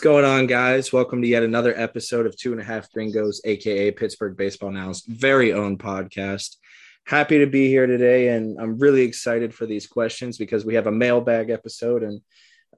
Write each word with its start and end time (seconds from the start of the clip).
What's 0.00 0.06
going 0.06 0.24
on, 0.24 0.46
guys? 0.46 0.94
Welcome 0.94 1.20
to 1.20 1.28
yet 1.28 1.42
another 1.42 1.78
episode 1.78 2.24
of 2.24 2.34
Two 2.34 2.52
and 2.52 2.60
a 2.62 2.64
Half 2.64 2.90
Gringos, 2.90 3.42
aka 3.44 3.90
Pittsburgh 3.90 4.34
Baseball 4.34 4.70
Now's 4.70 5.02
very 5.02 5.52
own 5.52 5.76
podcast. 5.76 6.56
Happy 7.04 7.36
to 7.40 7.46
be 7.46 7.68
here 7.68 7.86
today, 7.86 8.28
and 8.28 8.58
I'm 8.58 8.78
really 8.78 9.02
excited 9.02 9.52
for 9.52 9.66
these 9.66 9.86
questions 9.86 10.38
because 10.38 10.64
we 10.64 10.74
have 10.76 10.86
a 10.86 10.90
mailbag 10.90 11.50
episode, 11.50 12.02
and 12.02 12.22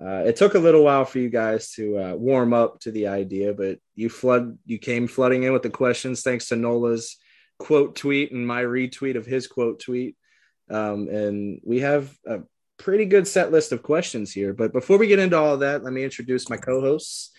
uh, 0.05 0.25
it 0.27 0.35
took 0.35 0.57
a 0.57 0.59
little 0.59 0.83
while 0.83 1.05
for 1.05 1.21
you 1.21 1.31
guys 1.31 1.71
to 1.75 1.97
uh, 1.97 2.15
warm 2.17 2.53
up 2.53 2.81
to 2.81 2.91
the 2.91 3.07
idea, 3.07 3.55
but 3.55 3.79
you 3.95 4.09
flood, 4.09 4.59
you 4.67 4.79
came 4.79 5.07
flooding 5.07 5.45
in 5.45 5.53
with 5.53 5.63
the 5.63 5.71
questions 5.71 6.23
thanks 6.23 6.49
to 6.49 6.57
Nola's 6.57 7.19
quote 7.61 7.95
tweet 7.95 8.33
and 8.33 8.45
my 8.45 8.65
retweet 8.65 9.17
of 9.17 9.27
his 9.27 9.47
quote 9.47 9.79
tweet, 9.79 10.17
um, 10.71 11.07
and 11.07 11.61
we 11.65 11.79
have 11.79 12.13
a 12.27 12.41
pretty 12.79 13.05
good 13.05 13.27
set 13.29 13.53
list 13.53 13.73
of 13.73 13.83
questions 13.83 14.33
here. 14.33 14.53
But 14.53 14.73
before 14.73 14.99
we 14.99 15.07
get 15.07 15.19
into 15.19 15.39
all 15.39 15.59
that, 15.59 15.85
let 15.85 15.93
me 15.93 16.05
introduce 16.05 16.49
my 16.51 16.57
co-hosts. 16.57 17.31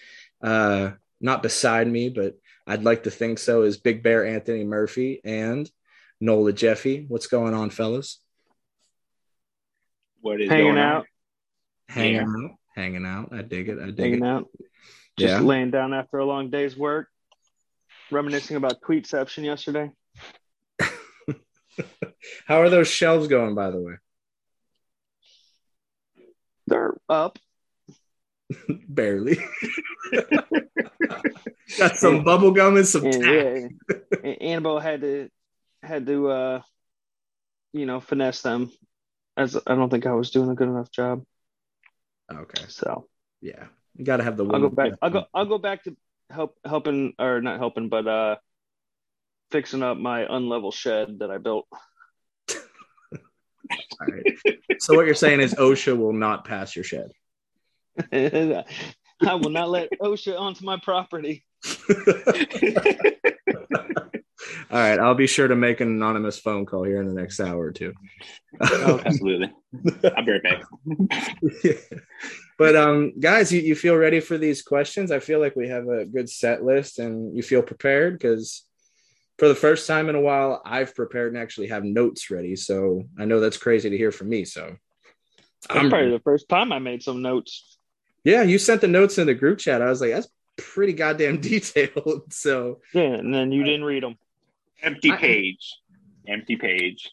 Uh, 0.41 0.91
not 1.21 1.44
beside 1.44 1.88
me, 1.88 2.09
but 2.09 2.35
I'd 2.67 2.84
like 2.84 3.03
to 3.03 3.12
think 3.12 3.39
so. 3.39 3.63
Is 3.63 3.77
Big 3.77 4.03
Bear 4.03 4.25
Anthony 4.25 4.63
Murphy 4.63 5.22
and 5.23 5.70
Nola 6.20 6.53
Jeffy. 6.53 7.05
What's 7.08 7.27
going 7.27 7.53
on, 7.53 7.70
fellas? 7.70 8.20
What 10.22 10.41
is 10.41 10.49
hanging 10.49 10.66
going 10.67 10.77
out, 10.77 11.02
on? 11.02 11.05
Hanging 11.89 12.16
Yeah. 12.16 12.22
out, 12.45 12.52
hanging 12.75 13.05
out. 13.05 13.30
I 13.34 13.41
dig 13.41 13.70
it. 13.70 13.80
I 13.80 13.88
dig 13.88 14.00
hanging 14.00 14.23
it. 14.23 14.27
out, 14.27 14.50
just 15.20 15.34
Yeah. 15.34 15.39
laying 15.41 15.72
down 15.72 15.94
after 15.94 16.17
a 16.17 16.25
long 16.25 16.50
day's 16.50 16.77
work, 16.77 17.09
reminiscing 18.09 18.55
about 18.55 18.81
tweetception 18.81 19.44
yesterday. 19.44 19.91
How 22.47 22.61
are 22.61 22.70
those 22.70 22.88
shelves 22.88 23.27
going, 23.27 23.55
by 23.55 23.70
the 23.72 23.81
way? 23.81 23.95
They're 26.67 26.94
up. 27.09 27.40
Barely. 28.88 29.38
Got 31.77 31.95
some 31.98 32.23
bubble 32.23 32.52
gum 32.52 32.77
and 32.77 32.88
some 32.88 33.05
And 33.05 33.14
tack. 33.14 33.23
yeah, 33.23 33.67
and 34.23 34.42
Annabelle 34.42 34.80
had 34.80 35.02
to 35.02 35.30
had 35.81 36.06
to 36.08 36.28
uh 36.30 36.61
you 37.73 37.86
know 37.86 38.00
finesse 38.00 38.41
them. 38.41 38.72
As 39.36 39.58
I 39.66 39.75
don't 39.75 39.89
think 39.89 40.06
I 40.06 40.14
was 40.14 40.30
doing 40.31 40.50
a 40.52 40.56
good 40.56 40.67
enough 40.67 40.91
job. 40.91 41.23
Okay. 42.31 42.64
So 42.67 43.08
Yeah. 43.41 43.66
You 43.95 44.06
got 44.06 44.17
to 44.17 44.23
have 44.23 44.38
the 44.38 44.45
I'll 44.45 44.59
go 44.59 44.69
back. 44.69 44.94
I'll 45.02 45.09
go. 45.09 45.25
I'll 45.34 45.45
go 45.45 45.58
back 45.58 45.84
to 45.84 45.95
help 46.30 46.58
helping 46.66 47.14
or 47.19 47.41
not 47.41 47.59
helping, 47.59 47.89
but 47.89 48.08
uh 48.08 48.36
fixing 49.52 49.84
up 49.84 49.97
my 49.97 50.25
unlevel 50.25 50.73
shed 50.73 51.19
that 51.19 51.30
I 51.31 51.38
built. 51.38 51.67
All 53.72 54.08
right. 54.08 54.58
So 54.80 54.95
what 54.95 55.06
you're 55.06 55.16
saying 55.16 55.39
is 55.39 55.53
OSHA 55.53 55.97
will 55.97 56.14
not 56.14 56.45
pass 56.45 56.75
your 56.75 56.83
shed. 56.83 57.11
I 58.11 59.36
will 59.36 59.50
not 59.50 59.69
let 59.69 59.89
OSHA 60.02 60.39
onto 60.39 60.66
my 60.66 60.78
property. 60.81 61.45
All 64.72 64.80
right, 64.80 65.00
I'll 65.00 65.14
be 65.14 65.28
sure 65.28 65.47
to 65.47 65.56
make 65.56 65.81
an 65.81 65.88
anonymous 65.88 66.39
phone 66.39 66.66
call 66.66 66.84
here 66.84 67.00
in 67.00 67.08
the 67.08 67.14
next 67.14 67.39
hour 67.39 67.59
or 67.59 67.72
two. 67.72 67.94
Absolutely. 68.59 69.52
I'll 70.16 70.25
be 70.25 70.31
right 70.31 70.44
back. 70.44 70.64
but 72.58 72.75
um 72.75 73.14
guys, 73.19 73.52
you, 73.52 73.61
you 73.61 73.75
feel 73.75 73.95
ready 73.95 74.19
for 74.19 74.38
these 74.38 74.64
questions? 74.64 75.11
I 75.11 75.19
feel 75.19 75.39
like 75.39 75.56
we 75.56 75.69
have 75.69 75.88
a 75.88 76.06
good 76.06 76.30
set 76.30 76.64
list 76.64 77.00
and 77.00 77.36
you 77.36 77.44
feel 77.44 77.61
prepared 77.61 78.17
because 78.17 78.64
for 79.39 79.48
the 79.48 79.56
first 79.56 79.88
time 79.88 80.09
in 80.09 80.16
a 80.16 80.22
while, 80.22 80.62
I've 80.66 80.95
prepared 80.95 81.34
and 81.34 81.42
actually 81.42 81.67
have 81.67 81.84
notes 81.84 82.30
ready. 82.30 82.56
So 82.56 83.03
I 83.17 83.26
know 83.26 83.40
that's 83.40 83.58
crazy 83.58 83.90
to 83.90 83.98
hear 83.98 84.12
from 84.12 84.30
me. 84.30 84.45
So 84.45 84.75
That's 85.70 85.80
I'm 85.84 85.90
probably 85.90 86.12
the 86.12 86.20
first 86.20 86.48
time 86.50 86.72
I 86.72 86.80
made 86.80 87.02
some 87.03 87.22
notes. 87.22 87.78
yeah, 88.23 88.44
you 88.44 88.58
sent 88.59 88.81
the 88.81 88.88
notes 88.88 89.17
in 89.17 89.28
the 89.28 89.34
group 89.34 89.59
chat. 89.59 89.81
I 89.81 89.90
was 89.90 90.02
like, 90.02 90.12
that's 90.12 90.28
pretty 90.58 90.94
goddamn 90.94 91.42
detailed. 91.42 92.31
So 92.31 92.80
Yeah, 92.94 93.14
and 93.16 93.34
then 93.34 93.52
you 93.52 93.64
didn't 93.64 93.86
read 93.86 94.03
them. 94.03 94.17
Empty 94.81 95.12
I- 95.12 95.17
page. 95.17 95.73
Empty 96.28 96.56
page. 96.56 97.09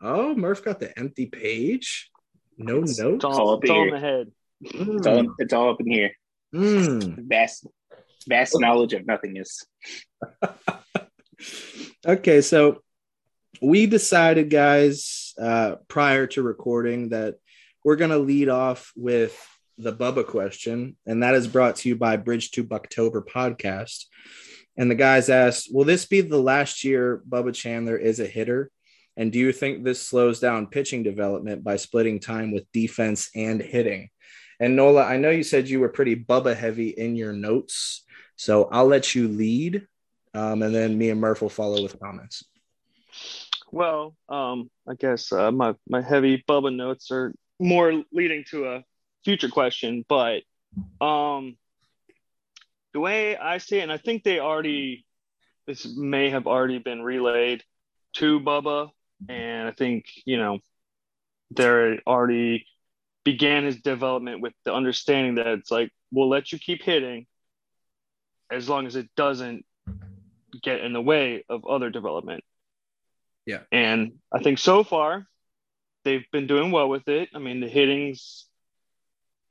oh, 0.00 0.34
Murph 0.34 0.64
got 0.64 0.80
the 0.80 0.96
empty 0.98 1.26
page. 1.26 2.10
No 2.56 2.76
It's- 2.78 2.98
notes. 2.98 3.16
It's 3.16 3.24
all 3.24 3.40
all, 3.40 3.54
up 3.54 3.64
it's 3.64 3.70
all 3.70 3.82
in 3.82 3.88
here. 3.88 3.94
the 3.94 4.00
head. 4.06 4.32
It's 4.62 5.06
all, 5.06 5.34
it's 5.38 5.52
all 5.52 5.70
up 5.70 5.80
in 5.80 5.90
here. 5.90 6.10
Mm. 6.54 7.26
Vast, 7.28 7.66
vast 8.26 8.58
knowledge 8.58 8.94
of 8.94 9.04
nothingness. 9.06 9.66
Okay, 12.06 12.40
so 12.40 12.82
we 13.60 13.86
decided, 13.86 14.50
guys, 14.50 15.34
uh, 15.40 15.76
prior 15.88 16.26
to 16.28 16.42
recording, 16.42 17.10
that 17.10 17.36
we're 17.84 17.96
going 17.96 18.10
to 18.10 18.18
lead 18.18 18.48
off 18.48 18.92
with 18.96 19.36
the 19.78 19.92
Bubba 19.92 20.26
question, 20.26 20.96
and 21.06 21.22
that 21.22 21.34
is 21.34 21.46
brought 21.46 21.76
to 21.76 21.88
you 21.88 21.96
by 21.96 22.16
Bridge 22.16 22.50
to 22.52 22.64
Bucktober 22.64 23.24
podcast. 23.24 24.04
And 24.76 24.90
the 24.90 24.94
guys 24.94 25.30
asked, 25.30 25.68
Will 25.72 25.84
this 25.84 26.06
be 26.06 26.20
the 26.20 26.38
last 26.38 26.84
year 26.84 27.22
Bubba 27.28 27.54
Chandler 27.54 27.96
is 27.96 28.20
a 28.20 28.26
hitter? 28.26 28.70
And 29.16 29.32
do 29.32 29.38
you 29.38 29.52
think 29.52 29.82
this 29.82 30.02
slows 30.02 30.40
down 30.40 30.66
pitching 30.66 31.02
development 31.02 31.64
by 31.64 31.76
splitting 31.76 32.20
time 32.20 32.52
with 32.52 32.70
defense 32.72 33.30
and 33.34 33.60
hitting? 33.60 34.10
And 34.60 34.76
Nola, 34.76 35.04
I 35.04 35.16
know 35.16 35.30
you 35.30 35.42
said 35.42 35.68
you 35.68 35.80
were 35.80 35.88
pretty 35.88 36.16
Bubba 36.16 36.56
heavy 36.56 36.88
in 36.88 37.16
your 37.16 37.32
notes, 37.32 38.04
so 38.36 38.64
I'll 38.64 38.86
let 38.86 39.14
you 39.14 39.28
lead, 39.28 39.86
um, 40.36 40.62
and 40.62 40.74
then 40.74 40.98
me 40.98 41.10
and 41.10 41.20
Murph 41.20 41.40
will 41.40 41.48
follow 41.48 41.82
with 41.82 41.98
comments. 41.98 42.44
Well, 43.72 44.14
um, 44.28 44.70
I 44.88 44.94
guess 44.94 45.32
uh, 45.32 45.50
my 45.50 45.74
my 45.88 46.02
heavy 46.02 46.44
Bubba 46.48 46.74
notes 46.74 47.10
are 47.10 47.34
more 47.58 48.04
leading 48.12 48.44
to 48.50 48.66
a 48.66 48.84
future 49.24 49.48
question, 49.48 50.04
but 50.08 50.42
um, 51.00 51.56
the 52.92 53.00
way 53.00 53.36
I 53.36 53.58
see 53.58 53.78
it, 53.78 53.82
and 53.82 53.92
I 53.92 53.96
think 53.96 54.22
they 54.22 54.38
already 54.38 55.04
this 55.66 55.86
may 55.96 56.30
have 56.30 56.46
already 56.46 56.78
been 56.78 57.02
relayed 57.02 57.64
to 58.14 58.40
Bubba, 58.40 58.90
and 59.28 59.68
I 59.68 59.72
think 59.72 60.04
you 60.24 60.36
know 60.36 60.58
there 61.50 61.98
already 62.06 62.66
began 63.24 63.64
his 63.64 63.80
development 63.80 64.40
with 64.40 64.52
the 64.64 64.72
understanding 64.72 65.36
that 65.36 65.48
it's 65.48 65.70
like 65.70 65.90
we'll 66.12 66.28
let 66.28 66.52
you 66.52 66.58
keep 66.58 66.82
hitting 66.82 67.26
as 68.50 68.68
long 68.68 68.86
as 68.86 68.94
it 68.94 69.08
doesn't 69.16 69.64
get 70.62 70.80
in 70.80 70.92
the 70.92 71.00
way 71.00 71.44
of 71.48 71.66
other 71.66 71.90
development. 71.90 72.44
Yeah. 73.46 73.60
And 73.70 74.12
I 74.32 74.42
think 74.42 74.58
so 74.58 74.84
far 74.84 75.26
they've 76.04 76.26
been 76.32 76.46
doing 76.46 76.70
well 76.70 76.88
with 76.88 77.08
it. 77.08 77.30
I 77.34 77.38
mean, 77.38 77.60
the 77.60 77.68
hittings 77.68 78.46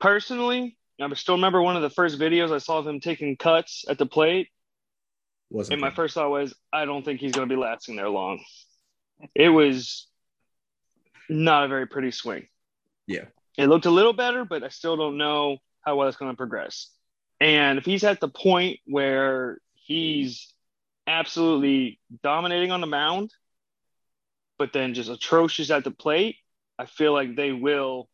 personally, 0.00 0.76
I 1.00 1.12
still 1.14 1.36
remember 1.36 1.62
one 1.62 1.76
of 1.76 1.82
the 1.82 1.90
first 1.90 2.18
videos 2.18 2.52
I 2.52 2.58
saw 2.58 2.78
of 2.78 2.86
him 2.86 3.00
taking 3.00 3.36
cuts 3.36 3.84
at 3.88 3.98
the 3.98 4.06
plate. 4.06 4.48
Wasn't 5.50 5.72
And 5.72 5.80
my 5.80 5.90
first 5.90 6.14
thought 6.14 6.30
was, 6.30 6.54
I 6.72 6.84
don't 6.84 7.04
think 7.04 7.20
he's 7.20 7.32
going 7.32 7.48
to 7.48 7.54
be 7.54 7.60
lasting 7.60 7.96
there 7.96 8.08
long. 8.08 8.42
It 9.34 9.48
was 9.48 10.08
not 11.28 11.64
a 11.64 11.68
very 11.68 11.86
pretty 11.86 12.10
swing. 12.10 12.48
Yeah. 13.06 13.26
It 13.56 13.68
looked 13.68 13.86
a 13.86 13.90
little 13.90 14.12
better, 14.12 14.44
but 14.44 14.62
I 14.62 14.68
still 14.68 14.96
don't 14.96 15.16
know 15.16 15.58
how 15.82 15.96
well 15.96 16.08
it's 16.08 16.16
going 16.16 16.32
to 16.32 16.36
progress. 16.36 16.90
And 17.40 17.78
if 17.78 17.84
he's 17.84 18.04
at 18.04 18.20
the 18.20 18.28
point 18.28 18.80
where 18.86 19.58
he's 19.74 20.52
absolutely 21.06 22.00
dominating 22.22 22.70
on 22.70 22.80
the 22.80 22.86
mound, 22.86 23.32
but 24.58 24.72
then 24.72 24.94
just 24.94 25.10
atrocious 25.10 25.70
at 25.70 25.84
the 25.84 25.90
plate, 25.90 26.36
I 26.78 26.86
feel 26.86 27.12
like 27.12 27.36
they 27.36 27.52
will 27.52 28.08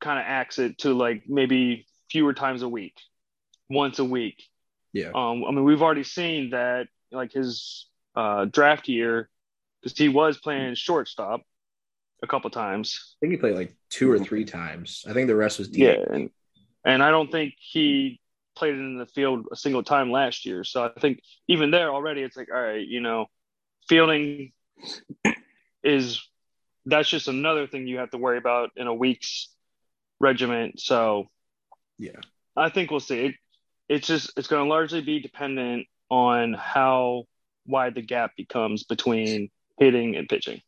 kind 0.00 0.18
of 0.18 0.24
axe 0.26 0.58
it 0.58 0.78
to 0.78 0.94
like 0.94 1.24
maybe 1.28 1.86
fewer 2.10 2.34
times 2.34 2.62
a 2.62 2.68
week, 2.68 2.94
once 3.68 3.98
a 3.98 4.04
week. 4.04 4.42
Yeah. 4.92 5.10
Um, 5.14 5.44
I 5.44 5.50
mean, 5.50 5.64
we've 5.64 5.82
already 5.82 6.04
seen 6.04 6.50
that 6.50 6.88
like 7.12 7.32
his 7.32 7.86
uh, 8.14 8.46
draft 8.46 8.88
year, 8.88 9.28
because 9.82 9.96
he 9.96 10.08
was 10.08 10.38
playing 10.38 10.74
shortstop 10.74 11.42
a 12.22 12.26
couple 12.26 12.50
times. 12.50 13.16
I 13.16 13.26
think 13.26 13.32
he 13.32 13.36
played 13.36 13.54
like 13.54 13.74
two 13.90 14.10
or 14.10 14.18
three 14.18 14.44
times. 14.44 15.04
I 15.08 15.12
think 15.12 15.28
the 15.28 15.36
rest 15.36 15.58
was 15.58 15.68
DH. 15.68 15.78
Yeah, 15.78 15.96
and 16.10 16.30
and 16.84 17.02
I 17.02 17.10
don't 17.10 17.30
think 17.30 17.54
he 17.58 18.20
played 18.56 18.74
it 18.74 18.78
in 18.78 18.98
the 18.98 19.06
field 19.06 19.46
a 19.52 19.56
single 19.56 19.82
time 19.82 20.10
last 20.10 20.46
year. 20.46 20.64
So 20.64 20.84
I 20.84 21.00
think 21.00 21.20
even 21.46 21.70
there 21.70 21.92
already, 21.92 22.22
it's 22.22 22.36
like, 22.36 22.48
all 22.52 22.60
right, 22.60 22.86
you 22.86 23.00
know, 23.00 23.26
fielding 23.88 24.52
is 25.84 26.20
that's 26.86 27.08
just 27.08 27.28
another 27.28 27.66
thing 27.66 27.86
you 27.86 27.98
have 27.98 28.10
to 28.10 28.18
worry 28.18 28.38
about 28.38 28.70
in 28.76 28.86
a 28.86 28.94
week's 28.94 29.48
regiment. 30.20 30.80
So 30.80 31.26
Yeah. 31.98 32.20
I 32.56 32.70
think 32.70 32.90
we'll 32.90 33.00
see. 33.00 33.26
It, 33.26 33.34
it's 33.88 34.06
just 34.06 34.32
it's 34.36 34.48
going 34.48 34.64
to 34.64 34.68
largely 34.68 35.00
be 35.00 35.20
dependent 35.20 35.86
on 36.08 36.54
how 36.54 37.24
wide 37.66 37.94
the 37.94 38.02
gap 38.02 38.32
becomes 38.36 38.84
between 38.84 39.50
hitting 39.78 40.16
and 40.16 40.28
pitching. 40.28 40.60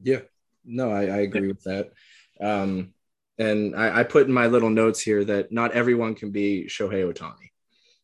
Yeah. 0.00 0.20
No, 0.64 0.90
I, 0.90 1.02
I 1.02 1.18
agree 1.18 1.48
with 1.48 1.62
that. 1.64 1.92
Um, 2.40 2.94
and 3.38 3.74
I, 3.76 4.00
I 4.00 4.02
put 4.04 4.26
in 4.26 4.32
my 4.32 4.46
little 4.46 4.70
notes 4.70 5.00
here 5.00 5.24
that 5.24 5.52
not 5.52 5.72
everyone 5.72 6.14
can 6.14 6.30
be 6.30 6.64
Shohei 6.68 7.10
Ohtani, 7.12 7.50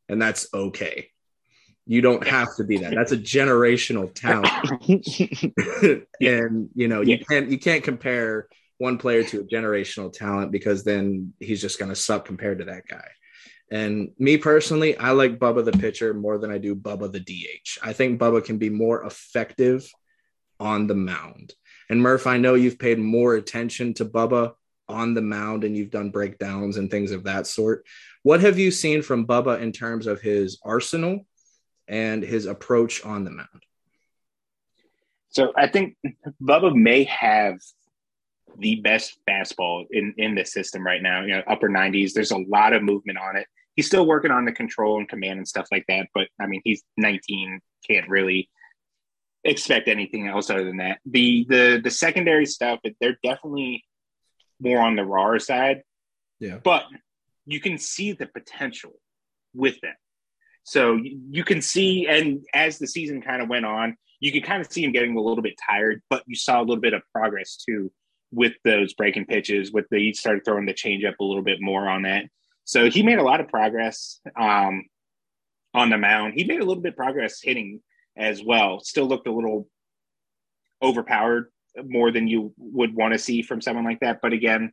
and 0.08 0.20
that's 0.20 0.46
okay. 0.54 1.08
You 1.86 2.00
don't 2.00 2.26
have 2.26 2.56
to 2.56 2.64
be 2.64 2.78
that. 2.78 2.94
That's 2.94 3.12
a 3.12 3.16
generational 3.18 4.12
talent. 4.14 4.48
and 6.20 6.70
you 6.74 6.88
know, 6.88 7.02
you 7.02 7.16
Yeah. 7.16 7.24
can't 7.28 7.50
you 7.50 7.58
can't 7.58 7.84
compare 7.84 8.48
one 8.78 8.96
player 8.98 9.22
to 9.24 9.40
a 9.40 9.44
generational 9.44 10.12
talent 10.12 10.50
because 10.50 10.82
then 10.84 11.34
he's 11.40 11.60
just 11.60 11.78
gonna 11.78 11.94
suck 11.94 12.24
compared 12.24 12.58
to 12.58 12.64
that 12.66 12.86
guy. 12.88 13.06
And 13.70 14.10
me 14.18 14.36
personally, 14.38 14.96
I 14.96 15.10
like 15.10 15.38
Bubba 15.38 15.64
the 15.64 15.72
pitcher 15.72 16.14
more 16.14 16.38
than 16.38 16.50
I 16.50 16.58
do 16.58 16.74
Bubba 16.74 17.10
the 17.10 17.20
DH. 17.20 17.78
I 17.82 17.92
think 17.92 18.20
Bubba 18.20 18.44
can 18.44 18.58
be 18.58 18.70
more 18.70 19.04
effective 19.04 19.90
on 20.60 20.86
the 20.86 20.94
mound. 20.94 21.54
And 21.90 22.00
Murph, 22.00 22.26
I 22.26 22.38
know 22.38 22.54
you've 22.54 22.78
paid 22.78 22.98
more 22.98 23.34
attention 23.34 23.94
to 23.94 24.04
Bubba 24.04 24.52
on 24.88 25.14
the 25.14 25.22
mound 25.22 25.64
and 25.64 25.76
you've 25.76 25.90
done 25.90 26.10
breakdowns 26.10 26.76
and 26.76 26.90
things 26.90 27.10
of 27.10 27.24
that 27.24 27.46
sort. 27.46 27.84
What 28.22 28.40
have 28.40 28.58
you 28.58 28.70
seen 28.70 29.02
from 29.02 29.26
Bubba 29.26 29.60
in 29.60 29.72
terms 29.72 30.06
of 30.06 30.20
his 30.20 30.58
arsenal 30.62 31.26
and 31.88 32.22
his 32.22 32.46
approach 32.46 33.04
on 33.04 33.24
the 33.24 33.30
mound? 33.30 33.48
So 35.30 35.52
I 35.56 35.66
think 35.66 35.96
Bubba 36.42 36.74
may 36.74 37.04
have 37.04 37.58
the 38.58 38.76
best 38.76 39.18
fastball 39.28 39.84
in 39.90 40.14
in 40.16 40.34
the 40.36 40.44
system 40.44 40.86
right 40.86 41.02
now. 41.02 41.22
You 41.22 41.36
know, 41.36 41.42
upper 41.48 41.68
90s. 41.68 42.12
There's 42.12 42.30
a 42.30 42.38
lot 42.38 42.72
of 42.72 42.82
movement 42.82 43.18
on 43.18 43.36
it. 43.36 43.46
He's 43.74 43.86
still 43.86 44.06
working 44.06 44.30
on 44.30 44.44
the 44.44 44.52
control 44.52 44.98
and 44.98 45.08
command 45.08 45.38
and 45.38 45.48
stuff 45.48 45.66
like 45.72 45.84
that. 45.88 46.06
But 46.14 46.28
I 46.40 46.46
mean, 46.46 46.60
he's 46.64 46.82
19. 46.96 47.60
Can't 47.88 48.08
really 48.08 48.48
expect 49.42 49.88
anything 49.88 50.28
else 50.28 50.50
other 50.50 50.64
than 50.64 50.78
that. 50.78 51.00
The 51.04 51.46
the 51.48 51.80
the 51.82 51.90
secondary 51.90 52.46
stuff, 52.46 52.78
they're 53.00 53.18
definitely 53.22 53.84
more 54.60 54.80
on 54.80 54.96
the 54.96 55.04
raw 55.04 55.38
side. 55.38 55.82
Yeah. 56.40 56.58
But 56.62 56.84
you 57.46 57.60
can 57.60 57.78
see 57.78 58.12
the 58.12 58.26
potential 58.26 58.92
with 59.54 59.80
them. 59.80 59.94
So 60.64 60.98
you 61.02 61.44
can 61.44 61.60
see, 61.60 62.06
and 62.06 62.44
as 62.54 62.78
the 62.78 62.86
season 62.86 63.20
kind 63.20 63.42
of 63.42 63.48
went 63.48 63.66
on, 63.66 63.96
you 64.20 64.32
could 64.32 64.44
kind 64.44 64.62
of 64.62 64.72
see 64.72 64.82
him 64.82 64.92
getting 64.92 65.16
a 65.16 65.20
little 65.20 65.42
bit 65.42 65.54
tired, 65.68 66.02
but 66.08 66.22
you 66.26 66.34
saw 66.34 66.58
a 66.58 66.64
little 66.64 66.80
bit 66.80 66.94
of 66.94 67.02
progress 67.12 67.56
too 67.56 67.92
with 68.32 68.54
those 68.64 68.94
breaking 68.94 69.26
pitches. 69.26 69.72
With 69.72 69.86
the 69.90 69.98
he 69.98 70.14
started 70.14 70.44
throwing 70.44 70.64
the 70.64 70.72
changeup 70.72 71.14
a 71.20 71.24
little 71.24 71.42
bit 71.42 71.58
more 71.60 71.88
on 71.88 72.02
that, 72.02 72.24
so 72.64 72.88
he 72.88 73.02
made 73.02 73.18
a 73.18 73.22
lot 73.22 73.40
of 73.40 73.48
progress 73.48 74.20
um, 74.36 74.84
on 75.74 75.90
the 75.90 75.98
mound. 75.98 76.34
He 76.34 76.44
made 76.44 76.60
a 76.60 76.64
little 76.64 76.82
bit 76.82 76.96
progress 76.96 77.40
hitting 77.42 77.80
as 78.16 78.42
well. 78.42 78.80
Still 78.80 79.06
looked 79.06 79.28
a 79.28 79.32
little 79.32 79.68
overpowered 80.82 81.50
more 81.82 82.10
than 82.10 82.28
you 82.28 82.52
would 82.58 82.94
want 82.94 83.12
to 83.12 83.18
see 83.18 83.42
from 83.42 83.60
someone 83.60 83.84
like 83.84 84.00
that. 84.00 84.20
But 84.22 84.32
again, 84.32 84.72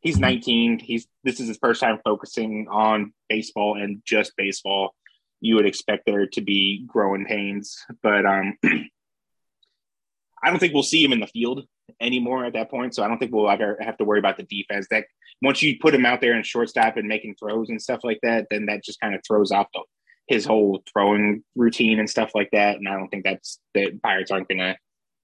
he's 0.00 0.18
19. 0.18 0.78
He's 0.78 1.06
this 1.24 1.40
is 1.40 1.48
his 1.48 1.58
first 1.58 1.80
time 1.80 1.98
focusing 2.04 2.68
on 2.70 3.12
baseball 3.28 3.80
and 3.80 4.02
just 4.04 4.32
baseball. 4.36 4.94
You 5.40 5.56
would 5.56 5.66
expect 5.66 6.04
there 6.06 6.26
to 6.26 6.40
be 6.40 6.84
growing 6.86 7.26
pains, 7.26 7.84
but 8.02 8.24
um, 8.24 8.56
I 8.64 10.50
don't 10.50 10.58
think 10.58 10.74
we'll 10.74 10.82
see 10.82 11.04
him 11.04 11.12
in 11.12 11.20
the 11.20 11.26
field 11.26 11.66
anymore 12.00 12.44
at 12.44 12.54
that 12.54 12.70
point. 12.70 12.94
So 12.94 13.02
I 13.02 13.08
don't 13.08 13.18
think 13.18 13.32
we'll 13.32 13.50
ever 13.50 13.76
have 13.80 13.96
to 13.98 14.04
worry 14.04 14.18
about 14.18 14.36
the 14.36 14.44
defense. 14.44 14.86
That 14.90 15.04
once 15.42 15.62
you 15.62 15.78
put 15.78 15.94
him 15.94 16.06
out 16.06 16.20
there 16.20 16.34
in 16.34 16.42
shortstop 16.42 16.96
and 16.96 17.08
making 17.08 17.36
throws 17.38 17.68
and 17.70 17.80
stuff 17.80 18.00
like 18.04 18.20
that, 18.22 18.46
then 18.50 18.66
that 18.66 18.84
just 18.84 19.00
kind 19.00 19.14
of 19.14 19.20
throws 19.26 19.52
off 19.52 19.66
the, 19.74 19.82
his 20.28 20.44
whole 20.44 20.82
throwing 20.90 21.44
routine 21.56 21.98
and 21.98 22.08
stuff 22.08 22.30
like 22.34 22.50
that. 22.52 22.76
And 22.76 22.88
I 22.88 22.92
don't 22.92 23.08
think 23.08 23.24
that's 23.24 23.58
the 23.74 23.98
Pirates 24.02 24.30
aren't 24.30 24.48
going 24.48 24.58
to 24.58 24.76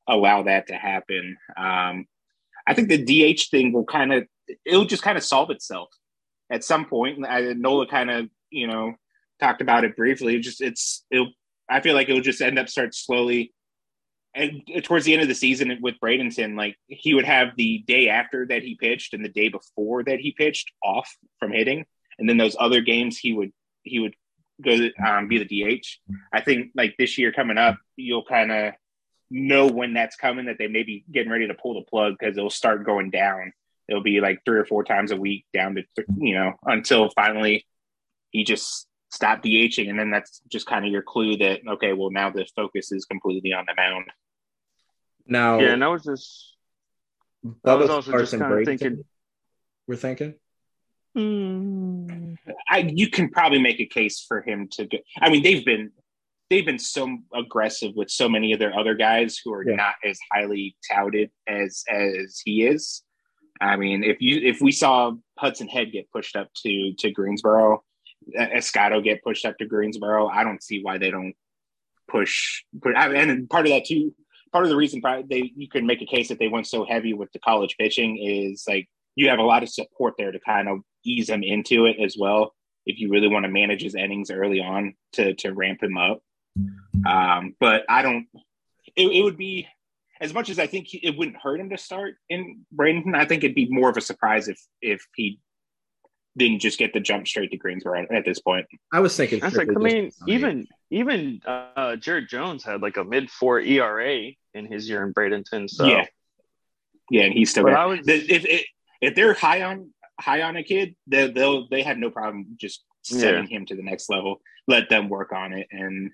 allow 0.08 0.42
that 0.44 0.68
to 0.68 0.74
happen. 0.74 1.36
Um, 1.56 2.06
I 2.66 2.74
think 2.74 2.88
the 2.88 3.34
DH 3.34 3.48
thing 3.50 3.72
will 3.72 3.84
kind 3.84 4.12
of 4.12 4.26
it'll 4.64 4.84
just 4.84 5.02
kind 5.02 5.18
of 5.18 5.24
solve 5.24 5.50
itself 5.50 5.88
at 6.50 6.64
some 6.64 6.86
point. 6.86 7.24
I, 7.26 7.52
Nola 7.54 7.86
kind 7.86 8.10
of 8.10 8.28
you 8.50 8.66
know 8.66 8.94
talked 9.40 9.62
about 9.62 9.84
it 9.84 9.96
briefly. 9.96 10.36
It 10.36 10.40
just 10.40 10.60
it's 10.60 11.04
it'll 11.10 11.30
I 11.68 11.80
feel 11.80 11.94
like 11.94 12.08
it'll 12.08 12.20
just 12.20 12.42
end 12.42 12.58
up 12.58 12.68
start 12.68 12.94
slowly 12.94 13.52
and 14.34 14.62
towards 14.84 15.04
the 15.04 15.12
end 15.12 15.22
of 15.22 15.28
the 15.28 15.34
season 15.34 15.76
with 15.80 15.96
Bradenton, 16.02 16.56
like 16.56 16.76
he 16.86 17.14
would 17.14 17.24
have 17.24 17.48
the 17.56 17.78
day 17.86 18.08
after 18.08 18.46
that 18.46 18.62
he 18.62 18.76
pitched 18.76 19.12
and 19.12 19.24
the 19.24 19.28
day 19.28 19.48
before 19.48 20.04
that 20.04 20.20
he 20.20 20.32
pitched 20.32 20.70
off 20.84 21.12
from 21.38 21.52
hitting, 21.52 21.84
and 22.18 22.28
then 22.28 22.36
those 22.36 22.56
other 22.58 22.80
games 22.80 23.18
he 23.18 23.32
would 23.32 23.52
he 23.82 23.98
would 23.98 24.14
go 24.64 24.88
um, 25.04 25.26
be 25.26 25.42
the 25.42 25.78
DH. 25.80 25.86
I 26.32 26.42
think 26.42 26.70
like 26.76 26.94
this 26.98 27.18
year 27.18 27.32
coming 27.32 27.58
up, 27.58 27.78
you'll 27.96 28.24
kind 28.24 28.52
of 28.52 28.74
know 29.30 29.66
when 29.66 29.94
that's 29.94 30.16
coming 30.16 30.46
that 30.46 30.58
they 30.58 30.66
may 30.66 30.82
be 30.82 31.04
getting 31.10 31.30
ready 31.30 31.46
to 31.46 31.54
pull 31.54 31.74
the 31.74 31.82
plug 31.82 32.16
because 32.18 32.36
it'll 32.36 32.50
start 32.50 32.84
going 32.84 33.10
down. 33.10 33.52
It'll 33.88 34.02
be 34.02 34.20
like 34.20 34.44
three 34.44 34.58
or 34.58 34.64
four 34.64 34.84
times 34.84 35.10
a 35.10 35.16
week 35.16 35.46
down 35.52 35.74
to 35.74 35.84
you 36.16 36.34
know 36.34 36.54
until 36.64 37.10
finally 37.10 37.66
he 38.30 38.44
just 38.44 38.86
stop 39.10 39.42
DHing, 39.42 39.90
and 39.90 39.98
then 39.98 40.10
that's 40.10 40.40
just 40.48 40.66
kind 40.66 40.84
of 40.84 40.92
your 40.92 41.02
clue 41.02 41.36
that 41.38 41.60
okay, 41.66 41.92
well 41.92 42.10
now 42.10 42.30
the 42.30 42.46
focus 42.56 42.92
is 42.92 43.04
completely 43.04 43.52
on 43.52 43.64
the 43.66 43.74
mound. 43.76 44.06
Now, 45.26 45.60
yeah, 45.60 45.72
and 45.72 45.84
I 45.84 45.88
was 45.88 46.04
just, 46.04 46.56
I 47.64 47.74
was 47.74 47.90
also 47.90 48.18
just 48.18 48.36
kind 48.36 48.52
of 48.52 48.64
thinking. 48.64 49.04
We're 49.86 49.96
thinking. 49.96 50.34
Mm. 51.16 52.36
I 52.68 52.78
you 52.78 53.10
can 53.10 53.30
probably 53.30 53.60
make 53.60 53.80
a 53.80 53.86
case 53.86 54.24
for 54.26 54.42
him 54.42 54.68
to 54.72 54.86
get. 54.86 55.04
I 55.20 55.30
mean, 55.30 55.42
they've 55.42 55.64
been 55.64 55.90
they've 56.50 56.66
been 56.66 56.78
so 56.78 57.16
aggressive 57.32 57.92
with 57.94 58.10
so 58.10 58.28
many 58.28 58.52
of 58.52 58.58
their 58.58 58.76
other 58.76 58.94
guys 58.94 59.40
who 59.42 59.52
are 59.54 59.66
yeah. 59.66 59.76
not 59.76 59.94
as 60.04 60.18
highly 60.32 60.76
touted 60.90 61.30
as 61.48 61.84
as 61.88 62.40
he 62.44 62.66
is. 62.66 63.02
I 63.60 63.76
mean, 63.76 64.02
if 64.02 64.20
you 64.20 64.40
if 64.42 64.60
we 64.60 64.72
saw 64.72 65.12
Hudson 65.38 65.68
Head 65.68 65.92
get 65.92 66.10
pushed 66.10 66.36
up 66.36 66.48
to 66.62 66.92
to 66.98 67.10
Greensboro, 67.10 67.82
uh, 68.38 68.46
Escotto 68.46 69.02
get 69.02 69.22
pushed 69.22 69.46
up 69.46 69.56
to 69.58 69.66
Greensboro. 69.66 70.28
I 70.28 70.44
don't 70.44 70.62
see 70.62 70.82
why 70.82 70.98
they 70.98 71.10
don't 71.10 71.34
push. 72.08 72.64
Put, 72.82 72.96
and 72.96 73.48
part 73.48 73.66
of 73.66 73.72
that 73.72 73.84
too, 73.86 74.14
part 74.52 74.64
of 74.64 74.70
the 74.70 74.76
reason 74.76 75.00
they 75.28 75.52
you 75.54 75.68
can 75.68 75.86
make 75.86 76.02
a 76.02 76.06
case 76.06 76.28
that 76.28 76.38
they 76.38 76.48
went 76.48 76.66
so 76.66 76.84
heavy 76.84 77.14
with 77.14 77.30
the 77.32 77.38
college 77.38 77.76
pitching 77.78 78.18
is 78.18 78.64
like 78.66 78.88
you 79.14 79.28
have 79.28 79.38
a 79.38 79.44
lot 79.44 79.62
of 79.62 79.68
support 79.68 80.14
there 80.18 80.32
to 80.32 80.40
kind 80.40 80.68
of 80.68 80.80
ease 81.04 81.28
him 81.28 81.42
into 81.42 81.86
it 81.86 81.96
as 82.02 82.16
well. 82.18 82.54
If 82.86 82.98
you 82.98 83.10
really 83.10 83.28
want 83.28 83.44
to 83.44 83.50
manage 83.50 83.82
his 83.82 83.94
innings 83.94 84.30
early 84.30 84.60
on 84.60 84.94
to 85.12 85.34
to 85.34 85.52
ramp 85.52 85.82
him 85.82 85.96
up, 85.96 86.22
um, 87.06 87.54
but 87.60 87.84
I 87.88 88.02
don't. 88.02 88.26
It, 88.96 89.06
it 89.06 89.22
would 89.22 89.36
be 89.36 89.68
as 90.20 90.34
much 90.34 90.50
as 90.50 90.58
I 90.58 90.66
think 90.66 90.88
it 90.92 91.16
wouldn't 91.16 91.36
hurt 91.36 91.60
him 91.60 91.70
to 91.70 91.78
start 91.78 92.16
in 92.28 92.66
Bradenton. 92.74 93.14
I 93.14 93.24
think 93.24 93.42
it'd 93.42 93.54
be 93.54 93.68
more 93.70 93.88
of 93.88 93.96
a 93.96 94.00
surprise 94.00 94.48
if 94.48 94.60
if 94.82 95.06
he 95.14 95.40
didn't 96.36 96.60
just 96.60 96.78
get 96.78 96.92
the 96.92 97.00
jump 97.00 97.26
straight 97.26 97.50
to 97.50 97.56
Greensboro 97.56 98.02
at, 98.02 98.12
at 98.12 98.24
this 98.24 98.40
point. 98.40 98.66
I 98.92 99.00
was 99.00 99.16
thinking. 99.16 99.42
I 99.42 99.48
like, 99.48 99.68
I 99.68 99.80
mean, 99.80 100.10
even 100.26 100.66
even 100.90 101.40
uh, 101.46 101.96
Jared 101.96 102.28
Jones 102.28 102.64
had 102.64 102.82
like 102.82 102.96
a 102.96 103.04
mid 103.04 103.30
four 103.30 103.60
ERA 103.60 104.30
in 104.54 104.66
his 104.66 104.88
year 104.88 105.02
in 105.04 105.14
Bradenton. 105.14 105.68
So 105.68 105.86
yeah, 105.86 106.06
yeah, 107.10 107.24
and 107.24 107.34
he's 107.34 107.50
still. 107.50 107.64
Got, 107.64 107.88
was, 107.88 108.00
if, 108.06 108.44
if 108.44 108.64
if 109.00 109.14
they're 109.14 109.34
high 109.34 109.62
on 109.62 109.90
high 110.20 110.42
on 110.42 110.56
a 110.56 110.62
kid, 110.62 110.94
they 111.06 111.30
they'll 111.30 111.68
they 111.68 111.82
have 111.82 111.98
no 111.98 112.10
problem 112.10 112.46
just 112.56 112.84
sending 113.02 113.48
yeah. 113.50 113.56
him 113.58 113.66
to 113.66 113.76
the 113.76 113.82
next 113.82 114.10
level. 114.10 114.40
Let 114.68 114.88
them 114.88 115.08
work 115.08 115.32
on 115.32 115.52
it, 115.52 115.66
and 115.70 116.10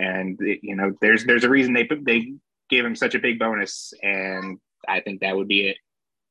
and 0.00 0.38
you 0.40 0.74
know, 0.74 0.92
there's 1.00 1.24
there's 1.24 1.44
a 1.44 1.48
reason 1.48 1.74
they 1.74 1.88
they 2.02 2.32
gave 2.70 2.84
him 2.84 2.96
such 2.96 3.14
a 3.14 3.18
big 3.18 3.38
bonus, 3.38 3.92
and 4.02 4.58
I 4.88 5.00
think 5.00 5.20
that 5.20 5.36
would 5.36 5.48
be 5.48 5.68
it. 5.68 5.76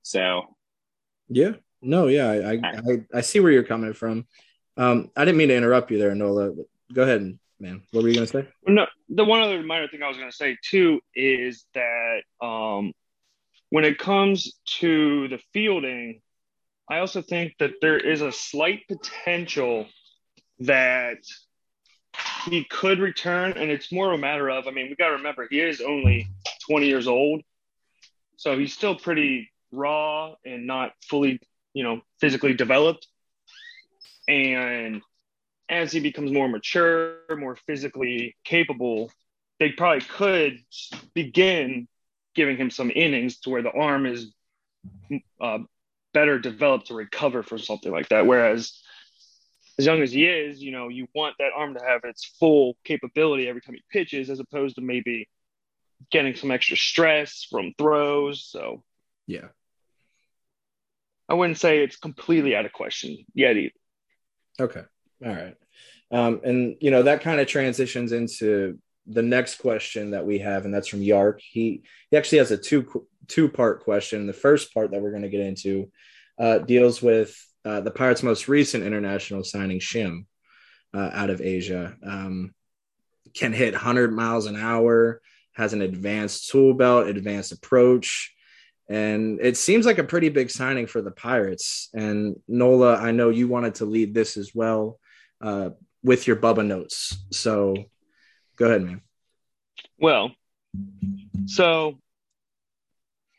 So, 0.01 0.55
yeah, 1.27 1.51
no, 1.81 2.07
yeah, 2.07 2.29
I, 2.29 2.53
I, 2.53 2.59
I, 2.63 3.17
I, 3.17 3.21
see 3.21 3.39
where 3.39 3.51
you're 3.51 3.63
coming 3.63 3.93
from. 3.93 4.25
Um, 4.75 5.11
I 5.15 5.25
didn't 5.25 5.37
mean 5.37 5.49
to 5.49 5.55
interrupt 5.55 5.91
you 5.91 5.99
there, 5.99 6.15
Nola. 6.15 6.53
go 6.91 7.03
ahead, 7.03 7.37
man. 7.59 7.83
What 7.91 8.03
were 8.03 8.09
you 8.09 8.15
going 8.15 8.27
to 8.27 8.31
say? 8.31 8.47
No, 8.65 8.87
the 9.09 9.25
one 9.25 9.41
other 9.41 9.61
minor 9.61 9.87
thing 9.87 10.01
I 10.01 10.07
was 10.07 10.17
going 10.17 10.31
to 10.31 10.35
say 10.35 10.57
too 10.63 10.99
is 11.13 11.65
that 11.75 12.21
um, 12.41 12.93
when 13.69 13.85
it 13.85 13.99
comes 13.99 14.53
to 14.79 15.27
the 15.27 15.39
fielding, 15.53 16.21
I 16.89 16.99
also 16.99 17.21
think 17.21 17.53
that 17.59 17.73
there 17.81 17.99
is 17.99 18.21
a 18.21 18.31
slight 18.31 18.87
potential 18.87 19.85
that 20.59 21.19
he 22.45 22.63
could 22.65 22.99
return, 22.99 23.53
and 23.53 23.71
it's 23.71 23.91
more 23.91 24.13
a 24.13 24.17
matter 24.17 24.49
of. 24.49 24.67
I 24.67 24.71
mean, 24.71 24.89
we 24.89 24.95
got 24.95 25.09
to 25.09 25.15
remember 25.15 25.47
he 25.49 25.59
is 25.59 25.81
only 25.81 26.27
20 26.69 26.87
years 26.87 27.07
old, 27.07 27.41
so 28.37 28.57
he's 28.57 28.73
still 28.73 28.95
pretty 28.95 29.51
raw 29.71 30.33
and 30.45 30.65
not 30.65 30.93
fully 31.07 31.39
you 31.73 31.83
know, 31.83 32.01
physically 32.19 32.53
developed. 32.53 33.07
And 34.27 35.01
as 35.69 35.91
he 35.91 35.99
becomes 35.99 36.31
more 36.31 36.47
mature, 36.47 37.15
more 37.37 37.55
physically 37.55 38.35
capable, 38.43 39.11
they 39.59 39.71
probably 39.71 40.01
could 40.01 40.59
begin 41.13 41.87
giving 42.35 42.57
him 42.57 42.69
some 42.69 42.91
innings 42.93 43.39
to 43.39 43.49
where 43.49 43.61
the 43.61 43.71
arm 43.71 44.05
is 44.05 44.31
uh, 45.41 45.59
better 46.13 46.39
developed 46.39 46.87
to 46.87 46.93
recover 46.93 47.43
from 47.43 47.59
something 47.59 47.91
like 47.91 48.09
that. 48.09 48.25
Whereas 48.25 48.81
as 49.79 49.85
young 49.85 50.01
as 50.01 50.11
he 50.11 50.25
is, 50.25 50.61
you 50.61 50.71
know, 50.71 50.89
you 50.89 51.07
want 51.15 51.35
that 51.39 51.51
arm 51.55 51.73
to 51.73 51.79
have 51.83 52.01
its 52.03 52.25
full 52.37 52.75
capability 52.83 53.47
every 53.47 53.61
time 53.61 53.75
he 53.75 53.81
pitches, 53.89 54.29
as 54.29 54.41
opposed 54.41 54.75
to 54.75 54.81
maybe 54.81 55.29
getting 56.11 56.35
some 56.35 56.51
extra 56.51 56.75
stress 56.75 57.47
from 57.49 57.73
throws. 57.77 58.43
So, 58.43 58.83
yeah, 59.25 59.47
I 61.29 61.35
wouldn't 61.35 61.59
say 61.59 61.81
it's 61.81 61.95
completely 61.95 62.57
out 62.57 62.65
of 62.65 62.73
question 62.73 63.25
yet 63.33 63.55
either. 63.55 63.73
Okay. 64.59 64.83
All 65.25 65.31
right. 65.31 65.55
Um, 66.11 66.41
and 66.43 66.75
you 66.81 66.91
know 66.91 67.03
that 67.03 67.21
kind 67.21 67.39
of 67.39 67.47
transitions 67.47 68.11
into 68.11 68.79
the 69.07 69.21
next 69.21 69.59
question 69.59 70.11
that 70.11 70.25
we 70.25 70.39
have, 70.39 70.65
and 70.65 70.73
that's 70.73 70.89
from 70.89 71.01
Yark. 71.01 71.39
He 71.39 71.83
he 72.11 72.17
actually 72.17 72.39
has 72.39 72.51
a 72.51 72.57
two 72.57 73.07
two 73.27 73.47
part 73.47 73.85
question. 73.85 74.27
The 74.27 74.33
first 74.33 74.73
part 74.73 74.91
that 74.91 75.01
we're 75.01 75.11
going 75.11 75.23
to 75.23 75.29
get 75.29 75.39
into 75.39 75.89
uh, 76.37 76.57
deals 76.59 77.01
with 77.01 77.33
uh, 77.69 77.81
the 77.81 77.91
Pirates' 77.91 78.23
most 78.23 78.47
recent 78.47 78.83
international 78.83 79.43
signing, 79.43 79.79
Shim, 79.79 80.25
uh, 80.91 81.11
out 81.13 81.29
of 81.29 81.39
Asia, 81.39 81.95
um, 82.03 82.51
can 83.35 83.53
hit 83.53 83.73
100 83.73 84.11
miles 84.11 84.47
an 84.47 84.55
hour, 84.55 85.21
has 85.53 85.73
an 85.73 85.83
advanced 85.83 86.49
tool 86.49 86.73
belt, 86.73 87.07
advanced 87.07 87.51
approach. 87.51 88.33
And 88.89 89.39
it 89.39 89.55
seems 89.55 89.85
like 89.85 89.99
a 89.99 90.03
pretty 90.03 90.29
big 90.29 90.49
signing 90.49 90.87
for 90.87 91.03
the 91.03 91.11
Pirates. 91.11 91.89
And 91.93 92.37
Nola, 92.47 92.95
I 92.95 93.11
know 93.11 93.29
you 93.29 93.47
wanted 93.47 93.75
to 93.75 93.85
lead 93.85 94.15
this 94.15 94.35
as 94.35 94.55
well 94.55 94.99
uh, 95.39 95.69
with 96.01 96.25
your 96.25 96.37
Bubba 96.37 96.65
notes. 96.65 97.15
So 97.31 97.75
go 98.55 98.65
ahead, 98.65 98.81
man. 98.81 99.01
Well, 99.99 100.31
so 101.45 101.99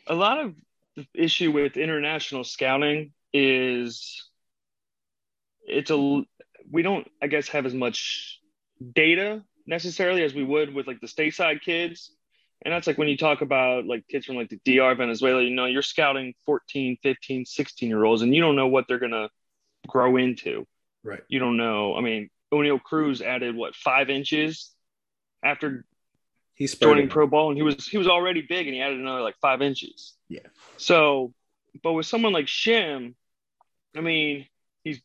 a 0.06 0.14
lot 0.14 0.38
of 0.38 0.54
the 0.94 1.04
issue 1.14 1.50
with 1.50 1.76
international 1.76 2.44
scouting 2.44 3.12
is 3.32 4.28
it's 5.66 5.90
a 5.90 6.22
we 6.70 6.82
don't 6.82 7.08
I 7.22 7.26
guess 7.26 7.48
have 7.48 7.66
as 7.66 7.74
much 7.74 8.40
data 8.94 9.42
necessarily 9.66 10.24
as 10.24 10.34
we 10.34 10.44
would 10.44 10.74
with 10.74 10.86
like 10.86 11.00
the 11.00 11.06
stateside 11.06 11.62
kids. 11.62 12.10
And 12.62 12.74
that's 12.74 12.86
like 12.86 12.98
when 12.98 13.08
you 13.08 13.16
talk 13.16 13.40
about 13.40 13.86
like 13.86 14.06
kids 14.08 14.26
from 14.26 14.36
like 14.36 14.50
the 14.50 14.60
DR 14.64 14.94
Venezuela 14.94 15.42
you 15.42 15.50
know 15.50 15.64
you're 15.64 15.82
scouting 15.82 16.34
14 16.44 16.98
15 17.02 17.46
16 17.46 17.88
year 17.88 18.04
olds 18.04 18.22
and 18.22 18.34
you 18.34 18.40
don't 18.40 18.56
know 18.56 18.68
what 18.68 18.86
they're 18.86 18.98
going 18.98 19.12
to 19.12 19.30
grow 19.86 20.16
into. 20.16 20.66
Right. 21.02 21.22
You 21.28 21.38
don't 21.38 21.56
know. 21.56 21.94
I 21.94 22.00
mean 22.00 22.28
Oneil 22.52 22.82
Cruz 22.82 23.22
added 23.22 23.54
what 23.54 23.74
5 23.74 24.10
inches 24.10 24.72
after 25.42 25.86
he's 26.54 26.74
joining 26.74 27.08
pro 27.08 27.26
ball 27.26 27.48
and 27.48 27.56
he 27.56 27.62
was 27.62 27.86
he 27.86 27.96
was 27.96 28.08
already 28.08 28.42
big 28.42 28.66
and 28.66 28.74
he 28.74 28.82
added 28.82 28.98
another 28.98 29.22
like 29.22 29.36
5 29.40 29.62
inches. 29.62 30.14
Yeah. 30.28 30.40
So 30.76 31.32
but 31.82 31.92
with 31.92 32.06
someone 32.06 32.32
like 32.32 32.46
Shim 32.46 33.14
I 33.96 34.00
mean 34.00 34.46
he's 34.84 35.00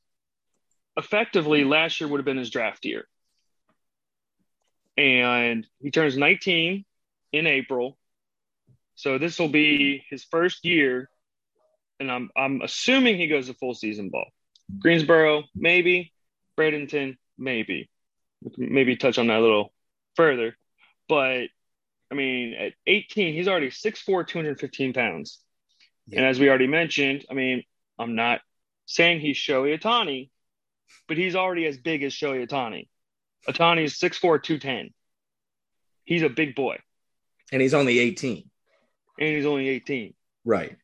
effectively 0.98 1.64
last 1.64 2.00
year 2.00 2.08
would 2.08 2.20
have 2.20 2.26
been 2.26 2.38
his 2.38 2.50
draft 2.50 2.86
year 2.86 3.08
and 4.98 5.68
he 5.80 5.92
turns 5.92 6.18
19 6.18 6.86
in 7.34 7.48
April. 7.48 7.98
So 8.96 9.18
this 9.18 9.40
will 9.40 9.50
be 9.50 10.04
his 10.10 10.24
first 10.24 10.64
year, 10.66 11.10
and 12.00 12.10
I'm 12.10 12.30
I'm 12.36 12.62
assuming 12.62 13.18
he 13.18 13.28
goes 13.28 13.48
to 13.48 13.54
full 13.54 13.74
season 13.74 14.10
ball. 14.10 14.26
Greensboro, 14.80 15.44
maybe. 15.54 16.12
Bradenton, 16.58 17.18
maybe. 17.38 17.90
Maybe 18.58 18.96
touch 18.96 19.18
on 19.18 19.28
that 19.28 19.40
a 19.40 19.42
little 19.42 19.74
further. 20.16 20.56
But 21.10 21.50
I 22.10 22.16
mean, 22.16 22.54
at 22.54 22.74
18, 22.88 23.34
he's 23.34 23.48
already 23.48 23.70
6'4, 23.70 24.28
215 24.28 24.94
pounds. 24.94 25.40
Yeah. 26.08 26.20
And 26.20 26.28
as 26.28 26.40
we 26.40 26.48
already 26.48 26.68
mentioned, 26.68 27.26
I 27.30 27.34
mean, 27.34 27.64
I'm 28.00 28.16
not 28.16 28.42
saying 28.86 29.20
he's 29.20 29.38
Shohei 29.38 29.80
Ohtani, 29.80 30.30
but 31.08 31.18
he's 31.18 31.36
already 31.36 31.66
as 31.66 31.78
big 31.78 32.04
as 32.04 32.14
Shohei 32.14 32.48
Ohtani. 32.48 32.88
Ohtani 33.48 33.84
is 33.84 33.94
6'4, 33.94 34.42
210. 34.42 34.94
He's 36.04 36.22
a 36.22 36.30
big 36.30 36.56
boy. 36.56 36.78
And 37.52 37.62
he's 37.62 37.74
only 37.74 38.00
18. 38.00 38.50
And 39.20 39.30
he's 39.30 39.46
only 39.46 39.70
18. 39.70 40.14
Right. 40.44 40.76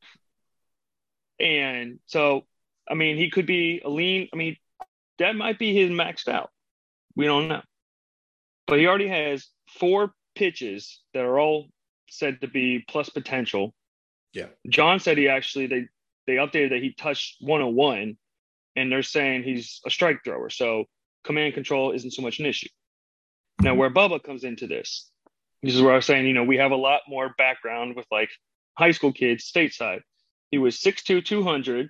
And 1.39 1.99
so, 2.05 2.45
I 2.89 2.93
mean, 2.93 3.17
he 3.17 3.29
could 3.29 3.45
be 3.45 3.81
a 3.83 3.89
lean. 3.89 4.29
I 4.33 4.35
mean, 4.35 4.57
that 5.19 5.35
might 5.35 5.59
be 5.59 5.73
his 5.73 5.89
maxed 5.89 6.27
out. 6.27 6.51
We 7.15 7.25
don't 7.25 7.47
know. 7.47 7.61
But 8.67 8.79
he 8.79 8.87
already 8.87 9.07
has 9.07 9.47
four 9.67 10.13
pitches 10.35 11.01
that 11.13 11.23
are 11.23 11.39
all 11.39 11.67
said 12.09 12.41
to 12.41 12.47
be 12.47 12.83
plus 12.87 13.09
potential. 13.09 13.73
Yeah. 14.33 14.47
John 14.69 14.99
said 14.99 15.17
he 15.17 15.27
actually 15.27 15.67
they 15.67 15.87
they 16.27 16.35
updated 16.35 16.69
that 16.69 16.81
he 16.81 16.93
touched 16.93 17.37
101 17.41 18.17
and 18.75 18.91
they're 18.91 19.03
saying 19.03 19.43
he's 19.43 19.81
a 19.85 19.89
strike 19.89 20.23
thrower. 20.23 20.49
So 20.49 20.85
command 21.23 21.53
control 21.53 21.91
isn't 21.91 22.11
so 22.11 22.21
much 22.21 22.39
an 22.39 22.45
issue. 22.45 22.69
Now, 23.61 23.75
where 23.75 23.89
Bubba 23.91 24.23
comes 24.23 24.43
into 24.43 24.67
this, 24.67 25.09
this 25.61 25.75
is 25.75 25.81
where 25.81 25.93
I 25.93 25.97
was 25.97 26.05
saying, 26.05 26.25
you 26.25 26.33
know, 26.33 26.43
we 26.43 26.57
have 26.57 26.71
a 26.71 26.75
lot 26.75 27.01
more 27.07 27.33
background 27.37 27.95
with 27.95 28.05
like 28.11 28.29
high 28.77 28.91
school 28.91 29.13
kids 29.13 29.49
stateside. 29.51 30.01
He 30.49 30.57
was 30.57 30.79
6'2, 30.79 31.23
200. 31.23 31.89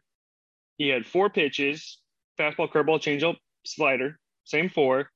He 0.78 0.90
had 0.90 1.06
four 1.06 1.30
pitches 1.30 2.00
fastball, 2.40 2.72
curveball, 2.72 3.00
changeup, 3.00 3.38
slider, 3.66 4.20
same 4.46 4.70
four. 4.70 5.10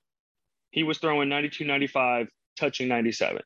He 0.72 0.84
was 0.84 1.00
throwing 1.00 1.29
92, 1.29 1.65
95, 1.65 2.27
touching 2.57 2.88
97. 2.88 3.41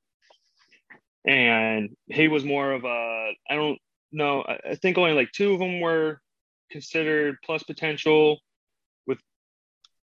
And 1.25 1.89
he 2.07 2.27
was 2.27 2.43
more 2.43 2.71
of 2.71 2.83
a, 2.85 3.31
I 3.49 3.55
don't 3.55 3.77
know, 4.12 4.44
I 4.44 4.75
think 4.75 4.98
only 4.98 5.13
like 5.13 5.32
two 5.32 5.54
of 5.54 5.60
them 5.60 5.82
were 5.82 6.22
considered 6.72 7.38
plus 7.44 7.63
potential 7.63 8.39
with, 9.08 9.20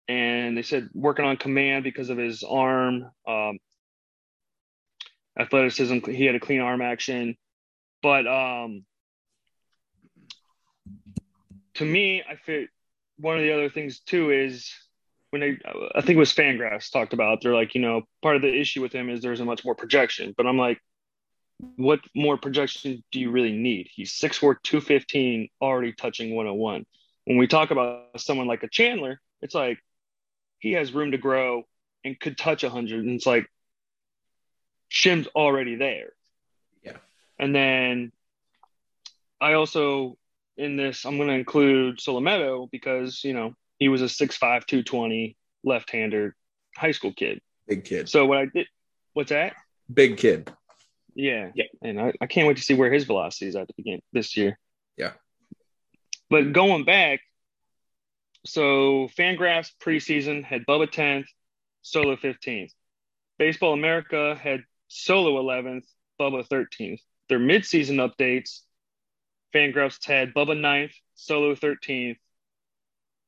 and 0.09 0.57
they 0.57 0.63
said 0.63 0.89
working 0.95 1.25
on 1.25 1.37
command 1.37 1.85
because 1.85 2.11
of 2.11 2.19
his 2.19 2.43
arm. 2.43 3.11
Um, 3.27 3.59
athleticism. 5.39 5.99
He 6.11 6.25
had 6.25 6.35
a 6.35 6.41
clean 6.41 6.61
arm 6.61 6.83
action, 6.83 7.37
but 8.03 8.27
um, 8.27 8.85
to 11.75 11.85
me, 11.85 12.23
I 12.29 12.37
feel 12.37 12.67
one 13.19 13.37
of 13.37 13.43
the 13.43 13.53
other 13.53 13.71
things 13.71 14.01
too 14.01 14.31
is 14.31 14.73
when 15.31 15.41
they, 15.41 15.59
I 15.95 16.01
think 16.01 16.17
it 16.17 16.19
was 16.19 16.33
Fangraphs 16.33 16.91
talked 16.91 17.13
about. 17.13 17.41
They're 17.43 17.55
like, 17.55 17.75
you 17.75 17.81
know, 17.81 18.03
part 18.23 18.37
of 18.37 18.43
the 18.43 18.53
issue 18.53 18.83
with 18.83 18.93
him 18.93 19.11
is 19.11 19.21
there's 19.21 19.41
a 19.41 19.45
much 19.45 19.65
more 19.65 19.75
projection. 19.75 20.35
But 20.37 20.47
I'm 20.47 20.59
like, 20.59 20.81
what 21.77 22.01
more 22.15 22.37
projection 22.37 23.03
do 23.13 23.21
you 23.21 23.31
really 23.31 23.53
need? 23.53 23.89
He's 23.93 24.13
6'4", 24.13 24.57
215, 24.63 25.49
already 25.61 25.93
touching 25.93 26.35
101. 26.35 26.87
When 27.25 27.37
we 27.37 27.47
talk 27.47 27.71
about 27.71 28.21
someone 28.21 28.47
like 28.47 28.63
a 28.63 28.69
Chandler, 28.69 29.21
it's 29.43 29.55
like 29.55 29.79
he 30.61 30.73
has 30.73 30.93
room 30.93 31.13
to 31.13 31.19
grow 31.19 31.65
and 32.05 32.19
could 32.19 32.39
touch 32.39 32.63
100. 32.63 33.05
And 33.05 33.15
it's 33.15 33.27
like, 33.27 33.47
Shim's 34.89 35.27
already 35.29 35.77
there. 35.77 36.13
Yeah. 36.83 36.97
And 37.39 37.55
then 37.55 38.13
I 39.41 39.53
also 39.53 40.17
in 40.57 40.77
this 40.77 41.05
I'm 41.05 41.17
going 41.17 41.29
to 41.29 41.35
include 41.35 41.99
Solometo 41.99 42.71
because 42.71 43.23
you 43.23 43.33
know 43.33 43.55
he 43.79 43.89
was 43.89 44.03
a 44.03 44.07
6'5", 44.07 44.39
220 44.67 45.37
left-hander 45.65 46.35
high 46.77 46.91
school 46.91 47.13
kid. 47.13 47.41
Big 47.67 47.85
kid. 47.85 48.09
So 48.09 48.27
what 48.27 48.39
I 48.39 48.47
did, 48.47 48.67
what's 49.13 49.31
that? 49.31 49.55
Big 49.93 50.17
kid. 50.17 50.53
Yeah, 51.19 51.51
yeah. 51.53 51.65
And 51.83 52.01
I, 52.01 52.13
I 52.21 52.27
can't 52.29 52.47
wait 52.47 52.59
to 52.59 52.63
see 52.63 52.75
where 52.75 52.93
his 52.93 53.03
velocity 53.03 53.49
is 53.49 53.57
at 53.57 53.67
the 53.67 53.75
beginning 53.77 54.03
this 54.13 54.37
year. 54.37 54.57
Yeah. 54.97 55.13
But 56.31 56.53
going 56.53 56.85
back, 56.85 57.21
so 58.47 59.09
Fangraphs 59.19 59.73
preseason 59.83 60.45
had 60.45 60.65
Bubba 60.65 60.87
10th, 60.87 61.27
Solo 61.83 62.15
15th. 62.15 62.71
Baseball 63.37 63.73
America 63.73 64.39
had 64.41 64.63
Solo 64.87 65.43
11th, 65.43 65.87
Bubba 66.21 66.47
13th. 66.47 67.01
Their 67.29 67.41
midseason 67.41 67.97
updates, 67.97 68.61
Fangraphs 69.53 70.07
had 70.07 70.33
Bubba 70.33 70.57
9th, 70.57 70.93
Solo 71.17 71.57
13th, 71.57 72.17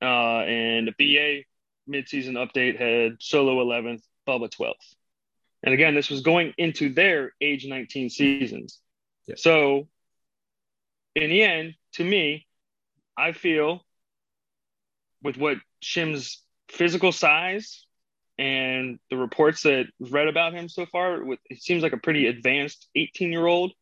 uh, 0.00 0.04
and 0.04 0.86
the 0.86 0.92
BA 0.96 1.44
midseason 1.92 2.34
update 2.34 2.78
had 2.78 3.16
Solo 3.20 3.64
11th, 3.64 4.02
Bubba 4.28 4.48
12th. 4.48 4.94
And 5.62 5.74
again, 5.74 5.94
this 5.94 6.10
was 6.10 6.22
going 6.22 6.54
into 6.56 6.92
their 6.92 7.32
age 7.40 7.66
19 7.66 8.10
seasons. 8.10 8.80
Yeah. 9.26 9.34
So, 9.36 9.88
in 11.14 11.30
the 11.30 11.42
end, 11.42 11.74
to 11.94 12.04
me, 12.04 12.46
I 13.16 13.32
feel 13.32 13.84
with 15.22 15.36
what 15.36 15.58
Shim's 15.80 16.42
physical 16.68 17.12
size 17.12 17.84
and 18.38 18.98
the 19.10 19.16
reports 19.16 19.62
that 19.64 19.86
I've 20.02 20.12
read 20.12 20.28
about 20.28 20.54
him 20.54 20.68
so 20.68 20.86
far, 20.86 21.22
with 21.22 21.40
it 21.50 21.62
seems 21.62 21.82
like 21.82 21.92
a 21.92 21.98
pretty 21.98 22.26
advanced 22.26 22.88
18 22.94 23.32
year 23.32 23.46
old 23.46 23.72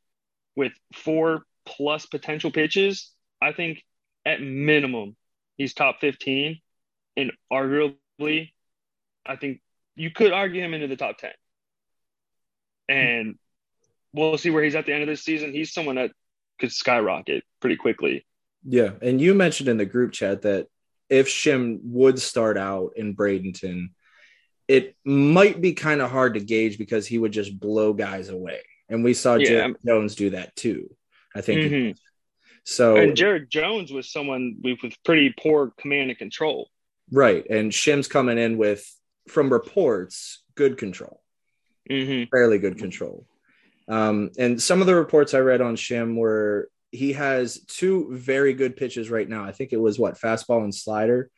with 0.56 0.72
four 0.92 1.44
plus 1.64 2.06
potential 2.06 2.50
pitches. 2.50 3.12
I 3.40 3.52
think 3.52 3.84
at 4.26 4.42
minimum 4.42 5.16
he's 5.56 5.74
top 5.74 6.00
15, 6.00 6.60
and 7.16 7.32
arguably, 7.52 8.50
I 9.24 9.36
think 9.36 9.60
you 9.94 10.10
could 10.10 10.32
argue 10.32 10.62
him 10.62 10.74
into 10.74 10.88
the 10.88 10.96
top 10.96 11.18
10. 11.18 11.30
And 12.88 13.36
we'll 14.12 14.38
see 14.38 14.50
where 14.50 14.62
he's 14.62 14.74
at 14.74 14.86
the 14.86 14.92
end 14.92 15.02
of 15.02 15.08
this 15.08 15.22
season. 15.22 15.52
He's 15.52 15.72
someone 15.72 15.96
that 15.96 16.12
could 16.58 16.72
skyrocket 16.72 17.44
pretty 17.60 17.76
quickly. 17.76 18.26
Yeah, 18.64 18.90
and 19.02 19.20
you 19.20 19.34
mentioned 19.34 19.68
in 19.68 19.76
the 19.76 19.84
group 19.84 20.12
chat 20.12 20.42
that 20.42 20.66
if 21.08 21.28
Shim 21.28 21.78
would 21.84 22.18
start 22.18 22.58
out 22.58 22.92
in 22.96 23.14
Bradenton 23.14 23.90
it 24.68 24.94
might 25.04 25.60
be 25.60 25.72
kind 25.72 26.02
of 26.02 26.10
hard 26.10 26.34
to 26.34 26.40
gauge 26.40 26.76
because 26.78 27.06
he 27.06 27.18
would 27.18 27.32
just 27.32 27.58
blow 27.58 27.94
guys 27.94 28.28
away. 28.28 28.60
And 28.90 29.02
we 29.02 29.14
saw 29.14 29.34
yeah. 29.34 29.48
Jared 29.48 29.76
Jones 29.84 30.14
do 30.14 30.30
that 30.30 30.54
too. 30.54 30.94
I 31.34 31.40
think. 31.40 31.60
Mm-hmm. 31.60 31.92
So 32.64 32.96
and 32.96 33.16
Jared 33.16 33.50
Jones 33.50 33.90
was 33.90 34.12
someone 34.12 34.56
with 34.62 34.78
pretty 35.04 35.34
poor 35.40 35.72
command 35.80 36.10
and 36.10 36.18
control. 36.18 36.68
Right. 37.10 37.48
And 37.48 37.72
Shim's 37.72 38.08
coming 38.08 38.36
in 38.36 38.58
with 38.58 38.86
from 39.26 39.50
reports, 39.50 40.42
good 40.54 40.76
control. 40.76 41.22
Mm-hmm. 41.88 42.28
Fairly 42.30 42.58
good 42.58 42.78
control. 42.78 43.26
Um, 43.88 44.30
and 44.38 44.60
some 44.60 44.80
of 44.80 44.86
the 44.86 44.94
reports 44.94 45.32
I 45.34 45.38
read 45.38 45.60
on 45.60 45.76
Shim 45.76 46.16
were 46.16 46.68
he 46.90 47.12
has 47.14 47.60
two 47.66 48.08
very 48.12 48.54
good 48.54 48.76
pitches 48.76 49.10
right 49.10 49.28
now. 49.28 49.44
I 49.44 49.52
think 49.52 49.72
it 49.72 49.80
was 49.80 49.98
what 49.98 50.18
fastball 50.18 50.62
and 50.64 50.74
slider 50.74 51.30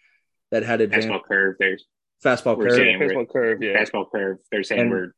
that 0.51 0.63
had 0.63 0.81
advanced 0.81 1.09
Fastball 1.09 1.23
curve. 1.25 1.57
There's 1.59 1.85
fastball 2.25 2.61
curve, 2.61 2.73
saying- 2.73 2.99
Baseball 2.99 3.27
curve, 3.27 3.63
yeah. 3.63 3.83
fastball 3.83 4.11
curve. 4.11 4.39
They're 4.51 4.63
saying 4.65 4.81
And- 4.83 4.91
we're 4.91 5.13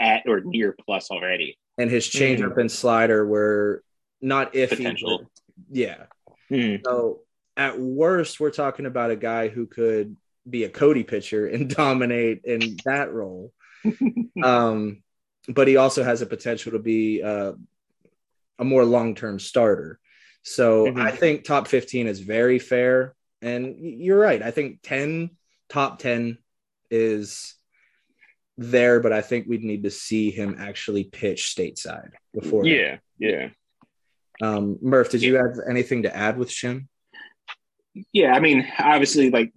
at 0.00 0.24
or 0.26 0.40
near 0.40 0.74
plus 0.84 1.10
already. 1.10 1.58
and 1.78 1.90
his 1.90 2.06
changeup 2.06 2.58
and 2.58 2.70
slider 2.70 3.26
were 3.26 3.82
not 4.20 4.52
iffy. 4.52 4.70
Potential. 4.76 5.18
but- 5.22 5.28
Yeah. 5.70 6.04
Hmm. 6.48 6.76
So 6.84 7.20
at 7.56 7.78
worst, 7.78 8.40
we're 8.40 8.50
talking 8.50 8.84
about 8.86 9.10
a 9.10 9.16
guy 9.16 9.48
who 9.48 9.66
could 9.66 10.16
be 10.48 10.64
a 10.64 10.68
Cody 10.68 11.04
pitcher 11.04 11.46
and 11.46 11.68
dominate 11.74 12.42
in 12.44 12.76
that 12.84 13.12
role. 13.12 13.52
um, 14.42 15.02
but 15.48 15.68
he 15.68 15.76
also 15.76 16.02
has 16.02 16.22
a 16.22 16.26
potential 16.26 16.72
to 16.72 16.78
be 16.78 17.22
uh, 17.22 17.52
a 18.58 18.64
more 18.64 18.84
long 18.84 19.14
term 19.14 19.38
starter. 19.38 19.98
So 20.42 20.86
Mhm. 20.86 21.00
I 21.00 21.10
think 21.10 21.44
top 21.44 21.68
15 21.68 22.06
is 22.06 22.20
very 22.20 22.58
fair. 22.58 23.14
And 23.40 23.76
you're 23.78 24.18
right. 24.18 24.42
I 24.42 24.50
think 24.52 24.80
10, 24.82 25.30
top 25.68 25.98
10 25.98 26.38
is 26.90 27.54
there, 28.56 29.00
but 29.00 29.12
I 29.12 29.20
think 29.20 29.46
we'd 29.46 29.64
need 29.64 29.84
to 29.84 29.90
see 29.90 30.30
him 30.30 30.56
actually 30.58 31.04
pitch 31.04 31.54
stateside 31.56 32.10
before. 32.32 32.66
Yeah, 32.66 32.98
yeah. 33.18 33.48
Um, 34.40 34.78
Murph, 34.80 35.10
did 35.10 35.22
you 35.22 35.36
have 35.36 35.58
anything 35.68 36.02
to 36.02 36.14
add 36.14 36.36
with 36.36 36.50
Shim? 36.50 36.86
Yeah, 38.12 38.32
I 38.32 38.40
mean, 38.40 38.66
obviously, 38.78 39.30
like 39.30 39.52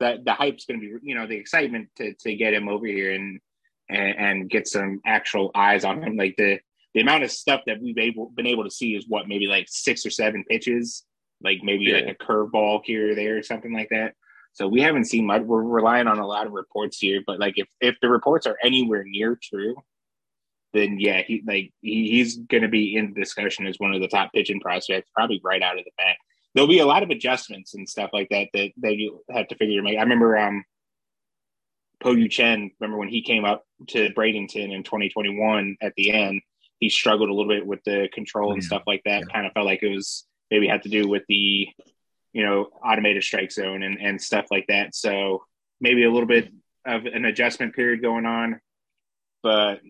that 0.00 0.24
the 0.24 0.32
hype's 0.32 0.64
going 0.66 0.80
to 0.80 0.86
be, 0.86 1.08
you 1.08 1.14
know, 1.14 1.26
the 1.26 1.36
excitement 1.36 1.88
to 1.96 2.14
to 2.14 2.34
get 2.34 2.54
him 2.54 2.68
over 2.68 2.86
here 2.86 3.12
and 3.12 3.40
and, 3.88 4.18
and 4.18 4.50
get 4.50 4.66
some 4.66 5.00
actual 5.04 5.50
eyes 5.54 5.84
on 5.84 6.02
him. 6.02 6.16
Like 6.16 6.34
the 6.36 6.58
the 6.94 7.00
amount 7.00 7.24
of 7.24 7.30
stuff 7.30 7.62
that 7.66 7.80
we've 7.80 7.98
able 7.98 8.30
been 8.30 8.46
able 8.46 8.64
to 8.64 8.70
see 8.70 8.94
is 8.94 9.06
what 9.08 9.28
maybe 9.28 9.46
like 9.46 9.66
six 9.68 10.06
or 10.06 10.10
seven 10.10 10.44
pitches, 10.48 11.04
like 11.42 11.58
maybe 11.62 11.92
like 11.92 12.08
a 12.08 12.24
curveball 12.24 12.80
here 12.84 13.12
or 13.12 13.14
there 13.14 13.38
or 13.38 13.42
something 13.42 13.72
like 13.72 13.88
that. 13.90 14.14
So 14.52 14.68
we 14.68 14.80
haven't 14.80 15.06
seen 15.06 15.26
much. 15.26 15.42
We're 15.42 15.62
relying 15.62 16.06
on 16.06 16.20
a 16.20 16.26
lot 16.26 16.46
of 16.46 16.52
reports 16.52 16.98
here, 16.98 17.22
but 17.26 17.40
like 17.40 17.54
if 17.56 17.66
if 17.80 17.96
the 18.00 18.08
reports 18.08 18.46
are 18.46 18.56
anywhere 18.62 19.04
near 19.04 19.38
true, 19.42 19.74
then 20.72 21.00
yeah, 21.00 21.22
he 21.22 21.42
like 21.46 21.72
he, 21.82 22.10
he's 22.10 22.36
going 22.36 22.62
to 22.62 22.68
be 22.68 22.96
in 22.96 23.14
discussion 23.14 23.66
as 23.66 23.76
one 23.78 23.92
of 23.92 24.00
the 24.00 24.08
top 24.08 24.32
pitching 24.32 24.60
prospects, 24.60 25.10
probably 25.14 25.40
right 25.42 25.62
out 25.62 25.78
of 25.78 25.84
the 25.84 25.90
bat. 25.98 26.16
There'll 26.54 26.68
be 26.68 26.78
a 26.78 26.86
lot 26.86 27.02
of 27.02 27.10
adjustments 27.10 27.74
and 27.74 27.88
stuff 27.88 28.10
like 28.12 28.28
that 28.30 28.48
that 28.54 28.70
that 28.78 28.96
you 28.96 29.22
have 29.30 29.48
to 29.48 29.56
figure. 29.56 29.80
Out. 29.80 29.88
I 29.96 30.02
remember 30.02 30.36
um, 30.38 30.64
Po 32.00 32.12
Yu 32.12 32.28
Chen. 32.28 32.70
Remember 32.80 32.98
when 32.98 33.08
he 33.08 33.22
came 33.22 33.44
up 33.44 33.64
to 33.88 34.10
Bradenton 34.10 34.72
in 34.72 34.82
2021 34.84 35.76
at 35.82 35.94
the 35.96 36.12
end, 36.12 36.40
he 36.78 36.88
struggled 36.88 37.28
a 37.28 37.32
little 37.32 37.48
bit 37.52 37.66
with 37.66 37.82
the 37.84 38.08
control 38.12 38.52
and 38.52 38.62
Yeah. 38.62 38.66
stuff 38.66 38.82
like 38.86 39.02
that. 39.04 39.20
Yeah. 39.26 39.32
Kind 39.32 39.46
of 39.46 39.52
felt 39.52 39.66
like 39.66 39.82
it 39.82 39.90
was 39.94 40.26
maybe 40.50 40.68
had 40.68 40.82
to 40.84 40.88
do 40.88 41.08
with 41.08 41.22
the 41.28 41.68
you 42.32 42.44
know 42.44 42.68
automated 42.84 43.24
strike 43.24 43.50
zone 43.50 43.82
and 43.82 43.98
and 44.00 44.20
stuff 44.20 44.46
like 44.50 44.66
that. 44.68 44.94
So 44.94 45.44
maybe 45.80 46.04
a 46.04 46.10
little 46.10 46.28
bit 46.28 46.50
of 46.86 47.06
an 47.06 47.24
adjustment 47.24 47.74
period 47.74 48.02
going 48.02 48.26
on, 48.26 48.60
but 49.42 49.80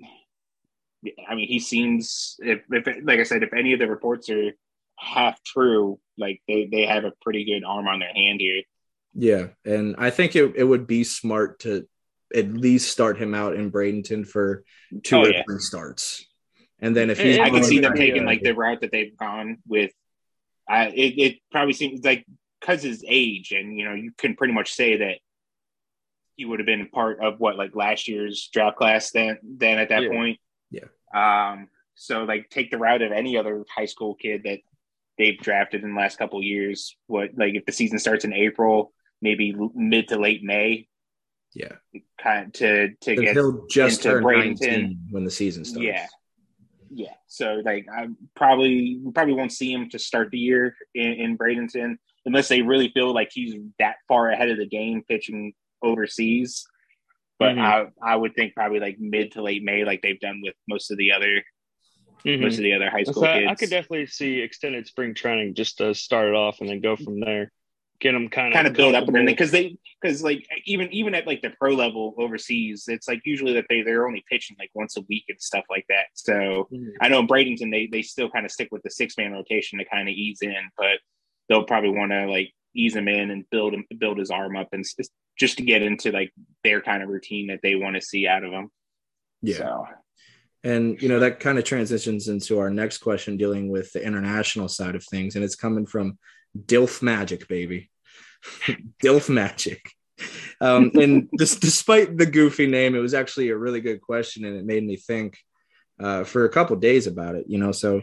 I 1.28 1.34
mean, 1.34 1.48
he 1.48 1.58
seems 1.58 2.36
if, 2.38 2.62
if 2.70 2.86
like 3.04 3.20
I 3.20 3.24
said, 3.24 3.42
if 3.42 3.52
any 3.52 3.72
of 3.74 3.78
the 3.80 3.86
reports 3.88 4.30
are 4.30 4.52
half 4.98 5.42
true, 5.42 5.98
like 6.18 6.40
they 6.48 6.68
they 6.70 6.86
have 6.86 7.04
a 7.04 7.12
pretty 7.22 7.44
good 7.44 7.64
arm 7.64 7.86
on 7.88 8.00
their 8.00 8.12
hand 8.12 8.40
here. 8.40 8.62
Yeah, 9.14 9.48
and 9.64 9.94
I 9.98 10.10
think 10.10 10.34
it, 10.36 10.54
it 10.56 10.64
would 10.64 10.86
be 10.86 11.04
smart 11.04 11.60
to 11.60 11.86
at 12.34 12.52
least 12.52 12.90
start 12.90 13.16
him 13.16 13.34
out 13.34 13.54
in 13.54 13.70
Bradenton 13.70 14.26
for 14.26 14.64
two 15.04 15.16
Oh, 15.16 15.24
or 15.24 15.32
yeah. 15.32 15.42
three 15.44 15.58
starts, 15.60 16.26
and 16.80 16.96
then 16.96 17.10
if 17.10 17.18
Yeah, 17.18 17.24
he's 17.24 17.38
I 17.38 17.50
can 17.50 17.62
see 17.64 17.78
them 17.78 17.96
Yeah. 17.96 18.04
taking 18.06 18.24
like 18.24 18.42
the 18.42 18.54
route 18.54 18.80
that 18.80 18.90
they've 18.92 19.16
gone 19.16 19.58
with. 19.66 19.92
I 20.68 20.86
it, 20.88 21.18
it 21.18 21.38
probably 21.52 21.74
seems 21.74 22.04
like 22.04 22.24
because 22.60 22.82
his 22.82 23.04
age, 23.06 23.52
and 23.52 23.76
you 23.78 23.84
know, 23.84 23.94
you 23.94 24.12
can 24.16 24.34
pretty 24.34 24.54
much 24.54 24.72
say 24.72 24.96
that 24.96 25.18
he 26.36 26.44
would 26.44 26.58
have 26.58 26.66
been 26.66 26.88
part 26.88 27.20
of 27.22 27.38
what 27.38 27.56
like 27.56 27.76
last 27.76 28.08
year's 28.08 28.48
draft 28.52 28.76
class. 28.76 29.10
Then 29.12 29.38
then 29.44 29.78
at 29.78 29.90
that 29.90 30.02
Yeah. 30.04 30.08
point, 30.08 30.38
Yeah. 30.70 30.88
Um. 31.52 31.68
So 31.94 32.24
like 32.24 32.50
take 32.50 32.72
the 32.72 32.78
route 32.78 33.02
of 33.02 33.12
any 33.12 33.36
other 33.36 33.64
high 33.72 33.84
school 33.84 34.16
kid 34.16 34.42
that 34.44 34.58
they've 35.18 35.38
drafted 35.38 35.82
in 35.82 35.94
the 35.94 36.00
last 36.00 36.18
couple 36.18 36.38
of 36.38 36.44
years. 36.44 36.96
What 37.06 37.30
like 37.36 37.54
if 37.54 37.64
the 37.66 37.72
season 37.72 37.98
starts 37.98 38.24
in 38.24 38.32
April, 38.32 38.92
maybe 39.22 39.54
mid 39.74 40.08
to 40.08 40.18
late 40.18 40.42
May, 40.42 40.88
yeah, 41.54 41.72
kind 42.20 42.46
of 42.46 42.52
to 42.54 42.94
to 43.02 43.16
get 43.16 43.34
he'll 43.34 43.66
just 43.68 44.04
into 44.04 44.16
turn 44.20 44.24
Bradenton. 44.24 44.60
19 44.60 44.98
when 45.10 45.24
the 45.24 45.30
season 45.30 45.64
starts. 45.64 45.84
Yeah. 45.86 46.06
Yeah. 46.90 47.14
So 47.26 47.60
like 47.64 47.86
I 47.92 48.08
probably 48.36 49.00
we 49.02 49.12
probably 49.12 49.34
won't 49.34 49.52
see 49.52 49.72
him 49.72 49.88
to 49.90 49.98
start 49.98 50.30
the 50.30 50.38
year 50.38 50.76
in, 50.94 51.12
in 51.12 51.38
Bradenton 51.38 51.96
unless 52.24 52.48
they 52.48 52.62
really 52.62 52.90
feel 52.90 53.12
like 53.12 53.30
he's 53.32 53.54
that 53.78 53.96
far 54.06 54.30
ahead 54.30 54.48
of 54.50 54.58
the 54.58 54.66
game 54.66 55.02
pitching 55.08 55.52
overseas. 55.82 56.64
But 57.38 57.56
Mhm. 57.56 57.90
I 58.02 58.12
I 58.12 58.14
would 58.16 58.34
think 58.36 58.54
probably 58.54 58.78
like 58.78 58.98
mid 59.00 59.32
to 59.32 59.42
late 59.42 59.64
May, 59.64 59.84
like 59.84 60.02
they've 60.02 60.20
done 60.20 60.40
with 60.42 60.54
most 60.68 60.90
of 60.92 60.98
the 60.98 61.10
other 61.12 61.42
Mhm. 62.26 62.40
most 62.40 62.56
of 62.58 62.62
the 62.64 62.72
other 62.72 62.90
high 62.90 63.02
So 63.04 63.12
school 63.12 63.24
kids. 63.24 63.46
I 63.48 63.54
could 63.54 63.70
definitely 63.70 64.06
see 64.06 64.40
extended 64.40 64.86
spring 64.86 65.14
training 65.14 65.54
just 65.54 65.78
to 65.78 65.94
start 65.94 66.28
it 66.28 66.34
off 66.34 66.60
and 66.60 66.68
then 66.68 66.80
go 66.80 66.96
from 66.96 67.20
there. 67.20 67.52
Get 68.00 68.12
them 68.12 68.28
kind 68.28 68.48
of 68.48 68.54
kind 68.54 68.66
of 68.66 68.72
build 68.74 68.94
up 68.96 69.06
and 69.06 69.14
then 69.14 69.24
because 69.26 69.50
they 69.52 69.76
because 70.02 70.22
like 70.22 70.46
even 70.66 70.92
even 70.92 71.14
at 71.14 71.26
like 71.26 71.42
the 71.42 71.50
pro 71.50 71.74
level 71.74 72.14
overseas, 72.18 72.84
it's 72.88 73.06
like 73.06 73.20
usually 73.24 73.52
that 73.54 73.66
they 73.68 73.82
they're 73.82 74.06
only 74.06 74.24
pitching 74.28 74.56
like 74.58 74.70
once 74.74 74.96
a 74.96 75.02
week 75.02 75.24
and 75.28 75.40
stuff 75.40 75.64
like 75.70 75.86
that. 75.88 76.06
So 76.14 76.68
Mhm. 76.72 76.92
I 77.00 77.08
know 77.08 77.20
in 77.20 77.28
Bradenton 77.28 77.70
they 77.70 77.86
they 77.86 78.02
still 78.02 78.28
kind 78.28 78.44
of 78.44 78.50
stick 78.50 78.68
with 78.72 78.82
the 78.82 78.90
six 78.90 79.16
man 79.16 79.32
rotation 79.32 79.78
to 79.78 79.84
kind 79.84 80.08
of 80.08 80.14
ease 80.14 80.40
in, 80.42 80.56
but 80.76 80.98
they'll 81.48 81.64
probably 81.64 81.90
want 81.90 82.10
to 82.10 82.26
like 82.26 82.52
ease 82.74 82.96
him 82.96 83.06
in 83.06 83.30
and 83.30 83.48
build 83.50 83.72
him 83.74 83.84
build 83.98 84.18
his 84.18 84.30
arm 84.30 84.56
up 84.56 84.68
and 84.72 84.84
just 85.38 85.56
to 85.58 85.62
get 85.64 85.80
into 85.82 86.10
like 86.10 86.32
their 86.64 86.80
kind 86.80 87.02
of 87.02 87.08
routine 87.08 87.46
that 87.46 87.60
they 87.62 87.76
want 87.76 87.94
to 87.94 88.02
see 88.02 88.26
out 88.26 88.42
of 88.44 88.52
him. 88.52 88.70
yeah. 89.40 89.56
So 89.56 89.86
And 90.64 91.00
you 91.00 91.08
know 91.08 91.20
that 91.20 91.40
kind 91.40 91.58
of 91.58 91.64
transitions 91.64 92.28
into 92.28 92.58
our 92.58 92.70
next 92.70 92.98
question 92.98 93.36
dealing 93.36 93.68
with 93.68 93.92
the 93.92 94.04
international 94.04 94.68
side 94.68 94.94
of 94.94 95.04
things, 95.04 95.36
and 95.36 95.44
it's 95.44 95.56
coming 95.56 95.86
from 95.86 96.18
Dilf 96.58 97.02
Magic, 97.02 97.46
baby, 97.48 97.90
Dilf 99.02 99.28
Magic. 99.28 99.80
Um, 100.60 100.90
and 100.94 101.28
this, 101.32 101.56
despite 101.56 102.16
the 102.16 102.26
goofy 102.26 102.66
name, 102.66 102.94
it 102.94 103.00
was 103.00 103.14
actually 103.14 103.50
a 103.50 103.56
really 103.56 103.80
good 103.80 104.00
question, 104.00 104.46
and 104.46 104.56
it 104.56 104.64
made 104.64 104.84
me 104.84 104.96
think 104.96 105.36
uh, 106.00 106.24
for 106.24 106.46
a 106.46 106.50
couple 106.50 106.76
days 106.76 107.06
about 107.06 107.34
it. 107.34 107.44
You 107.46 107.58
know, 107.58 107.72
so 107.72 108.00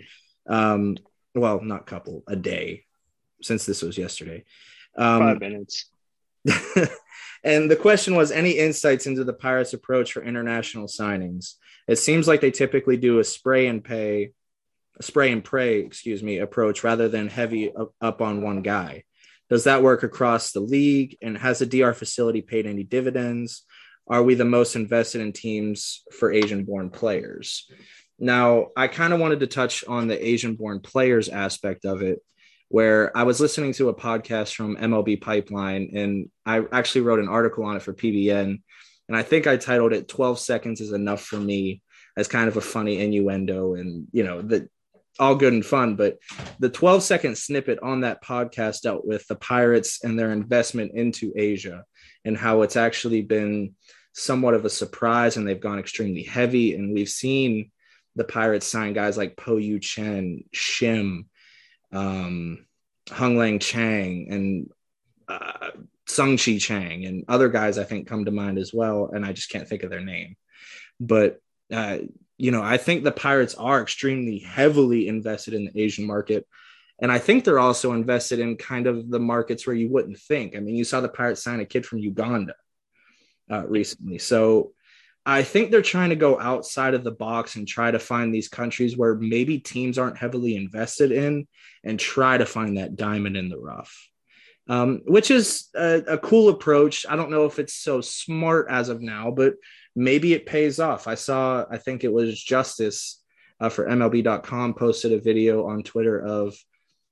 um, 0.47 0.97
well, 1.33 1.61
not 1.61 1.87
couple, 1.87 2.23
a 2.27 2.35
day, 2.35 2.83
since 3.41 3.65
this 3.65 3.81
was 3.81 3.97
yesterday. 3.97 4.43
Um, 4.97 5.19
five 5.19 5.39
minutes. 5.39 5.85
and 7.43 7.69
the 7.69 7.75
question 7.75 8.15
was 8.15 8.31
any 8.31 8.51
insights 8.51 9.05
into 9.05 9.23
the 9.23 9.33
Pirates' 9.33 9.73
approach 9.73 10.11
for 10.11 10.23
international 10.23 10.87
signings? 10.87 11.55
It 11.87 11.97
seems 11.97 12.27
like 12.27 12.41
they 12.41 12.51
typically 12.51 12.97
do 12.97 13.19
a 13.19 13.23
spray 13.23 13.67
and 13.67 13.83
pay, 13.83 14.31
spray 15.01 15.31
and 15.31 15.43
pray, 15.43 15.79
excuse 15.79 16.21
me, 16.21 16.37
approach 16.37 16.83
rather 16.83 17.09
than 17.09 17.27
heavy 17.27 17.73
up, 17.75 17.93
up 18.01 18.21
on 18.21 18.41
one 18.41 18.61
guy. 18.61 19.03
Does 19.49 19.65
that 19.65 19.83
work 19.83 20.03
across 20.03 20.51
the 20.51 20.61
league? 20.61 21.17
And 21.21 21.37
has 21.37 21.59
the 21.59 21.65
DR 21.65 21.93
facility 21.93 22.41
paid 22.41 22.65
any 22.65 22.83
dividends? 22.83 23.63
Are 24.07 24.23
we 24.23 24.35
the 24.35 24.45
most 24.45 24.75
invested 24.75 25.21
in 25.21 25.33
teams 25.33 26.03
for 26.11 26.31
Asian 26.31 26.63
born 26.63 26.89
players? 26.89 27.69
Now, 28.17 28.67
I 28.77 28.87
kind 28.87 29.13
of 29.13 29.19
wanted 29.19 29.39
to 29.41 29.47
touch 29.47 29.83
on 29.87 30.07
the 30.07 30.25
Asian 30.25 30.55
born 30.55 30.79
players 30.79 31.27
aspect 31.27 31.85
of 31.85 32.01
it 32.01 32.19
where 32.71 33.15
I 33.17 33.23
was 33.23 33.41
listening 33.41 33.73
to 33.73 33.89
a 33.89 33.93
podcast 33.93 34.55
from 34.55 34.77
MLB 34.77 35.19
Pipeline 35.19 35.91
and 35.93 36.29
I 36.45 36.63
actually 36.71 37.01
wrote 37.01 37.19
an 37.19 37.27
article 37.27 37.65
on 37.65 37.75
it 37.75 37.81
for 37.81 37.93
PBN. 37.93 38.61
And 39.11 39.17
I 39.17 39.23
think 39.23 39.45
I 39.45 39.57
titled 39.57 39.91
it 39.91 40.07
12 40.07 40.39
Seconds 40.39 40.79
is 40.79 40.93
Enough 40.93 41.21
for 41.21 41.35
Me 41.35 41.81
as 42.15 42.29
kind 42.29 42.47
of 42.47 42.55
a 42.55 42.61
funny 42.61 43.01
innuendo 43.01 43.73
and, 43.73 44.07
you 44.13 44.23
know, 44.23 44.41
the 44.41 44.69
all 45.19 45.35
good 45.35 45.51
and 45.51 45.65
fun. 45.65 45.97
But 45.97 46.17
the 46.59 46.69
12 46.69 47.03
second 47.03 47.37
snippet 47.37 47.79
on 47.83 48.01
that 48.01 48.23
podcast 48.23 48.83
dealt 48.83 49.05
with 49.05 49.27
the 49.27 49.35
Pirates 49.35 50.01
and 50.01 50.17
their 50.17 50.31
investment 50.31 50.93
into 50.93 51.33
Asia 51.35 51.83
and 52.23 52.37
how 52.37 52.61
it's 52.61 52.77
actually 52.77 53.21
been 53.21 53.75
somewhat 54.13 54.53
of 54.53 54.63
a 54.63 54.69
surprise 54.69 55.35
and 55.35 55.45
they've 55.45 55.59
gone 55.59 55.79
extremely 55.79 56.23
heavy. 56.23 56.73
And 56.73 56.93
we've 56.93 57.09
seen 57.09 57.69
the 58.15 58.23
Pirates 58.23 58.65
sign 58.65 58.93
guys 58.93 59.17
like 59.17 59.35
Po 59.35 59.57
Yu 59.57 59.81
Chen, 59.81 60.45
Shim, 60.55 61.25
um, 61.91 62.65
Hung-Leng 63.09 63.59
Chang 63.59 64.27
and 64.31 64.69
uh, 65.27 65.71
Sung 66.07 66.37
Chi 66.37 66.57
Chang 66.57 67.05
and 67.05 67.23
other 67.27 67.49
guys 67.49 67.77
I 67.77 67.83
think 67.83 68.07
come 68.07 68.25
to 68.25 68.31
mind 68.31 68.57
as 68.57 68.73
well. 68.73 69.11
And 69.13 69.25
I 69.25 69.33
just 69.33 69.49
can't 69.49 69.67
think 69.67 69.83
of 69.83 69.89
their 69.89 70.03
name. 70.03 70.35
But, 70.99 71.39
uh, 71.71 71.99
you 72.37 72.51
know, 72.51 72.61
I 72.61 72.77
think 72.77 73.03
the 73.03 73.11
Pirates 73.11 73.55
are 73.55 73.81
extremely 73.81 74.39
heavily 74.39 75.07
invested 75.07 75.53
in 75.53 75.65
the 75.65 75.81
Asian 75.81 76.05
market. 76.05 76.47
And 76.99 77.11
I 77.11 77.17
think 77.17 77.43
they're 77.43 77.59
also 77.59 77.93
invested 77.93 78.39
in 78.39 78.57
kind 78.57 78.87
of 78.87 79.09
the 79.09 79.19
markets 79.19 79.65
where 79.65 79.75
you 79.75 79.89
wouldn't 79.89 80.19
think. 80.19 80.55
I 80.55 80.59
mean, 80.59 80.75
you 80.75 80.83
saw 80.83 81.01
the 81.01 81.09
Pirates 81.09 81.43
sign 81.43 81.59
a 81.59 81.65
kid 81.65 81.85
from 81.85 81.99
Uganda 81.99 82.53
uh, 83.51 83.65
recently. 83.67 84.19
So 84.19 84.73
I 85.25 85.43
think 85.43 85.69
they're 85.69 85.81
trying 85.81 86.09
to 86.09 86.15
go 86.15 86.39
outside 86.39 86.93
of 86.93 87.03
the 87.03 87.11
box 87.11 87.55
and 87.55 87.67
try 87.67 87.91
to 87.91 87.99
find 87.99 88.33
these 88.33 88.49
countries 88.49 88.97
where 88.97 89.15
maybe 89.15 89.59
teams 89.59 89.97
aren't 89.97 90.17
heavily 90.17 90.55
invested 90.55 91.11
in 91.11 91.47
and 91.83 91.99
try 91.99 92.37
to 92.37 92.45
find 92.45 92.77
that 92.77 92.95
diamond 92.95 93.37
in 93.37 93.49
the 93.49 93.59
rough, 93.59 94.09
um, 94.71 95.01
which 95.05 95.31
is 95.31 95.67
a, 95.75 96.01
a 96.07 96.17
cool 96.17 96.47
approach. 96.47 97.05
I 97.07 97.17
don't 97.17 97.29
know 97.29 97.43
if 97.43 97.59
it's 97.59 97.73
so 97.73 97.99
smart 97.99 98.67
as 98.69 98.87
of 98.87 99.01
now, 99.01 99.29
but 99.29 99.55
maybe 99.97 100.33
it 100.33 100.45
pays 100.45 100.79
off. 100.79 101.07
I 101.07 101.15
saw, 101.15 101.65
I 101.69 101.77
think 101.77 102.05
it 102.05 102.13
was 102.13 102.41
Justice 102.41 103.21
uh, 103.59 103.67
for 103.67 103.85
MLB.com 103.85 104.75
posted 104.75 105.11
a 105.11 105.19
video 105.19 105.67
on 105.67 105.83
Twitter 105.83 106.21
of 106.21 106.55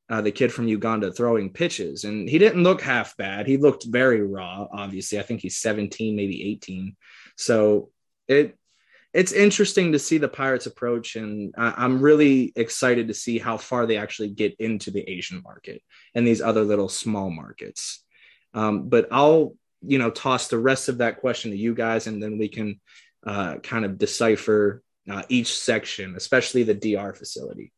uh, 0.09 0.21
the 0.21 0.31
kid 0.31 0.53
from 0.53 0.69
Uganda 0.69 1.11
throwing 1.11 1.51
pitches, 1.51 2.05
and 2.05 2.29
he 2.29 2.37
didn't 2.37 2.63
look 2.63 2.81
half 2.81 3.17
bad. 3.17 3.45
He 3.45 3.57
looked 3.57 3.83
very 3.83 4.21
raw. 4.21 4.65
Obviously, 4.71 5.19
I 5.19 5.23
think 5.23 5.41
he's 5.41 5.57
17, 5.57 6.15
maybe 6.15 6.49
18. 6.51 6.95
So 7.35 7.89
it 8.29 8.57
it's 9.13 9.31
interesting 9.31 9.93
to 9.93 9.99
see 9.99 10.19
the 10.19 10.27
Pirates 10.27 10.67
approach, 10.67 11.15
and 11.15 11.53
I, 11.57 11.85
am 11.85 11.99
really 11.99 12.53
excited 12.55 13.07
to 13.07 13.13
see 13.13 13.39
how 13.39 13.57
far 13.57 13.85
they 13.85 13.97
actually 13.97 14.29
get 14.29 14.55
into 14.59 14.91
the 14.91 15.07
Asian 15.09 15.41
market 15.41 15.81
and 16.13 16.27
these 16.27 16.41
other 16.41 16.63
little 16.63 16.89
small 16.89 17.31
markets. 17.31 18.03
Um, 18.53 18.89
but 18.89 19.07
I'll 19.11 19.55
you 19.81 19.97
know 19.97 20.11
toss 20.11 20.47
the 20.47 20.59
rest 20.59 20.89
of 20.89 20.99
that 20.99 21.21
question 21.21 21.51
to 21.51 21.57
you 21.57 21.73
guys, 21.73 22.05
and 22.05 22.21
then 22.21 22.37
we 22.37 22.49
can 22.49 22.79
uh, 23.25 23.55
kind 23.57 23.83
of 23.83 23.97
decipher 23.97 24.83
uh, 25.09 25.23
each 25.27 25.57
section, 25.57 26.15
especially 26.15 26.63
the 26.63 26.75
DR 26.75 27.13
facility. 27.13 27.73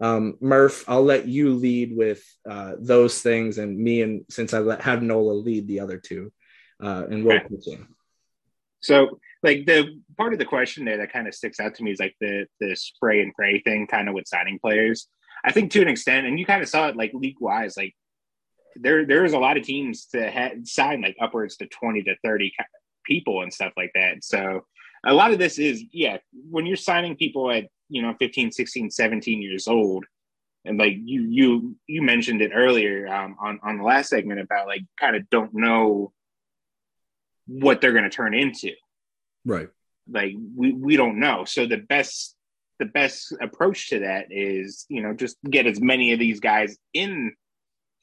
Um, 0.00 0.36
Murph, 0.40 0.88
I'll 0.88 1.04
let 1.04 1.26
you 1.26 1.54
lead 1.54 1.96
with 1.96 2.22
uh, 2.48 2.74
those 2.78 3.20
things, 3.20 3.58
and 3.58 3.78
me 3.78 4.02
and 4.02 4.24
since 4.28 4.54
I 4.54 4.58
let, 4.58 4.80
had 4.80 5.02
Nola 5.04 5.32
lead 5.32 5.68
the 5.68 5.80
other 5.80 5.98
two, 5.98 6.32
uh, 6.82 7.04
and 7.08 7.24
we'll 7.24 7.40
continue. 7.40 7.86
So 8.80 9.20
like 9.42 9.66
the 9.66 10.00
part 10.16 10.32
of 10.32 10.38
the 10.38 10.44
question 10.44 10.84
there 10.84 10.98
that 10.98 11.12
kind 11.12 11.28
of 11.28 11.34
sticks 11.34 11.60
out 11.60 11.74
to 11.76 11.82
me 11.82 11.92
is 11.92 12.00
like 12.00 12.16
the 12.20 12.46
the 12.60 12.74
spray 12.74 13.20
and 13.20 13.34
pray 13.34 13.60
thing 13.60 13.86
kind 13.86 14.08
of 14.08 14.14
with 14.14 14.26
signing 14.26 14.58
players. 14.58 15.08
I 15.44 15.52
think 15.52 15.70
to 15.72 15.82
an 15.82 15.88
extent, 15.88 16.26
and 16.26 16.38
you 16.38 16.44
kind 16.44 16.62
of 16.62 16.68
saw 16.68 16.88
it 16.88 16.96
like 16.96 17.12
league 17.14 17.40
wise, 17.40 17.76
like 17.76 17.94
there 18.76 19.06
there's 19.06 19.32
a 19.32 19.38
lot 19.38 19.56
of 19.56 19.62
teams 19.62 20.06
to 20.06 20.28
had 20.30 20.66
sign 20.66 21.02
like 21.02 21.16
upwards 21.20 21.56
to 21.58 21.66
20 21.66 22.02
to 22.02 22.16
30 22.24 22.52
people 23.04 23.42
and 23.42 23.52
stuff 23.52 23.72
like 23.76 23.92
that. 23.94 24.24
So 24.24 24.64
a 25.06 25.14
lot 25.14 25.32
of 25.32 25.38
this 25.38 25.58
is 25.58 25.84
yeah, 25.92 26.18
when 26.50 26.66
you're 26.66 26.76
signing 26.76 27.16
people 27.16 27.50
at, 27.50 27.66
you 27.88 28.02
know, 28.02 28.14
15, 28.18 28.50
16, 28.50 28.90
17 28.90 29.42
years 29.42 29.68
old, 29.68 30.04
and 30.64 30.78
like 30.78 30.96
you 30.96 31.22
you 31.22 31.76
you 31.86 32.02
mentioned 32.02 32.42
it 32.42 32.50
earlier 32.52 33.06
um, 33.06 33.36
on 33.40 33.60
on 33.62 33.78
the 33.78 33.84
last 33.84 34.10
segment 34.10 34.40
about 34.40 34.66
like 34.66 34.82
kind 34.98 35.14
of 35.14 35.30
don't 35.30 35.54
know 35.54 36.12
what 37.46 37.80
they're 37.80 37.92
going 37.92 38.04
to 38.04 38.10
turn 38.10 38.34
into 38.34 38.72
Right. 39.44 39.68
Like 40.10 40.34
we 40.56 40.72
we 40.72 40.96
don't 40.96 41.20
know. 41.20 41.44
So 41.44 41.66
the 41.66 41.76
best 41.76 42.34
the 42.78 42.86
best 42.86 43.34
approach 43.40 43.90
to 43.90 44.00
that 44.00 44.26
is, 44.30 44.86
you 44.88 45.02
know, 45.02 45.12
just 45.12 45.36
get 45.48 45.66
as 45.66 45.80
many 45.80 46.12
of 46.12 46.18
these 46.18 46.40
guys 46.40 46.76
in 46.94 47.32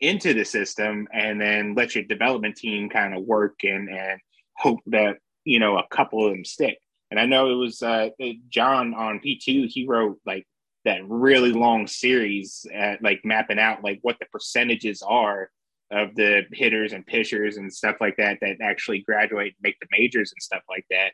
into 0.02 0.34
the 0.34 0.44
system 0.44 1.08
and 1.14 1.40
then 1.40 1.74
let 1.74 1.96
your 1.96 2.04
development 2.04 2.58
team 2.58 2.90
kind 2.90 3.16
of 3.16 3.24
work 3.24 3.64
and 3.64 3.90
and 3.90 4.20
hope 4.58 4.80
that, 4.88 5.18
you 5.44 5.60
know, 5.60 5.78
a 5.78 5.88
couple 5.90 6.26
of 6.26 6.32
them 6.32 6.46
stick. 6.46 6.78
And 7.12 7.20
I 7.20 7.26
know 7.26 7.50
it 7.52 7.56
was 7.56 7.82
uh 7.82 8.10
John 8.50 8.94
on 8.94 9.20
P2, 9.20 9.68
he 9.68 9.86
wrote 9.88 10.20
like 10.26 10.46
that 10.84 11.02
really 11.08 11.52
long 11.52 11.88
series 11.88 12.66
at 12.74 13.02
like 13.02 13.22
mapping 13.24 13.60
out 13.60 13.84
like 13.84 14.00
what 14.04 14.18
the 14.20 14.26
percentages 14.32 15.02
are 15.02 15.50
of 15.92 16.16
the 16.16 16.44
hitters 16.52 16.94
and 16.94 17.06
pitchers 17.06 17.58
and 17.58 17.74
stuff 17.74 17.96
like 18.02 18.18
that 18.18 18.38
that 18.42 18.58
actually 18.62 19.00
graduate 19.00 19.54
and 19.58 19.64
make 19.64 19.80
the 19.80 19.88
majors 19.92 20.32
and 20.32 20.42
stuff 20.42 20.62
like 20.70 20.86
that 20.90 21.12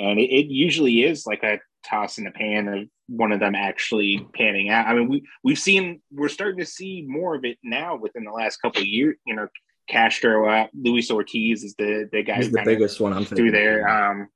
and 0.00 0.18
it, 0.18 0.30
it, 0.30 0.46
usually 0.46 1.04
is 1.04 1.26
like 1.26 1.42
a 1.42 1.58
toss 1.84 2.18
in 2.18 2.24
the 2.24 2.30
pan 2.30 2.68
of 2.68 2.88
one 3.08 3.32
of 3.32 3.40
them 3.40 3.54
actually 3.54 4.26
panning 4.34 4.70
out. 4.70 4.86
I 4.86 4.94
mean, 4.94 5.08
we 5.08 5.22
we've 5.44 5.58
seen 5.58 6.00
we're 6.10 6.28
starting 6.28 6.60
to 6.60 6.66
see 6.66 7.04
more 7.06 7.34
of 7.34 7.44
it 7.44 7.58
now 7.62 7.96
within 7.96 8.24
the 8.24 8.30
last 8.30 8.58
couple 8.58 8.80
of 8.80 8.86
years. 8.86 9.16
You 9.26 9.36
know, 9.36 9.48
Castro, 9.88 10.48
uh, 10.48 10.66
Luis 10.74 11.10
Ortiz 11.10 11.64
is 11.64 11.74
the 11.76 12.08
the 12.10 12.22
guy 12.22 12.36
He's 12.36 12.50
the 12.50 12.62
biggest 12.64 13.00
one 13.00 13.12
I'm 13.12 13.20
thinking 13.20 13.36
through 13.36 13.50
there. 13.52 13.88
Um, 13.88 14.28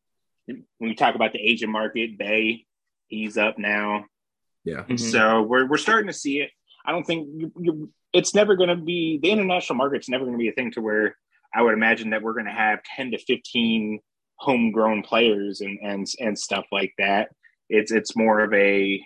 when 0.47 0.65
we 0.81 0.95
talk 0.95 1.15
about 1.15 1.33
the 1.33 1.41
Asian 1.41 1.71
market, 1.71 2.19
Bae, 2.19 2.61
he's 3.09 3.39
up 3.39 3.59
now. 3.59 4.05
Yeah. 4.65 4.83
Mm-hmm. 4.83 4.97
So 4.97 5.43
we're 5.43 5.67
we're 5.67 5.79
starting 5.79 6.09
to 6.09 6.13
see 6.13 6.41
it. 6.41 6.51
I 6.85 6.93
don't 6.93 7.05
think 7.05 7.29
you, 7.35 7.53
you, 7.59 7.93
it's 8.13 8.35
never 8.35 8.55
going 8.57 8.69
to 8.69 8.77
be 8.77 9.19
the 9.23 9.31
international 9.31 9.77
market's 9.77 10.11
never 10.11 10.25
going 10.25 10.37
to 10.37 10.43
be 10.43 10.49
a 10.49 10.53
thing 10.53 10.73
to 10.73 10.83
where 10.83 11.17
I 11.55 11.63
would 11.63 11.73
imagine 11.73 12.11
that 12.11 12.23
we're 12.23 12.35
going 12.35 12.47
to 12.47 12.53
have 12.53 12.81
ten 12.83 13.13
to 13.13 13.19
fifteen 13.19 14.01
homegrown 14.37 15.03
players 15.03 15.61
and 15.61 15.79
and 15.83 16.07
and 16.21 16.39
stuff 16.39 16.67
like 16.73 16.93
that. 16.99 17.31
It's 17.69 17.93
it's 17.93 18.17
more 18.17 18.41
of 18.41 18.53
a 18.53 19.05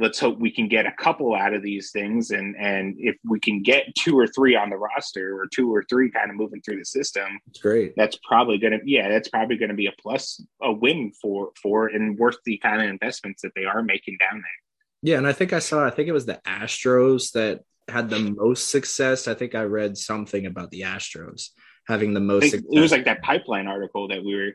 let's 0.00 0.20
hope 0.20 0.38
we 0.38 0.50
can 0.50 0.68
get 0.68 0.86
a 0.86 0.92
couple 0.92 1.34
out 1.34 1.52
of 1.52 1.62
these 1.62 1.90
things. 1.90 2.30
And 2.30 2.56
and 2.56 2.94
if 2.98 3.16
we 3.28 3.40
can 3.40 3.62
get 3.62 3.94
two 3.96 4.18
or 4.18 4.26
three 4.26 4.54
on 4.56 4.70
the 4.70 4.76
roster 4.76 5.38
or 5.38 5.46
two 5.46 5.74
or 5.74 5.84
three 5.90 6.10
kind 6.10 6.30
of 6.30 6.36
moving 6.36 6.62
through 6.62 6.78
the 6.78 6.84
system 6.84 7.40
it's 7.48 7.60
great. 7.60 7.94
that's 7.96 8.16
probably 8.26 8.58
gonna 8.58 8.78
yeah 8.84 9.08
that's 9.08 9.28
probably 9.28 9.56
gonna 9.56 9.74
be 9.74 9.86
a 9.86 9.92
plus 10.00 10.40
a 10.62 10.72
win 10.72 11.12
for 11.20 11.50
for 11.60 11.88
and 11.88 12.18
worth 12.18 12.38
the 12.44 12.58
kind 12.58 12.80
of 12.80 12.88
investments 12.88 13.42
that 13.42 13.52
they 13.54 13.64
are 13.64 13.82
making 13.82 14.16
down 14.18 14.40
there. 14.40 15.02
Yeah 15.02 15.18
and 15.18 15.26
i 15.26 15.32
think 15.32 15.52
i 15.52 15.58
saw 15.58 15.84
i 15.84 15.90
think 15.90 16.08
it 16.08 16.12
was 16.12 16.26
the 16.26 16.40
astros 16.46 17.32
that 17.32 17.60
had 17.88 18.10
the 18.10 18.18
most 18.20 18.70
success. 18.70 19.26
I 19.26 19.34
think 19.34 19.54
i 19.54 19.62
read 19.62 19.96
something 19.96 20.46
about 20.46 20.70
the 20.70 20.82
astros 20.82 21.50
having 21.88 22.12
the 22.14 22.20
most. 22.20 22.54
It 22.54 22.64
was 22.70 22.92
like 22.92 23.06
that 23.06 23.22
pipeline 23.22 23.66
article 23.66 24.08
that 24.08 24.22
we 24.22 24.34
were 24.34 24.52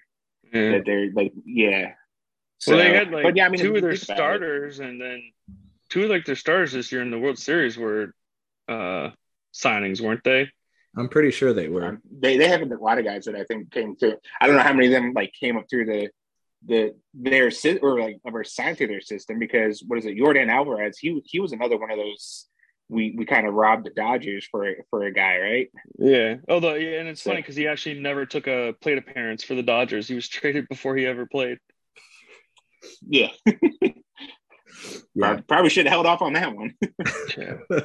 yeah. 0.53 0.77
that 0.77 0.83
they're 0.85 1.11
like 1.11 1.33
yeah. 1.45 1.93
So, 2.59 2.75
well, 2.75 2.83
they 2.83 2.93
had 2.93 3.11
like 3.11 3.35
yeah, 3.35 3.45
I 3.45 3.49
mean, 3.49 3.59
two 3.59 3.75
of 3.75 3.81
their 3.81 3.95
starters, 3.95 4.79
it. 4.79 4.87
and 4.87 5.01
then 5.01 5.21
two 5.89 6.03
of 6.03 6.09
like 6.09 6.25
their 6.25 6.35
starters 6.35 6.71
this 6.71 6.91
year 6.91 7.01
in 7.01 7.11
the 7.11 7.19
World 7.19 7.39
Series 7.39 7.77
were 7.77 8.13
uh 8.69 9.09
signings, 9.53 9.99
weren't 9.99 10.23
they? 10.23 10.47
I'm 10.95 11.09
pretty 11.09 11.31
sure 11.31 11.53
they 11.53 11.69
were. 11.69 11.85
Um, 11.85 12.01
they 12.19 12.37
they 12.37 12.47
have 12.47 12.61
a 12.61 12.75
lot 12.75 12.99
of 12.99 13.05
guys 13.05 13.25
that 13.25 13.35
I 13.35 13.43
think 13.45 13.71
came 13.71 13.95
through. 13.95 14.17
I 14.39 14.47
don't 14.47 14.55
know 14.55 14.61
how 14.61 14.73
many 14.73 14.87
of 14.87 14.93
them 14.93 15.13
like 15.13 15.33
came 15.37 15.57
up 15.57 15.65
through 15.69 15.85
the 15.85 16.09
the 16.65 16.93
their 17.13 17.51
or 17.81 17.99
like 17.99 18.19
were 18.23 18.43
signed 18.43 18.77
to 18.77 18.87
their 18.87 19.01
system 19.01 19.39
because 19.39 19.83
what 19.85 19.99
is 19.99 20.05
it? 20.05 20.17
Yordan 20.17 20.49
Alvarez. 20.49 20.97
He 20.99 21.21
he 21.25 21.39
was 21.39 21.51
another 21.51 21.77
one 21.77 21.91
of 21.91 21.97
those 21.97 22.47
we 22.89 23.13
we 23.17 23.25
kind 23.25 23.47
of 23.47 23.53
robbed 23.53 23.85
the 23.85 23.89
Dodgers 23.89 24.45
for 24.45 24.67
for 24.89 25.03
a 25.03 25.13
guy, 25.13 25.39
right? 25.39 25.71
Yeah. 25.97 26.35
Although, 26.47 26.75
yeah, 26.75 26.99
and 26.99 27.09
it's 27.09 27.21
so, 27.21 27.31
funny 27.31 27.41
because 27.41 27.55
he 27.55 27.67
actually 27.67 27.99
never 27.99 28.25
took 28.25 28.47
a 28.47 28.75
plate 28.81 28.97
appearance 28.97 29.43
for 29.43 29.55
the 29.55 29.63
Dodgers. 29.63 30.07
He 30.07 30.15
was 30.15 30.27
traded 30.29 30.67
before 30.69 30.95
he 30.95 31.05
ever 31.05 31.25
played. 31.25 31.59
Yeah. 33.07 33.29
yeah. 35.15 35.39
Probably 35.47 35.69
should 35.69 35.85
have 35.85 35.93
held 35.93 36.05
off 36.05 36.21
on 36.21 36.33
that 36.33 36.55
one. 36.55 36.73
yeah. 37.37 37.79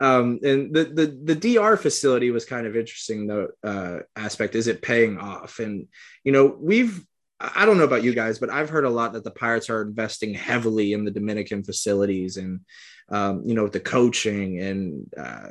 Um, 0.00 0.40
and 0.42 0.74
the, 0.74 0.84
the 0.84 1.34
the 1.34 1.56
DR 1.56 1.76
facility 1.76 2.30
was 2.30 2.44
kind 2.44 2.66
of 2.66 2.76
interesting 2.76 3.28
The 3.28 3.48
uh, 3.62 4.00
aspect. 4.16 4.56
Is 4.56 4.66
it 4.66 4.82
paying 4.82 5.18
off? 5.18 5.60
And 5.60 5.86
you 6.24 6.32
know, 6.32 6.56
we've 6.58 7.04
I 7.40 7.66
don't 7.66 7.78
know 7.78 7.84
about 7.84 8.04
you 8.04 8.14
guys, 8.14 8.38
but 8.38 8.50
I've 8.50 8.70
heard 8.70 8.84
a 8.84 8.90
lot 8.90 9.14
that 9.14 9.24
the 9.24 9.30
Pirates 9.30 9.68
are 9.68 9.82
investing 9.82 10.34
heavily 10.34 10.92
in 10.92 11.04
the 11.04 11.10
Dominican 11.10 11.64
facilities 11.64 12.36
and 12.36 12.60
um, 13.08 13.42
you 13.44 13.54
know, 13.54 13.68
the 13.68 13.80
coaching 13.80 14.60
and 14.60 15.12
uh, 15.16 15.50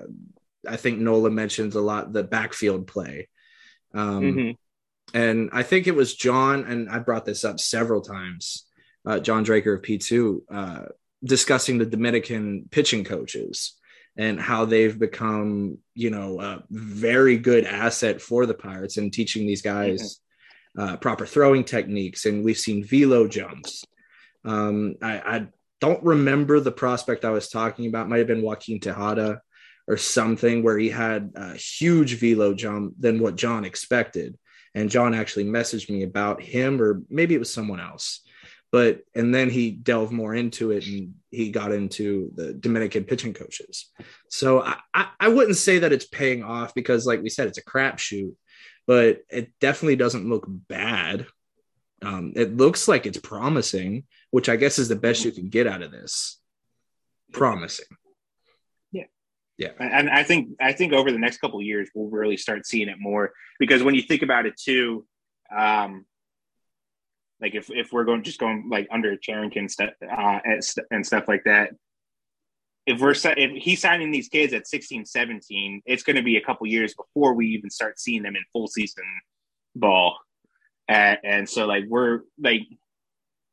I 0.67 0.77
think 0.77 0.99
Nola 0.99 1.29
mentions 1.29 1.75
a 1.75 1.81
lot 1.81 2.13
the 2.13 2.23
backfield 2.23 2.87
play. 2.87 3.27
Um, 3.93 4.21
mm-hmm. 4.21 4.51
And 5.15 5.49
I 5.53 5.63
think 5.63 5.87
it 5.87 5.95
was 5.95 6.15
John, 6.15 6.63
and 6.63 6.89
I 6.89 6.99
brought 6.99 7.25
this 7.25 7.43
up 7.43 7.59
several 7.59 8.01
times, 8.01 8.65
uh, 9.05 9.19
John 9.19 9.45
Dreker 9.45 9.75
of 9.75 9.81
P2, 9.81 10.39
uh, 10.49 10.85
discussing 11.23 11.77
the 11.77 11.85
Dominican 11.85 12.65
pitching 12.71 13.03
coaches 13.03 13.73
and 14.15 14.39
how 14.39 14.65
they've 14.65 14.97
become, 14.97 15.77
you 15.93 16.09
know, 16.09 16.39
a 16.39 16.63
very 16.69 17.37
good 17.37 17.65
asset 17.65 18.21
for 18.21 18.45
the 18.45 18.53
Pirates 18.53 18.97
and 18.97 19.11
teaching 19.11 19.45
these 19.45 19.61
guys 19.61 20.01
mm-hmm. 20.01 20.22
Uh, 20.77 20.97
proper 20.97 21.25
throwing 21.25 21.63
techniques. 21.63 22.25
And 22.25 22.43
we've 22.43 22.57
seen 22.57 22.83
velo 22.83 23.27
jumps. 23.27 23.85
Um, 24.45 24.95
I, 25.01 25.19
I, 25.19 25.47
don't 25.79 26.03
remember 26.03 26.61
the 26.61 26.71
prospect 26.71 27.25
I 27.25 27.31
was 27.31 27.49
talking 27.49 27.87
about. 27.87 28.07
Might 28.07 28.19
have 28.19 28.27
been 28.27 28.41
Joaquin 28.41 28.79
Tejada 28.79 29.41
or 29.85 29.97
something 29.97 30.63
where 30.63 30.77
he 30.77 30.89
had 30.89 31.33
a 31.35 31.55
huge 31.55 32.19
velo 32.19 32.53
jump 32.53 32.93
than 32.97 33.19
what 33.19 33.35
John 33.35 33.65
expected. 33.65 34.37
And 34.73 34.89
John 34.89 35.13
actually 35.13 35.43
messaged 35.43 35.89
me 35.89 36.03
about 36.03 36.41
him, 36.41 36.81
or 36.81 37.01
maybe 37.09 37.35
it 37.35 37.39
was 37.39 37.53
someone 37.53 37.81
else. 37.81 38.21
But 38.71 39.01
and 39.13 39.35
then 39.35 39.49
he 39.49 39.71
delved 39.71 40.13
more 40.13 40.33
into 40.33 40.71
it 40.71 40.87
and 40.87 41.15
he 41.29 41.51
got 41.51 41.71
into 41.71 42.31
the 42.33 42.53
Dominican 42.53 43.03
pitching 43.03 43.33
coaches. 43.33 43.91
So 44.29 44.61
I, 44.61 44.77
I, 44.93 45.09
I 45.19 45.27
wouldn't 45.27 45.57
say 45.57 45.79
that 45.79 45.91
it's 45.91 46.07
paying 46.07 46.43
off 46.43 46.73
because, 46.73 47.05
like 47.05 47.21
we 47.21 47.29
said, 47.29 47.47
it's 47.47 47.59
a 47.59 47.63
crapshoot, 47.63 48.33
but 48.87 49.23
it 49.29 49.51
definitely 49.59 49.95
doesn't 49.95 50.29
look 50.29 50.45
bad. 50.47 51.27
Um, 52.01 52.33
it 52.35 52.57
looks 52.57 52.87
like 52.87 53.05
it's 53.05 53.17
promising 53.17 54.05
which 54.31 54.49
I 54.49 54.55
guess 54.55 54.79
is 54.79 54.89
the 54.89 54.95
best 54.95 55.25
you 55.25 55.31
can 55.31 55.49
get 55.49 55.67
out 55.67 55.83
of 55.83 55.91
this. 55.91 56.39
Promising. 57.31 57.85
Yeah. 58.91 59.03
Yeah. 59.57 59.73
And 59.79 60.09
I 60.09 60.23
think 60.23 60.49
I 60.59 60.73
think 60.73 60.91
over 60.91 61.11
the 61.11 61.19
next 61.19 61.37
couple 61.37 61.61
years 61.61 61.89
we'll 61.93 62.09
really 62.09 62.37
start 62.37 62.65
seeing 62.65 62.89
it 62.89 62.97
more 62.99 63.31
because 63.59 63.83
when 63.83 63.95
you 63.95 64.01
think 64.01 64.23
about 64.23 64.45
it 64.47 64.55
too, 64.59 65.05
um, 65.55 66.05
Like 67.39 67.55
if 67.55 67.69
if 67.69 67.91
we're 67.91 68.05
going 68.05 68.23
just 68.23 68.39
going 68.39 68.69
like 68.71 68.87
under 68.89 69.17
Cherington 69.17 69.67
stuff 69.67 69.91
uh, 70.01 70.39
and 70.91 71.05
stuff 71.05 71.27
like 71.27 71.43
that. 71.43 71.71
If 72.85 72.99
we're 72.99 73.15
if 73.15 73.63
he's 73.63 73.81
signing 73.81 74.11
these 74.11 74.27
kids 74.27 74.53
at 74.53 74.67
16, 74.67 75.05
17, 75.05 75.81
it's 75.85 76.03
going 76.03 76.17
to 76.17 76.23
be 76.23 76.37
a 76.37 76.41
couple 76.41 76.67
years 76.67 76.93
before 76.93 77.33
we 77.33 77.47
even 77.47 77.69
start 77.69 77.99
seeing 77.99 78.23
them 78.23 78.35
in 78.35 78.43
full 78.51 78.67
season 78.67 79.05
ball. 79.75 80.17
And, 80.87 81.17
and 81.23 81.49
so 81.49 81.65
like 81.65 81.85
we're 81.87 82.21
like 82.37 82.63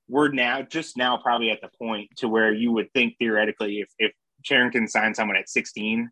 we're 0.08 0.32
now 0.32 0.62
just 0.62 0.96
now 0.96 1.16
probably 1.16 1.50
at 1.50 1.60
the 1.60 1.70
point 1.78 2.10
to 2.16 2.28
where 2.28 2.52
you 2.52 2.72
would 2.72 2.92
think 2.92 3.14
theoretically 3.18 3.80
if 3.80 3.88
if 3.98 4.12
Cherington 4.42 4.88
signed 4.88 5.14
someone 5.14 5.36
at 5.36 5.48
16 5.48 6.10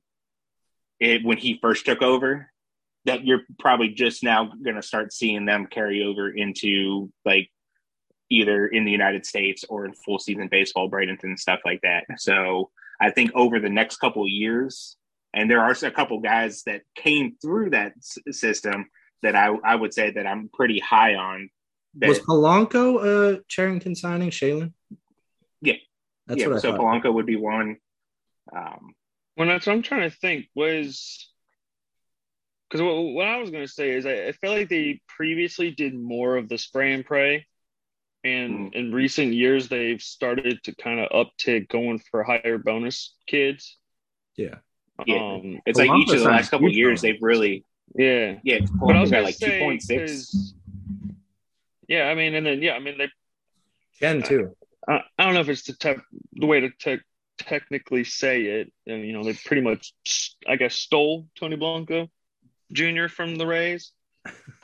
it, 1.00 1.24
when 1.24 1.38
he 1.38 1.58
first 1.60 1.86
took 1.86 2.02
over 2.02 2.50
that 3.04 3.24
you're 3.24 3.42
probably 3.58 3.88
just 3.88 4.22
now 4.22 4.52
going 4.62 4.76
to 4.76 4.82
start 4.82 5.12
seeing 5.12 5.46
them 5.46 5.66
carry 5.66 6.04
over 6.04 6.30
into 6.30 7.10
like 7.24 7.50
either 8.30 8.66
in 8.66 8.84
the 8.84 8.90
United 8.90 9.24
States 9.24 9.64
or 9.68 9.86
in 9.86 9.94
full 9.94 10.18
season 10.18 10.48
baseball, 10.50 10.90
Bradenton 10.90 11.38
stuff 11.38 11.60
like 11.64 11.80
that. 11.82 12.04
So 12.18 12.70
I 13.00 13.10
think 13.10 13.30
over 13.34 13.60
the 13.60 13.68
next 13.68 13.98
couple 13.98 14.22
of 14.22 14.28
years, 14.28 14.96
and 15.32 15.50
there 15.50 15.60
are 15.60 15.70
a 15.70 15.90
couple 15.90 16.20
guys 16.20 16.62
that 16.64 16.82
came 16.94 17.36
through 17.40 17.70
that 17.70 17.92
s- 17.96 18.18
system 18.38 18.86
that 19.22 19.34
I, 19.36 19.48
I 19.64 19.74
would 19.74 19.92
say 19.94 20.10
that 20.12 20.26
I'm 20.26 20.48
pretty 20.52 20.78
high 20.78 21.14
on. 21.14 21.50
That, 21.94 22.08
Was 22.08 22.20
Polanco 22.20 23.38
a 23.38 23.42
Cherington 23.48 23.94
signing, 23.94 24.30
Shaylin? 24.30 24.72
Yeah. 25.60 25.74
That's 26.26 26.40
yeah, 26.40 26.48
what 26.48 26.56
I 26.56 26.60
so 26.60 26.70
thought. 26.72 26.80
Polanco 26.80 27.12
would 27.12 27.26
be 27.26 27.36
one. 27.36 27.76
Um, 28.54 28.94
Well, 29.36 29.48
that's 29.48 29.66
what 29.66 29.72
I'm 29.74 29.82
trying 29.82 30.08
to 30.08 30.16
think 30.16 30.46
was 30.54 31.28
because 32.68 32.82
what, 32.82 32.96
what 33.14 33.26
I 33.26 33.38
was 33.38 33.50
going 33.50 33.66
to 33.66 33.72
say 33.72 33.90
is 33.90 34.04
I, 34.06 34.26
I 34.26 34.32
feel 34.32 34.52
like 34.52 34.68
they 34.68 35.00
previously 35.08 35.70
did 35.70 35.94
more 35.94 36.36
of 36.36 36.48
the 36.48 36.58
spray 36.58 36.92
and 36.92 37.04
pray, 37.04 37.46
and 38.24 38.74
in 38.74 38.92
recent 38.92 39.32
years 39.32 39.68
they've 39.68 40.00
started 40.02 40.62
to 40.64 40.74
kind 40.76 41.00
of 41.00 41.08
uptick 41.10 41.68
going 41.68 42.00
for 42.10 42.22
higher 42.22 42.58
bonus 42.58 43.14
kids. 43.26 43.76
Yeah. 44.36 44.56
Yeah. 45.06 45.16
Um, 45.34 45.60
it's 45.66 45.78
like 45.78 45.90
each 45.90 46.10
of 46.12 46.18
the 46.20 46.24
last 46.24 46.50
couple 46.50 46.66
of 46.66 46.72
years 46.74 47.00
huge 47.02 47.12
they've 47.14 47.22
really 47.22 47.64
yeah. 47.94 48.36
yeah. 48.42 48.58
But 48.80 48.96
I 48.96 49.00
was 49.00 49.10
got 49.10 49.22
like 49.24 49.36
say, 49.36 49.58
two 49.58 49.64
point 49.64 49.82
six. 49.82 50.12
'cause- 50.30 50.54
Yeah, 51.88 52.04
I 52.04 52.14
mean, 52.14 52.34
and 52.34 52.44
then 52.44 52.60
yeah, 52.62 52.72
I 52.74 52.80
mean, 52.80 52.98
they. 52.98 53.08
Ken 53.98 54.22
too. 54.22 54.54
I, 54.86 55.00
I 55.18 55.24
don't 55.24 55.34
know 55.34 55.40
if 55.40 55.48
it's 55.48 55.62
the 55.64 55.72
te- 55.72 56.02
the 56.34 56.46
way 56.46 56.60
to 56.60 56.70
te- 56.70 57.02
technically 57.38 58.04
say 58.04 58.42
it. 58.42 58.72
And, 58.86 59.06
you 59.06 59.12
know, 59.12 59.24
they 59.24 59.32
pretty 59.32 59.62
much, 59.62 59.92
I 60.46 60.56
guess, 60.56 60.74
stole 60.74 61.26
Tony 61.38 61.56
Blanco 61.56 62.08
Jr. 62.72 63.08
from 63.08 63.36
the 63.36 63.46
Rays. 63.46 63.92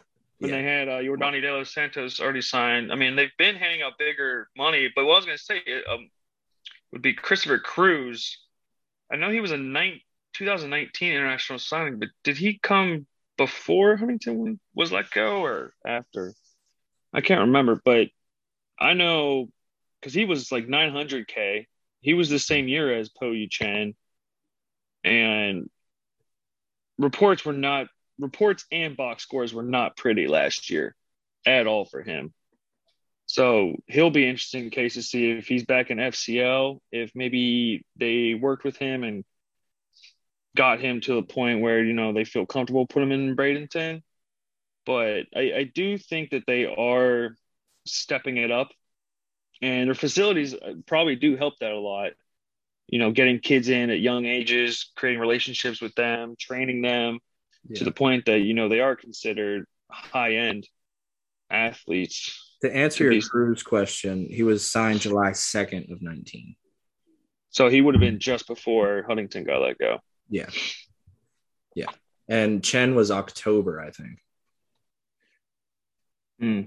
When 0.45 0.53
Yeah. 0.53 0.61
they 0.61 0.69
had 0.69 0.89
uh, 0.91 1.01
Jordani 1.01 1.41
De 1.41 1.51
Los 1.51 1.73
Santos 1.73 2.21
already 2.21 2.43
signed. 2.43 2.93
I 2.93 2.97
mean, 2.97 3.17
they've 3.17 3.35
been 3.39 3.57
handing 3.57 3.81
out 3.81 3.97
bigger 3.99 4.51
money. 4.55 4.93
But 4.95 5.07
what 5.07 5.15
I 5.15 5.17
was 5.17 5.25
going 5.25 5.39
to 5.39 5.43
say 5.43 5.63
um, 5.91 6.11
would 6.93 7.01
be 7.01 7.15
Christopher 7.15 7.59
Cruz. 7.59 8.39
I 9.11 9.17
know 9.17 9.31
he 9.31 9.41
was 9.41 9.53
a 9.53 9.57
nine, 9.57 10.01
2019 10.35 11.13
international 11.13 11.59
signing, 11.59 11.99
but 11.99 12.11
did 12.25 12.37
he 12.37 12.59
come 12.59 13.07
before 13.39 13.97
Huntington 13.97 14.61
was 14.75 14.93
let 14.93 15.11
go 15.11 15.41
or 15.43 15.73
after? 15.87 16.35
I 17.15 17.23
can't 17.23 17.41
remember, 17.41 17.81
but 17.83 18.09
I 18.79 18.93
know 18.93 19.49
because 19.99 20.13
he 20.13 20.27
was 20.27 20.53
like 20.53 20.67
900k. 20.67 21.65
He 22.03 22.13
was 22.13 22.29
the 22.29 22.39
same 22.39 22.69
year 22.69 22.93
as 22.93 23.09
Po 23.09 23.31
Yu 23.31 23.49
Chen, 23.49 23.95
and 25.05 25.71
reports 26.99 27.47
were 27.47 27.55
not 27.55 27.87
reports 28.19 28.65
and 28.71 28.97
box 28.97 29.23
scores 29.23 29.53
were 29.53 29.63
not 29.63 29.97
pretty 29.97 30.27
last 30.27 30.71
year 30.71 30.95
at 31.47 31.67
all 31.67 31.85
for 31.85 32.03
him. 32.03 32.33
So 33.27 33.77
he'll 33.87 34.11
be 34.11 34.29
interesting 34.29 34.65
in 34.65 34.71
case 34.71 34.95
to 34.95 35.03
see 35.03 35.31
if 35.31 35.47
he's 35.47 35.65
back 35.65 35.91
in 35.91 35.99
FCL, 35.99 36.79
if 36.93 37.13
maybe 37.15 37.85
they 37.97 38.35
worked 38.35 38.65
with 38.65 38.77
him 38.77 39.03
and 39.03 39.25
got 40.57 40.81
him 40.81 41.01
to 41.03 41.19
a 41.19 41.23
point 41.23 41.61
where 41.61 41.83
you 41.83 41.95
know 41.95 42.13
they 42.13 42.25
feel 42.25 42.47
comfortable 42.47 42.87
putting 42.87 43.11
him 43.11 43.29
in 43.31 43.37
Bradenton. 43.37 44.03
But 44.87 45.25
I, 45.35 45.53
I 45.57 45.71
do 45.75 45.97
think 45.97 46.31
that 46.31 46.45
they 46.47 46.67
are 46.67 47.35
stepping 47.87 48.37
it 48.37 48.51
up, 48.51 48.69
and 49.63 49.89
their 49.89 49.95
facilities 49.95 50.55
uh, 50.55 50.75
probably 50.87 51.17
do 51.17 51.37
help 51.37 51.55
that 51.61 51.73
a 51.73 51.79
lot. 51.79 52.13
You 52.87 52.99
know, 52.99 53.11
getting 53.11 53.41
kids 53.41 53.71
in 53.71 53.89
at 53.89 54.01
young 54.01 54.27
ages, 54.27 54.91
creating 54.95 55.21
relationships 55.21 55.81
with 55.81 55.95
them, 55.95 56.37
training 56.39 56.83
them 56.83 57.21
Yeah. 57.69 57.79
to 57.79 57.85
the 57.85 57.93
point 57.93 58.27
that 58.27 58.41
you 58.41 58.55
know 58.55 58.69
they 58.69 58.81
are 58.81 58.97
considered 58.97 59.65
high 59.91 60.35
end 60.37 60.69
athletes. 61.51 62.57
To 62.63 62.75
answer 62.75 63.09
to 63.09 63.15
your 63.15 63.23
Cruz 63.23 63.63
question, 63.63 64.27
he 64.31 64.43
was 64.43 64.71
signed 64.71 65.01
July 65.01 65.31
2nd 65.31 65.93
of 65.93 66.03
19. 66.03 66.57
So 67.51 67.69
he 67.69 67.81
would 67.81 67.95
have 67.95 68.01
been 68.01 68.19
just 68.19 68.47
before 68.47 69.05
Huntington 69.07 69.45
got 69.45 69.63
let 69.63 69.79
go. 69.79 69.99
Yeah. 70.29 70.49
Yeah. 71.75 71.91
And 72.29 72.65
Chen 72.65 72.95
was 72.95 73.11
October, 73.11 73.81
I 73.81 73.91
think. 73.91 74.19
Hmm. 76.41 76.63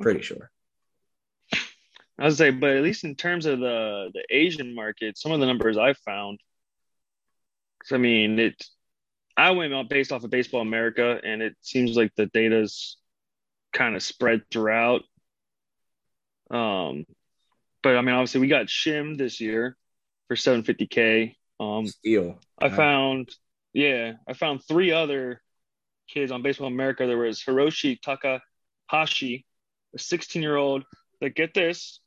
Pretty 0.00 0.22
sure. 0.22 0.50
I 2.18 2.24
would 2.26 2.36
say, 2.36 2.50
but 2.50 2.70
at 2.76 2.82
least 2.82 3.04
in 3.04 3.14
terms 3.14 3.46
of 3.46 3.58
the 3.58 4.10
the 4.12 4.24
Asian 4.30 4.74
market, 4.74 5.18
some 5.18 5.32
of 5.32 5.40
the 5.40 5.46
numbers 5.46 5.76
I 5.76 5.94
found. 5.94 6.40
I 7.90 7.96
mean, 7.96 8.38
it. 8.38 8.64
I 9.42 9.50
went 9.50 9.74
out 9.74 9.88
based 9.88 10.12
off 10.12 10.22
of 10.22 10.30
Baseball 10.30 10.60
America, 10.60 11.20
and 11.24 11.42
it 11.42 11.56
seems 11.62 11.96
like 11.96 12.14
the 12.14 12.26
data's 12.26 12.96
kind 13.72 13.96
of 13.96 14.02
spread 14.04 14.48
throughout. 14.52 15.02
Um, 16.48 17.06
but 17.82 17.96
I 17.96 18.02
mean, 18.02 18.14
obviously, 18.14 18.40
we 18.40 18.46
got 18.46 18.66
Shim 18.66 19.18
this 19.18 19.40
year 19.40 19.76
for 20.28 20.36
750k. 20.36 21.34
Um, 21.58 21.88
Steal. 21.88 22.38
I 22.60 22.68
Wow. 22.68 22.76
found, 22.76 23.34
yeah, 23.72 24.12
I 24.28 24.34
found 24.34 24.62
three 24.62 24.92
other 24.92 25.42
kids 26.08 26.30
on 26.30 26.42
Baseball 26.42 26.68
America. 26.68 27.08
There 27.08 27.18
was 27.18 27.42
Hiroshi 27.42 27.98
Takahashi, 28.00 29.44
a 29.92 29.98
16 29.98 30.40
year 30.40 30.54
old 30.54 30.84
that 31.20 31.30
get 31.30 31.52
this. 31.52 31.98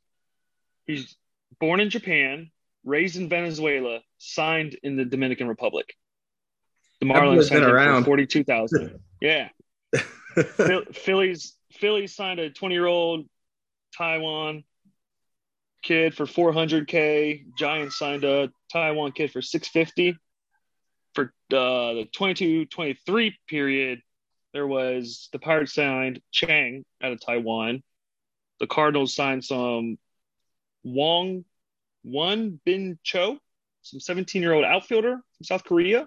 He's 0.86 1.14
born 1.60 1.80
in 1.80 1.90
Japan, 1.90 2.50
raised 2.82 3.16
in 3.16 3.28
Venezuela, 3.28 4.00
signed 4.16 4.78
in 4.82 4.96
the 4.96 5.04
Dominican 5.04 5.48
Republic. 5.48 5.94
The 7.00 7.06
Marlins 7.06 7.36
boy's 7.36 7.50
been 7.50 7.60
signed 7.62 7.72
around. 7.72 8.02
for 8.02 8.06
42,000. 8.06 9.00
Yeah. 9.20 9.48
Phil- 9.94 10.84
Phillies 10.92 11.56
Phillies 11.72 12.14
signed 12.14 12.38
a 12.38 12.50
20 12.50 12.74
year 12.74 12.86
old 12.86 13.26
Taiwan 13.96 14.62
kid 15.82 16.14
for 16.14 16.26
400k. 16.26 17.46
Giants 17.58 17.98
signed 17.98 18.24
a 18.24 18.50
Taiwan 18.70 19.12
kid 19.12 19.32
for 19.32 19.40
650. 19.40 20.18
For 21.14 21.32
uh, 21.50 21.94
the 21.94 22.08
22-23 22.14 23.32
period, 23.48 24.02
there 24.52 24.66
was 24.66 25.30
the 25.32 25.38
Pirates 25.38 25.72
signed 25.72 26.20
Chang 26.30 26.84
out 27.02 27.12
of 27.12 27.20
Taiwan. 27.24 27.82
The 28.60 28.66
Cardinals 28.66 29.14
signed 29.14 29.44
some 29.44 29.96
Wong 30.84 31.44
Won 32.04 32.60
Bin 32.66 32.98
Cho, 33.02 33.38
some 33.80 34.00
17 34.00 34.42
year 34.42 34.52
old 34.52 34.64
outfielder 34.66 35.12
from 35.12 35.44
South 35.44 35.64
Korea. 35.64 36.06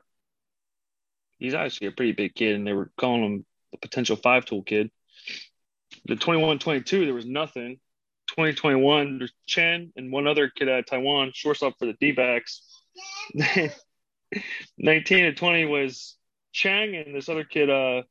He's 1.39 1.53
actually 1.53 1.87
a 1.87 1.91
pretty 1.91 2.11
big 2.11 2.35
kid, 2.35 2.55
and 2.55 2.67
they 2.67 2.73
were 2.73 2.91
calling 2.97 3.23
him 3.23 3.45
a 3.73 3.77
potential 3.77 4.15
five 4.15 4.45
tool 4.45 4.61
kid. 4.61 4.91
The 6.05 6.15
21 6.15 6.59
22, 6.59 7.05
there 7.05 7.13
was 7.13 7.25
nothing. 7.25 7.79
2021, 8.27 9.17
there's 9.17 9.33
Chen 9.47 9.91
and 9.95 10.11
one 10.11 10.27
other 10.27 10.49
kid 10.49 10.69
out 10.69 10.79
of 10.79 10.85
Taiwan, 10.85 11.31
shortstop 11.33 11.79
for 11.79 11.85
the 11.85 11.93
D 11.93 12.11
backs. 12.11 12.61
19 14.77 15.25
and 15.25 15.37
20 15.37 15.65
was 15.65 16.15
Chang 16.51 16.95
and 16.95 17.15
this 17.15 17.29
other 17.29 17.43
kid, 17.43 17.69
uh, 17.69 18.03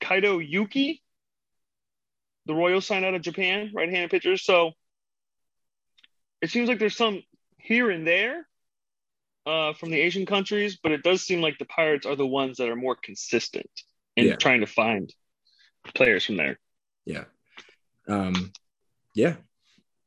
Kaido 0.00 0.38
Yuki. 0.38 1.02
The 2.46 2.54
Royal 2.54 2.80
signed 2.80 3.04
out 3.04 3.14
of 3.14 3.22
Japan, 3.22 3.72
right 3.74 3.88
handed 3.88 4.10
pitcher. 4.10 4.36
So 4.36 4.72
it 6.40 6.50
seems 6.50 6.68
like 6.68 6.78
there's 6.78 6.96
some 6.96 7.22
here 7.58 7.90
and 7.90 8.06
there 8.06 8.46
uh, 9.46 9.72
from 9.74 9.90
the 9.90 10.00
Asian 10.00 10.26
countries, 10.26 10.78
but 10.82 10.92
it 10.92 11.02
does 11.02 11.22
seem 11.22 11.40
like 11.40 11.56
the 11.58 11.64
Pirates 11.66 12.04
are 12.04 12.16
the 12.16 12.26
ones 12.26 12.58
that 12.58 12.68
are 12.68 12.76
more 12.76 12.96
consistent 12.96 13.70
in 14.16 14.26
Yeah. 14.26 14.36
trying 14.36 14.60
to 14.60 14.66
find 14.66 15.12
players 15.94 16.24
from 16.24 16.36
there. 16.36 16.58
Yeah. 17.04 17.24
Um, 18.08 18.52
yeah. 19.14 19.36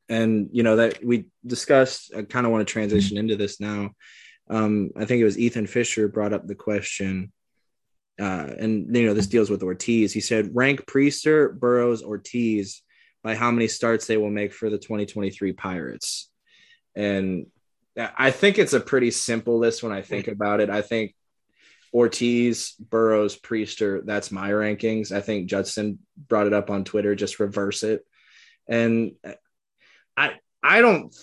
And, 0.08 0.50
you 0.52 0.62
know, 0.62 0.76
that 0.76 1.04
we 1.04 1.26
discussed, 1.46 2.12
I 2.14 2.22
kind 2.22 2.44
of 2.44 2.52
want 2.52 2.66
to 2.66 2.70
transition 2.72 3.16
into 3.16 3.36
this 3.36 3.60
now. 3.60 3.92
Um, 4.48 4.90
I 4.96 5.04
think 5.04 5.20
it 5.20 5.24
was 5.24 5.38
Ethan 5.38 5.66
Fisher 5.66 6.08
brought 6.08 6.32
up 6.32 6.46
the 6.46 6.56
question. 6.56 7.32
Uh, 8.20 8.52
and, 8.58 8.94
you 8.94 9.06
know, 9.06 9.14
this 9.14 9.28
deals 9.28 9.48
with 9.48 9.62
Ortiz. 9.62 10.12
He 10.12 10.20
said, 10.20 10.54
rank 10.54 10.84
Priester, 10.84 11.58
Burrows, 11.58 12.02
Ortiz 12.02 12.82
by 13.22 13.34
how 13.36 13.50
many 13.50 13.68
starts 13.68 14.06
they 14.06 14.16
will 14.16 14.30
make 14.30 14.52
for 14.52 14.68
the 14.68 14.78
2023 14.78 15.52
Pirates. 15.52 16.30
And 16.96 17.46
I 17.96 18.30
think 18.30 18.58
it's 18.58 18.72
a 18.72 18.80
pretty 18.80 19.10
simple 19.10 19.58
list 19.58 19.82
when 19.82 19.92
I 19.92 20.02
think 20.02 20.28
about 20.28 20.60
it. 20.60 20.70
I 20.70 20.82
think 20.82 21.14
Ortiz, 21.92 22.74
Burrows, 22.78 23.38
Priester. 23.38 24.04
That's 24.04 24.30
my 24.30 24.50
rankings. 24.50 25.12
I 25.12 25.20
think 25.20 25.48
Judson 25.48 25.98
brought 26.28 26.46
it 26.46 26.52
up 26.52 26.70
on 26.70 26.84
Twitter. 26.84 27.14
Just 27.14 27.40
reverse 27.40 27.82
it, 27.82 28.04
and 28.68 29.12
I 30.16 30.34
I 30.62 30.80
don't. 30.80 31.14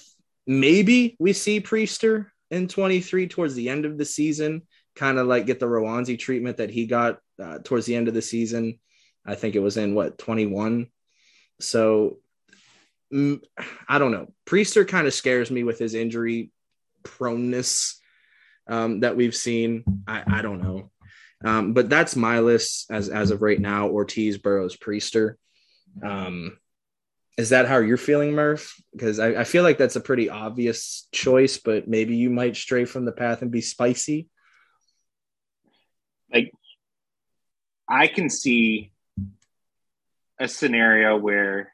Maybe 0.46 1.16
we 1.20 1.34
see 1.34 1.62
Priester 1.62 2.28
in 2.52 2.68
23 2.68 3.28
towards 3.28 3.56
the 3.56 3.70
end 3.70 3.86
of 3.86 3.98
the 3.98 4.06
season, 4.06 4.64
kind 4.96 5.18
of 5.18 5.28
like 5.28 5.46
get 5.46 5.60
the 5.60 5.66
Roansy 5.66 6.18
treatment 6.18 6.58
that 6.58 6.70
he 6.70 6.86
got 6.86 7.20
uh, 7.42 7.60
towards 7.64 7.86
the 7.86 7.96
end 7.96 8.08
of 8.08 8.14
the 8.14 8.22
season. 8.22 8.80
I 9.26 9.36
think 9.36 9.56
it 9.56 9.60
was 9.60 9.78
in 9.78 9.94
what 9.94 10.18
21. 10.18 10.88
So 11.60 12.20
mm, 13.14 13.42
I 13.88 14.00
don't 14.00 14.12
know. 14.12 14.32
Priester 14.46 14.88
kind 14.88 15.08
of 15.08 15.14
scares 15.14 15.52
me 15.52 15.64
with 15.64 15.80
his 15.80 15.94
injury 15.94 16.52
proneness 17.04 18.00
um, 18.68 19.02
that 19.02 19.16
we've 19.16 19.36
seen. 19.36 19.84
I, 20.08 20.24
I 20.28 20.42
don't 20.42 20.62
know. 20.62 20.92
Um, 21.44 21.74
but 21.74 21.90
that's 21.90 22.16
my 22.16 22.40
list 22.40 22.90
as 22.90 23.10
as 23.10 23.32
of 23.32 23.42
right 23.42 23.60
now: 23.60 23.90
Ortiz, 23.90 24.38
Burrows, 24.38 24.76
Priester. 24.76 25.36
Um, 26.04 26.58
is 27.38 27.50
that 27.50 27.68
how 27.68 27.78
you're 27.78 27.98
feeling, 27.98 28.34
Murph? 28.34 28.76
Because 28.92 29.20
I, 29.20 29.42
I, 29.42 29.44
feel 29.44 29.62
like 29.62 29.78
that's 29.78 29.96
a 29.96 30.02
pretty 30.02 30.30
obvious 30.30 31.08
choice, 31.12 31.58
but 31.58 31.88
maybe 31.88 32.16
you 32.16 32.32
might 32.32 32.56
stray 32.56 32.86
from 32.86 33.06
the 33.06 33.12
path 33.12 33.44
and 33.44 33.52
be 33.52 33.62
spicy. 33.62 34.28
Like, 36.34 36.52
I 37.88 38.08
can 38.08 38.32
see 38.32 38.92
a 40.40 40.48
scenario 40.48 41.16
where 41.18 41.74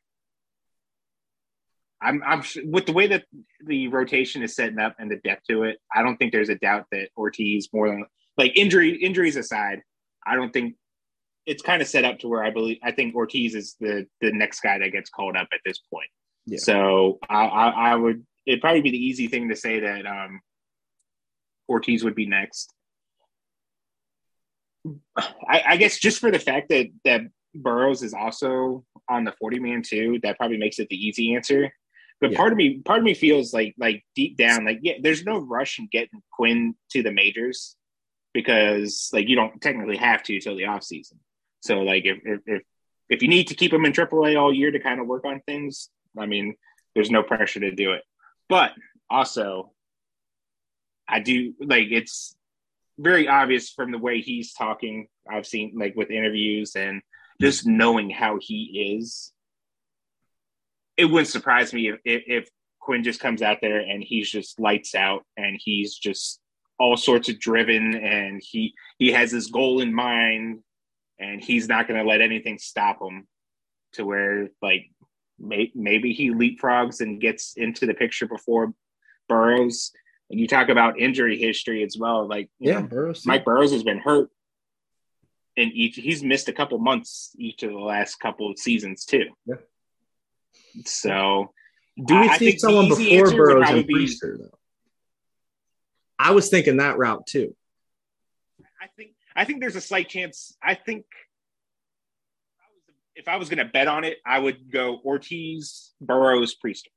I'm, 2.03 2.21
I'm 2.25 2.43
with 2.65 2.85
the 2.85 2.93
way 2.93 3.07
that 3.07 3.25
the 3.65 3.87
rotation 3.87 4.43
is 4.43 4.55
setting 4.55 4.79
up 4.79 4.95
and 4.99 5.09
the 5.09 5.17
depth 5.23 5.47
to 5.49 5.63
it. 5.63 5.77
I 5.93 6.03
don't 6.03 6.17
think 6.17 6.31
there's 6.31 6.49
a 6.49 6.55
doubt 6.55 6.85
that 6.91 7.09
Ortiz 7.17 7.69
more 7.73 7.89
than 7.89 8.05
like 8.37 8.55
injury 8.55 8.95
injuries 8.95 9.35
aside. 9.35 9.81
I 10.25 10.35
don't 10.35 10.51
think 10.51 10.75
it's 11.45 11.61
kind 11.61 11.81
of 11.81 11.87
set 11.87 12.05
up 12.05 12.19
to 12.19 12.27
where 12.27 12.43
I 12.43 12.51
believe 12.51 12.77
I 12.83 12.91
think 12.91 13.15
Ortiz 13.15 13.55
is 13.55 13.75
the 13.79 14.07
the 14.21 14.31
next 14.31 14.61
guy 14.61 14.79
that 14.79 14.91
gets 14.91 15.09
called 15.09 15.35
up 15.35 15.47
at 15.53 15.59
this 15.65 15.79
point. 15.91 16.09
Yeah. 16.45 16.59
So 16.59 17.19
I, 17.29 17.45
I, 17.45 17.67
I 17.91 17.95
would 17.95 18.25
it'd 18.45 18.61
probably 18.61 18.81
be 18.81 18.91
the 18.91 19.05
easy 19.05 19.27
thing 19.27 19.49
to 19.49 19.55
say 19.55 19.79
that 19.79 20.05
um, 20.05 20.41
Ortiz 21.69 22.03
would 22.03 22.15
be 22.15 22.25
next. 22.25 22.73
I, 25.17 25.63
I 25.69 25.77
guess 25.77 25.97
just 25.97 26.19
for 26.19 26.31
the 26.31 26.39
fact 26.39 26.69
that 26.69 26.87
that 27.05 27.21
Burrows 27.55 28.03
is 28.03 28.13
also 28.13 28.83
on 29.09 29.23
the 29.23 29.33
40 29.39 29.59
man 29.59 29.81
too, 29.81 30.19
that 30.23 30.37
probably 30.37 30.57
makes 30.57 30.79
it 30.79 30.89
the 30.89 30.95
easy 30.95 31.35
answer. 31.35 31.71
But 32.23 32.31
yeah. 32.31 32.37
part 32.37 32.53
of 32.53 32.57
me, 32.57 32.79
part 32.79 32.99
of 32.99 33.03
me 33.03 33.15
feels 33.15 33.53
like 33.53 33.75
like 33.77 34.05
deep 34.15 34.37
down, 34.37 34.63
like 34.63 34.79
yeah, 34.81 34.93
there's 35.01 35.25
no 35.25 35.39
rush 35.39 35.77
in 35.77 35.89
getting 35.91 36.23
Quinn 36.31 36.73
to 36.91 37.03
the 37.03 37.11
majors 37.11 37.75
because 38.33 39.09
like 39.11 39.27
you 39.27 39.35
don't 39.35 39.61
technically 39.61 39.97
have 39.97 40.23
to 40.23 40.39
till 40.39 40.55
the 40.55 40.67
off 40.67 40.85
season. 40.85 41.19
So 41.63 41.81
like 41.81 42.05
if 42.05 42.19
if 42.23 42.39
if, 42.45 42.61
if 43.09 43.21
you 43.23 43.27
need 43.27 43.49
to 43.49 43.55
keep 43.55 43.73
him 43.73 43.83
in 43.83 43.91
AAA 43.91 44.39
all 44.39 44.53
year 44.53 44.71
to 44.71 44.79
kind 44.79 45.01
of 45.01 45.07
work 45.07 45.25
on 45.25 45.41
things, 45.45 45.89
I 46.17 46.25
mean, 46.25 46.55
there's 46.95 47.11
no 47.11 47.23
pressure 47.23 47.59
to 47.59 47.75
do 47.75 47.91
it. 47.91 48.03
But 48.47 48.71
also, 49.09 49.73
I 51.05 51.19
do 51.19 51.55
like 51.59 51.87
it's 51.91 52.37
very 52.97 53.27
obvious 53.27 53.69
from 53.69 53.91
the 53.91 53.97
way 53.97 54.21
he's 54.21 54.53
talking. 54.53 55.07
I've 55.29 55.45
seen 55.45 55.73
like 55.75 55.97
with 55.97 56.09
interviews 56.09 56.77
and 56.77 57.01
just 57.41 57.67
knowing 57.67 58.09
how 58.09 58.37
he 58.39 58.97
is. 58.97 59.32
It 60.97 61.05
wouldn't 61.05 61.29
surprise 61.29 61.73
me 61.73 61.89
if, 61.89 61.99
if, 62.05 62.23
if 62.27 62.49
Quinn 62.79 63.03
just 63.03 63.19
comes 63.19 63.41
out 63.41 63.59
there 63.61 63.79
and 63.79 64.03
he's 64.03 64.29
just 64.29 64.59
lights 64.59 64.93
out 64.93 65.23
and 65.37 65.59
he's 65.59 65.95
just 65.95 66.39
all 66.79 66.97
sorts 66.97 67.29
of 67.29 67.39
driven 67.39 67.95
and 67.95 68.41
he 68.43 68.73
he 68.97 69.11
has 69.11 69.31
his 69.31 69.47
goal 69.47 69.79
in 69.79 69.93
mind 69.93 70.59
and 71.19 71.41
he's 71.41 71.69
not 71.69 71.87
going 71.87 71.99
to 71.99 72.07
let 72.07 72.21
anything 72.21 72.57
stop 72.57 72.99
him 73.01 73.27
to 73.93 74.05
where 74.05 74.49
like 74.61 74.89
may, 75.39 75.71
maybe 75.75 76.13
he 76.13 76.31
leapfrogs 76.31 77.01
and 77.01 77.21
gets 77.21 77.53
into 77.55 77.85
the 77.85 77.93
picture 77.93 78.27
before 78.27 78.73
Burrows. 79.29 79.91
And 80.29 80.39
you 80.39 80.47
talk 80.47 80.69
about 80.69 80.99
injury 80.99 81.37
history 81.37 81.83
as 81.83 81.95
well. 81.97 82.27
Like 82.27 82.49
yeah, 82.59 82.79
know, 82.79 82.87
Burrows, 82.87 83.25
Mike 83.25 83.45
Burrows 83.45 83.71
has 83.71 83.83
been 83.83 83.99
hurt 83.99 84.29
in 85.55 85.69
each. 85.69 85.95
He's 85.95 86.23
missed 86.23 86.49
a 86.49 86.53
couple 86.53 86.79
months 86.79 87.31
each 87.37 87.63
of 87.63 87.71
the 87.71 87.77
last 87.77 88.15
couple 88.15 88.49
of 88.49 88.57
seasons 88.57 89.05
too. 89.05 89.25
Yeah. 89.45 89.55
So, 90.85 91.53
do 92.03 92.19
we 92.19 92.29
I, 92.29 92.37
see 92.37 92.57
someone 92.57 92.89
before 92.89 93.31
Burrows 93.31 93.69
and 93.69 93.85
Priester 93.85 94.37
though? 94.37 94.57
I 96.17 96.31
was 96.31 96.49
thinking 96.49 96.77
that 96.77 96.97
route 96.97 97.25
too. 97.27 97.55
I 98.81 98.87
think 98.97 99.11
I 99.35 99.45
think 99.45 99.61
there's 99.61 99.75
a 99.75 99.81
slight 99.81 100.09
chance. 100.09 100.55
I 100.61 100.75
think 100.75 101.05
if 103.15 103.27
I 103.27 103.37
was 103.37 103.49
going 103.49 103.65
to 103.65 103.71
bet 103.71 103.87
on 103.87 104.03
it, 104.03 104.17
I 104.25 104.39
would 104.39 104.71
go 104.71 104.99
Ortiz, 105.05 105.91
Burrows, 106.01 106.55
Priester. 106.55 106.87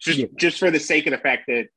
Just 0.00 0.18
yeah. 0.18 0.26
just 0.36 0.58
for 0.58 0.70
the 0.70 0.80
sake 0.80 1.06
of 1.06 1.12
the 1.12 1.18
fact 1.18 1.44
that 1.48 1.68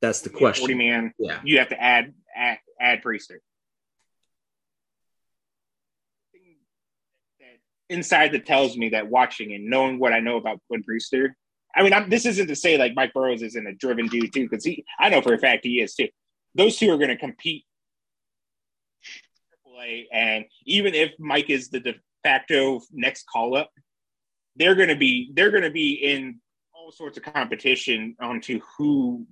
that's 0.00 0.20
the 0.20 0.30
question. 0.30 0.62
Forty 0.62 0.74
man, 0.74 1.12
yeah, 1.18 1.40
you 1.44 1.58
have 1.58 1.68
to 1.68 1.80
add 1.80 2.14
add, 2.34 2.58
add 2.80 3.02
Priester. 3.02 3.38
Inside 7.88 8.32
that 8.32 8.46
tells 8.46 8.76
me 8.76 8.90
that 8.90 9.08
watching 9.08 9.54
and 9.54 9.66
knowing 9.66 9.98
what 9.98 10.12
I 10.12 10.20
know 10.20 10.36
about 10.36 10.60
Quinn 10.68 10.82
Priester. 10.82 11.30
I 11.74 11.82
mean, 11.82 11.92
I'm, 11.92 12.08
this 12.08 12.26
isn't 12.26 12.48
to 12.48 12.56
say 12.56 12.78
like 12.78 12.94
Mike 12.96 13.12
Burrows 13.12 13.42
isn't 13.42 13.66
a 13.66 13.74
driven 13.74 14.06
dude 14.08 14.32
too, 14.32 14.48
because 14.48 14.64
he, 14.64 14.84
I 14.98 15.08
know 15.08 15.20
for 15.20 15.34
a 15.34 15.38
fact 15.38 15.64
he 15.64 15.80
is 15.80 15.94
too. 15.94 16.08
Those 16.54 16.76
two 16.76 16.90
are 16.90 16.96
going 16.96 17.10
to 17.10 17.16
compete. 17.16 17.64
And 20.12 20.46
even 20.64 20.94
if 20.94 21.12
Mike 21.18 21.50
is 21.50 21.68
the 21.68 21.80
de 21.80 21.94
facto 22.24 22.80
next 22.92 23.24
call 23.32 23.56
up, 23.56 23.70
they're 24.56 24.74
going 24.74 24.88
to 24.88 24.96
be 24.96 25.30
they're 25.34 25.50
going 25.50 25.62
to 25.62 25.70
be 25.70 25.92
in 25.92 26.40
all 26.74 26.90
sorts 26.90 27.18
of 27.18 27.24
competition 27.24 28.16
onto 28.20 28.60
who 28.76 29.26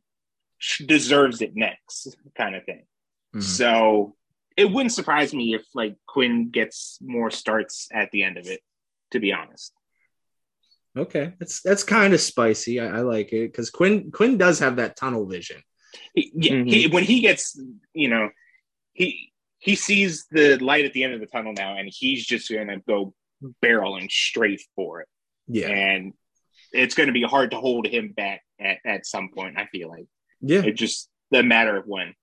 deserves 0.87 1.40
it 1.40 1.53
next, 1.57 2.17
kind 2.37 2.55
of 2.55 2.64
thing. 2.64 2.85
Mm-hmm. 3.35 3.40
So 3.40 4.14
it 4.57 4.71
wouldn't 4.71 4.93
surprise 4.93 5.35
me 5.35 5.55
if 5.55 5.62
like 5.75 5.97
Quinn 6.07 6.51
gets 6.51 6.99
more 7.03 7.31
starts 7.31 7.88
at 7.93 8.11
the 8.11 8.23
end 8.23 8.38
of 8.38 8.47
it. 8.47 8.61
To 9.12 9.21
be 9.21 9.33
honest. 9.33 9.73
Okay, 10.97 11.35
that's 11.38 11.61
that's 11.62 11.85
kind 11.85 12.14
of 12.14 12.21
spicy. 12.21 12.81
I, 12.81 12.99
I 12.99 13.01
like 13.01 13.33
it 13.33 13.53
because 13.53 13.71
Quinn 13.71 14.11
Quinn 14.11 14.38
does 14.38 14.59
have 14.59 14.77
that 14.77 14.97
tunnel 14.97 15.27
vision. 15.27 15.62
He, 16.14 16.33
yeah, 16.35 16.53
mm-hmm. 16.53 16.69
he, 16.69 16.87
when 16.88 17.05
he 17.05 17.21
gets, 17.21 17.61
you 17.93 18.09
know, 18.09 18.31
he 18.93 19.33
he 19.59 19.77
sees 19.77 20.27
the 20.31 20.57
light 20.59 20.85
at 20.85 20.93
the 20.93 21.05
end 21.05 21.14
of 21.14 21.21
the 21.21 21.27
tunnel 21.27 21.53
now, 21.53 21.77
and 21.77 21.88
he's 21.93 22.25
just 22.25 22.51
going 22.51 22.69
to 22.69 22.79
go 22.88 23.14
barreling 23.64 24.11
straight 24.11 24.62
for 24.75 25.03
it. 25.03 25.09
Yeah, 25.47 25.69
and 25.69 26.12
it's 26.73 26.95
going 26.95 27.09
to 27.09 27.12
be 27.12 27.23
hard 27.23 27.53
to 27.53 27.57
hold 27.57 27.87
him 27.87 28.12
back 28.17 28.43
at, 28.61 28.79
at 28.85 29.07
some 29.07 29.31
point. 29.35 29.59
I 29.59 29.67
feel 29.67 29.88
like. 29.88 30.07
Yeah, 30.40 30.62
it's 30.64 30.81
just 30.81 31.09
a 31.33 31.43
matter 31.43 31.77
of 31.77 31.87
when. 31.87 32.14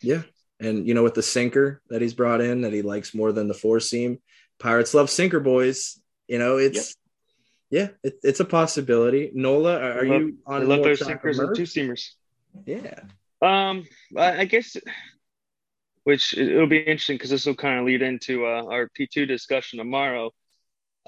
Yeah, 0.00 0.22
and 0.62 0.86
you 0.86 0.94
know, 0.94 1.02
with 1.02 1.14
the 1.14 1.22
sinker 1.22 1.80
that 1.88 2.02
he's 2.02 2.14
brought 2.14 2.40
in, 2.40 2.62
that 2.62 2.72
he 2.72 2.82
likes 2.82 3.14
more 3.14 3.32
than 3.32 3.48
the 3.48 3.54
four 3.54 3.80
seam. 3.80 4.18
Pirates 4.58 4.94
love 4.94 5.10
sinker 5.10 5.40
boys. 5.40 6.00
You 6.28 6.38
know, 6.38 6.56
it's. 6.56 6.76
Yep. 6.76 6.96
Yeah, 7.70 7.88
it, 8.02 8.18
it's 8.22 8.40
a 8.40 8.44
possibility. 8.44 9.30
Nola, 9.32 9.78
are, 9.78 10.00
are 10.00 10.04
love, 10.04 10.20
you 10.20 10.36
on? 10.44 10.60
I 10.60 10.64
love 10.66 10.82
those 10.82 11.02
sinkers 11.02 11.38
and 11.38 11.56
two 11.56 11.62
seamers. 11.62 12.10
Yeah. 12.66 13.00
Um, 13.40 13.86
I 14.14 14.44
guess 14.44 14.76
which 16.04 16.36
it'll 16.36 16.66
be 16.66 16.78
interesting 16.78 17.16
because 17.16 17.30
this 17.30 17.46
will 17.46 17.54
kind 17.54 17.78
of 17.78 17.86
lead 17.86 18.02
into 18.02 18.44
uh, 18.44 18.64
our 18.64 18.88
P2 18.98 19.26
discussion 19.26 19.78
tomorrow. 19.78 20.32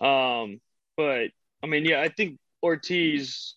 Um, 0.00 0.60
but 0.96 1.30
I 1.62 1.66
mean, 1.66 1.84
yeah, 1.84 2.00
I 2.00 2.08
think 2.08 2.38
Ortiz, 2.62 3.54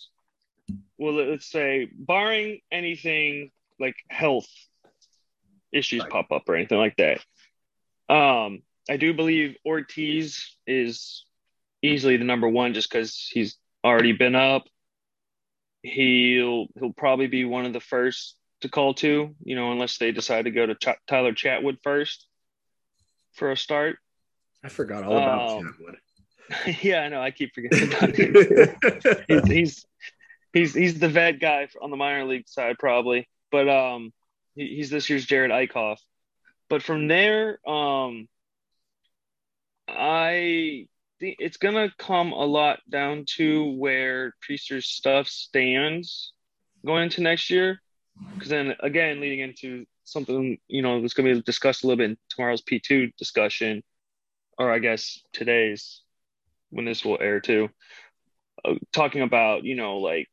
well, 0.98 1.14
let's 1.14 1.50
say, 1.50 1.90
barring 1.94 2.60
anything 2.72 3.52
like 3.80 3.96
health 4.10 4.50
issues 5.72 6.02
right. 6.02 6.10
pop 6.10 6.32
up 6.32 6.44
or 6.48 6.56
anything 6.56 6.78
like 6.78 6.98
that, 6.98 7.20
um, 8.14 8.62
I 8.90 8.98
do 8.98 9.14
believe 9.14 9.58
Ortiz 9.66 10.56
is 10.66 11.26
easily 11.82 12.18
the 12.18 12.24
number 12.24 12.48
one 12.48 12.74
just 12.74 12.90
because 12.90 13.30
he's 13.32 13.58
already 13.84 14.14
been 14.14 14.36
up. 14.36 14.68
He'll 15.84 16.68
he'll 16.80 16.94
probably 16.94 17.28
be 17.28 17.46
one 17.46 17.66
of 17.66 17.74
the 17.74 17.80
first 17.80 18.36
to 18.62 18.70
call 18.70 18.94
to, 18.96 19.36
you 19.44 19.56
know, 19.56 19.72
unless 19.72 19.98
they 19.98 20.12
decide 20.12 20.46
to 20.46 20.52
go 20.52 20.66
to 20.66 20.76
Ch- 20.76 21.00
Tyler 21.08 21.34
Chatwood 21.34 21.78
first 21.84 22.26
for 23.34 23.52
a 23.52 23.58
start. 23.58 23.98
I 24.64 24.70
forgot 24.70 25.04
all 25.04 25.18
about 25.18 25.50
um, 25.50 25.76
Chatwood. 25.80 25.96
yeah, 26.82 27.02
I 27.02 27.10
know. 27.10 27.22
I 27.22 27.32
keep 27.32 27.54
forgetting 27.54 27.94
about 27.94 28.16
him. 28.16 28.36
he's, 29.28 29.48
he's 29.48 29.86
he's 30.54 30.74
he's 30.74 31.00
the 31.00 31.10
vet 31.10 31.40
guy 31.40 31.68
on 31.82 31.92
the 31.92 31.98
minor 31.98 32.26
league 32.26 32.48
side 32.48 32.78
probably, 32.80 33.28
but 33.52 33.70
um, 33.70 34.14
he, 34.58 34.76
he's 34.76 34.90
this 34.90 35.10
year's 35.10 35.26
Jerad 35.26 35.52
Eickhoff. 35.52 35.98
But 36.70 36.84
from 36.84 37.08
there, 37.08 37.60
um, 37.68 38.28
I 39.88 40.88
think 41.20 41.38
it's 41.40 41.58
gonna 41.58 41.94
come 41.98 42.34
a 42.34 42.46
lot 42.46 42.80
down 42.90 43.26
to 43.38 43.72
where 43.78 44.34
Priester's 44.42 44.88
stuff 44.88 45.28
stands 45.28 46.34
going 46.86 47.04
into 47.04 47.22
next 47.22 47.50
year 47.50 47.82
because 48.34 48.50
then 48.50 48.76
again, 48.82 49.22
leading 49.22 49.40
into 49.40 49.86
something 50.04 50.58
you 50.68 50.82
know 50.82 51.02
that's 51.02 51.14
to 51.14 51.24
be 51.24 51.42
discussed 51.42 51.84
a 51.84 51.88
little 51.88 51.98
bit 51.98 52.12
in 52.12 52.18
tomorrow's 52.30 52.62
P2 52.64 53.16
discussion, 53.18 53.84
or 54.58 54.72
I 54.72 54.80
guess 54.80 55.22
today's 55.34 56.02
when 56.70 56.86
this 56.86 57.06
will 57.06 57.18
air 57.22 57.40
too. 57.40 57.70
Uh, 58.66 58.76
talking 58.92 59.22
about 59.22 59.64
you 59.64 59.76
know 59.76 59.98
like 59.98 60.28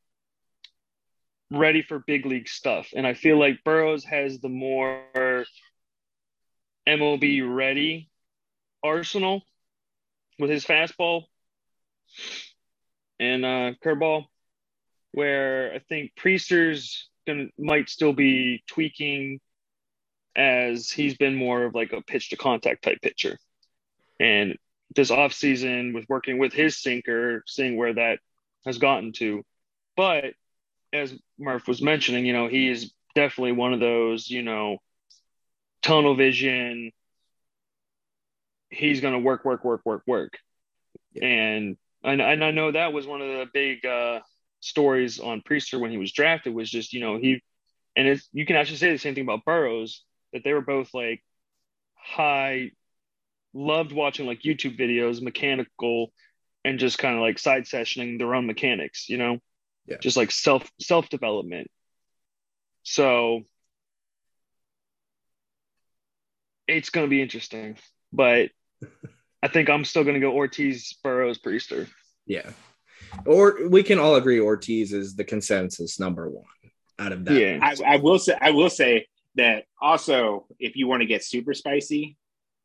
ready 1.51 1.83
for 1.83 1.99
big 1.99 2.27
league 2.27 2.49
stuff, 2.49 2.89
and 2.95 3.07
I 3.07 3.15
feel 3.15 3.39
like 3.39 3.65
Burrows 3.65 4.05
has 4.05 4.41
the 4.41 4.49
more 4.49 5.03
MLB 6.89 7.43
ready 7.47 8.11
arsenal 8.83 9.43
with 10.39 10.51
his 10.51 10.65
fastball 10.65 11.25
and 13.19 13.45
uh, 13.45 13.73
curveball, 13.85 14.25
where 15.13 15.73
I 15.75 15.79
think 15.79 16.13
Priester's 16.17 17.09
gonna 17.27 17.47
might 17.59 17.89
still 17.89 18.13
be 18.13 18.63
tweaking 18.67 19.41
as 20.37 20.91
he's 20.91 21.17
been 21.17 21.35
more 21.35 21.65
of 21.65 21.75
like 21.75 21.93
a 21.93 22.03
pitch 22.03 22.31
to 22.31 22.37
contact 22.37 22.83
type 22.83 23.01
pitcher. 23.01 23.39
And 24.19 24.59
this 24.95 25.11
offseason 25.11 25.95
with 25.95 26.07
working 26.09 26.39
with 26.39 26.53
his 26.53 26.81
sinker, 26.81 27.43
seeing 27.47 27.77
where 27.77 27.95
that 27.95 28.19
has 28.65 28.79
gotten 28.79 29.13
to. 29.13 29.45
But 29.97 30.35
as 30.95 31.13
Murph 31.39 31.67
was 31.67 31.83
mentioning, 31.83 32.25
you 32.25 32.33
know, 32.33 32.47
he 32.49 32.69
is 32.69 32.93
definitely 33.15 33.53
one 33.53 33.75
of 33.75 33.81
those, 33.81 34.31
you 34.31 34.43
know, 34.43 34.79
tunnel 35.83 36.15
vision. 36.15 36.93
He's 38.71 39.01
going 39.01 39.15
to 39.15 39.21
work, 39.21 39.45
work, 39.45 39.65
work, 39.65 39.83
work, 39.85 40.03
work. 40.07 40.39
Yeah. 41.13 41.27
And, 41.27 41.77
and 42.03 42.23
and 42.23 42.45
I 42.45 42.51
know 42.51 42.73
that 42.73 42.93
was 42.93 43.07
one 43.07 43.21
of 43.21 43.29
the 43.29 43.47
big 43.53 43.85
uh, 43.85 44.21
stories 44.61 45.21
on 45.21 45.43
Priester 45.43 45.81
when 45.81 45.91
he 45.91 45.99
was 45.99 46.13
drafted 46.13 46.55
was 46.55 46.71
just, 46.71 46.93
you 46.93 47.01
know, 47.01 47.19
he, 47.19 47.43
and 47.97 48.09
it's, 48.09 48.29
you 48.33 48.47
can 48.47 48.57
actually 48.57 48.79
say 48.79 48.93
the 48.93 48.99
same 48.99 49.15
thing 49.15 49.25
about 49.25 49.45
Burrows 49.45 50.03
that 50.33 50.45
they 50.45 50.53
were 50.53 50.61
both 50.61 50.93
like 50.95 51.23
high, 51.95 52.71
loved 53.53 53.93
watching 53.93 54.27
like 54.27 54.43
YouTube 54.43 54.79
videos, 54.79 55.23
mechanical, 55.23 56.13
and 56.65 56.79
just 56.79 56.99
kind 56.99 57.15
of 57.15 57.21
like 57.21 57.39
side 57.39 57.65
sessioning 57.65 58.19
their 58.19 58.35
own 58.35 58.47
mechanics, 58.47 59.09
you 59.09 59.17
know, 59.17 59.39
yeah. 59.87 59.97
just 60.01 60.17
like 60.17 60.31
self 60.31 60.71
self 60.81 61.09
development. 61.09 61.71
So 62.83 63.43
it's 66.69 66.91
going 66.91 67.07
to 67.07 67.11
be 67.11 67.23
interesting, 67.23 67.77
but 68.13 68.51
I 69.43 69.49
think 69.49 69.69
I'm 69.69 69.85
still 69.85 70.05
going 70.05 70.15
to 70.15 70.21
go 70.21 70.33
Ortiz, 70.33 70.97
Burrows, 71.03 71.39
Priester. 71.39 71.89
Yeah, 72.27 72.51
or 73.27 73.69
we 73.69 73.83
can 73.83 73.99
all 73.99 74.17
agree 74.17 74.41
Ortiz 74.41 74.93
is 74.93 75.17
the 75.17 75.25
consensus 75.25 76.01
number 76.01 76.29
one 76.29 76.45
out 76.99 77.13
of 77.13 77.25
that. 77.25 77.35
Yeah, 77.35 77.59
I, 77.63 77.95
I 77.95 77.97
will 77.97 78.19
say. 78.19 78.37
I 78.41 78.51
will 78.51 78.71
say 78.71 79.07
that 79.37 79.65
also, 79.81 80.47
if 80.59 80.77
you 80.77 80.87
want 80.87 81.03
to 81.03 81.07
get 81.07 81.25
super 81.25 81.55
spicy, 81.55 82.17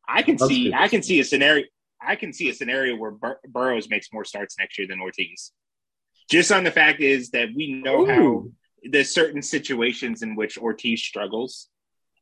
I 0.08 0.22
can 0.22 0.36
That's 0.36 0.48
see. 0.48 0.72
I 0.72 0.88
can 0.88 1.02
see 1.02 1.20
a 1.20 1.24
scenario. 1.24 1.66
I 2.00 2.16
can 2.16 2.32
see 2.32 2.48
a 2.48 2.54
scenario 2.54 2.96
where 2.96 3.10
Bur- 3.10 3.40
Burrows 3.46 3.90
makes 3.90 4.08
more 4.12 4.24
starts 4.24 4.56
next 4.58 4.78
year 4.78 4.88
than 4.88 5.00
Ortiz. 5.00 5.52
Just 6.30 6.52
on 6.52 6.64
the 6.64 6.70
fact 6.70 7.00
is 7.00 7.30
that 7.30 7.48
we 7.54 7.72
know 7.72 8.02
Ooh. 8.02 8.06
how 8.06 8.44
there's 8.84 9.12
certain 9.12 9.42
situations 9.42 10.22
in 10.22 10.36
which 10.36 10.56
Ortiz 10.56 11.02
struggles, 11.02 11.68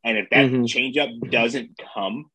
and 0.03 0.17
if 0.17 0.31
that 0.31 0.47
mm-hmm. 0.47 0.65
changeup 0.65 1.31
doesn't 1.31 1.79
come, 1.95 2.31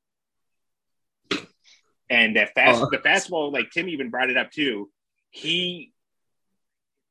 and 2.09 2.35
that 2.35 2.53
fast 2.53 2.81
uh. 2.81 2.87
the 2.91 2.99
fastball, 2.99 3.51
like 3.51 3.71
Tim 3.71 3.89
even 3.89 4.11
brought 4.11 4.29
it 4.29 4.37
up 4.37 4.51
too, 4.51 4.91
he 5.31 5.91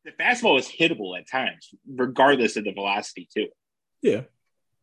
the 0.04 0.12
fastball 0.12 0.58
is 0.58 0.68
hittable 0.68 1.18
at 1.18 1.28
times, 1.28 1.74
regardless 1.88 2.56
of 2.56 2.64
the 2.64 2.72
velocity 2.72 3.28
too. 3.32 3.48
Yeah. 4.00 4.22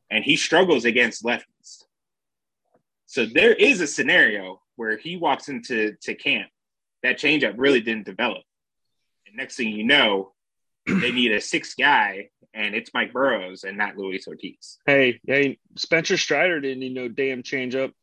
And 0.09 0.23
he 0.23 0.36
struggles 0.38 0.86
against 0.86 1.23
lefties. 1.23 1.84
So 3.05 3.25
there 3.25 3.53
is 3.53 3.82
a 3.82 3.88
scenario 3.88 4.61
where 4.75 4.97
he 4.97 5.17
walks 5.17 5.49
into 5.49 5.95
to 6.03 6.15
camp, 6.15 6.49
that 7.03 7.17
changeup 7.17 7.55
really 7.57 7.82
didn't 7.82 8.05
develop. 8.05 8.43
And 9.30 9.38
next 9.38 9.55
thing 9.55 9.69
you 9.69 9.84
know, 9.84 10.34
they 10.88 11.11
need 11.11 11.32
a 11.32 11.41
sixth 11.41 11.75
guy, 11.77 12.30
and 12.53 12.73
it's 12.73 12.91
Mike 12.93 13.13
Burrows 13.13 13.63
and 13.63 13.77
not 13.77 13.95
Luis 13.95 14.27
Ortiz. 14.27 14.80
Hey, 14.86 15.19
hey, 15.25 15.59
Spencer 15.75 16.17
Strider 16.17 16.59
didn't 16.59 16.80
need 16.80 16.95
no 16.95 17.07
damn 17.07 17.43
changeup. 17.43 17.93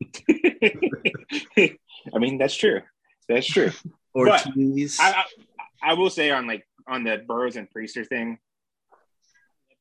I 0.28 2.18
mean, 2.18 2.38
that's 2.38 2.56
true. 2.56 2.80
That's 3.28 3.46
true. 3.46 3.70
Ortiz. 4.14 4.98
I, 5.00 5.10
I, 5.10 5.24
I, 5.90 5.94
will 5.94 6.10
say 6.10 6.30
on 6.30 6.46
like 6.46 6.66
on 6.86 7.04
the 7.04 7.22
Burrows 7.26 7.56
and 7.56 7.68
Priester 7.70 8.06
thing, 8.06 8.38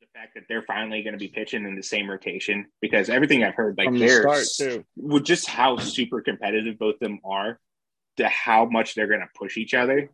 the 0.01 0.07
fact 0.13 0.35
that 0.35 0.43
they're 0.49 0.63
finally 0.63 1.01
going 1.03 1.13
to 1.13 1.19
be 1.19 1.29
pitching 1.29 1.65
in 1.65 1.75
the 1.75 1.83
same 1.83 2.09
rotation 2.09 2.67
because 2.81 3.09
everything 3.09 3.43
I've 3.43 3.55
heard, 3.55 3.77
like 3.77 3.87
From 3.87 3.99
they're 3.99 4.23
the 4.23 4.43
start, 4.43 4.85
with 4.97 5.23
just 5.23 5.47
how 5.47 5.77
super 5.77 6.21
competitive 6.21 6.77
both 6.77 6.95
of 6.95 6.99
them 6.99 7.19
are, 7.23 7.59
to 8.17 8.27
how 8.27 8.65
much 8.65 8.95
they're 8.95 9.07
going 9.07 9.21
to 9.21 9.29
push 9.37 9.57
each 9.57 9.73
other. 9.73 10.09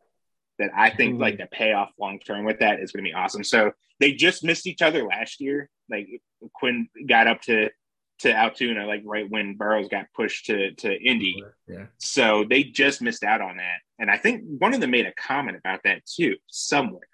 That 0.59 0.71
I 0.75 0.89
think 0.89 1.13
mm-hmm. 1.13 1.21
like 1.21 1.37
the 1.37 1.47
payoff 1.51 1.91
long 1.99 2.19
term 2.19 2.45
with 2.45 2.59
that 2.59 2.79
is 2.79 2.91
going 2.91 3.03
to 3.03 3.09
be 3.09 3.13
awesome. 3.13 3.43
So 3.43 3.71
they 3.99 4.13
just 4.13 4.43
missed 4.43 4.67
each 4.67 4.81
other 4.81 5.03
last 5.03 5.39
year. 5.39 5.69
Like 5.89 6.07
Quinn 6.53 6.89
got 7.07 7.27
up 7.27 7.41
to 7.43 7.69
to 8.19 8.35
Altoona, 8.35 8.87
like 8.87 9.03
right 9.05 9.29
when 9.29 9.55
Burrows 9.55 9.87
got 9.89 10.07
pushed 10.15 10.47
to 10.47 10.71
to 10.71 10.93
Indy. 10.93 11.43
Yeah. 11.67 11.85
So 11.97 12.45
they 12.49 12.63
just 12.63 13.01
missed 13.01 13.23
out 13.23 13.41
on 13.41 13.57
that. 13.57 13.79
And 13.99 14.09
I 14.09 14.17
think 14.17 14.43
one 14.45 14.73
of 14.73 14.81
them 14.81 14.91
made 14.91 15.05
a 15.05 15.13
comment 15.13 15.57
about 15.57 15.81
that 15.83 16.05
too, 16.05 16.35
somewhere, 16.47 17.07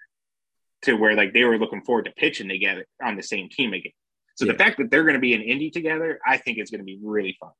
to 0.82 0.94
where 0.94 1.14
like 1.14 1.32
they 1.32 1.44
were 1.44 1.58
looking 1.58 1.82
forward 1.82 2.06
to 2.06 2.12
pitching 2.12 2.48
together 2.48 2.86
on 3.02 3.16
the 3.16 3.22
same 3.22 3.48
team 3.48 3.74
again. 3.74 3.92
So 4.36 4.46
yeah. 4.46 4.52
the 4.52 4.58
fact 4.58 4.78
that 4.78 4.90
they're 4.90 5.04
going 5.04 5.14
to 5.14 5.20
be 5.20 5.34
in 5.34 5.42
Indy 5.42 5.70
together, 5.70 6.18
I 6.26 6.38
think 6.38 6.58
it's 6.58 6.70
going 6.70 6.80
to 6.80 6.84
be 6.84 6.98
really 7.02 7.36
fun. 7.38 7.52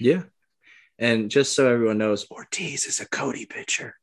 Yeah. 0.00 0.22
And 0.98 1.30
just 1.30 1.54
so 1.54 1.70
everyone 1.70 1.98
knows, 1.98 2.26
Ortiz 2.30 2.86
is 2.86 3.00
a 3.00 3.08
Cody 3.08 3.46
pitcher. 3.46 3.94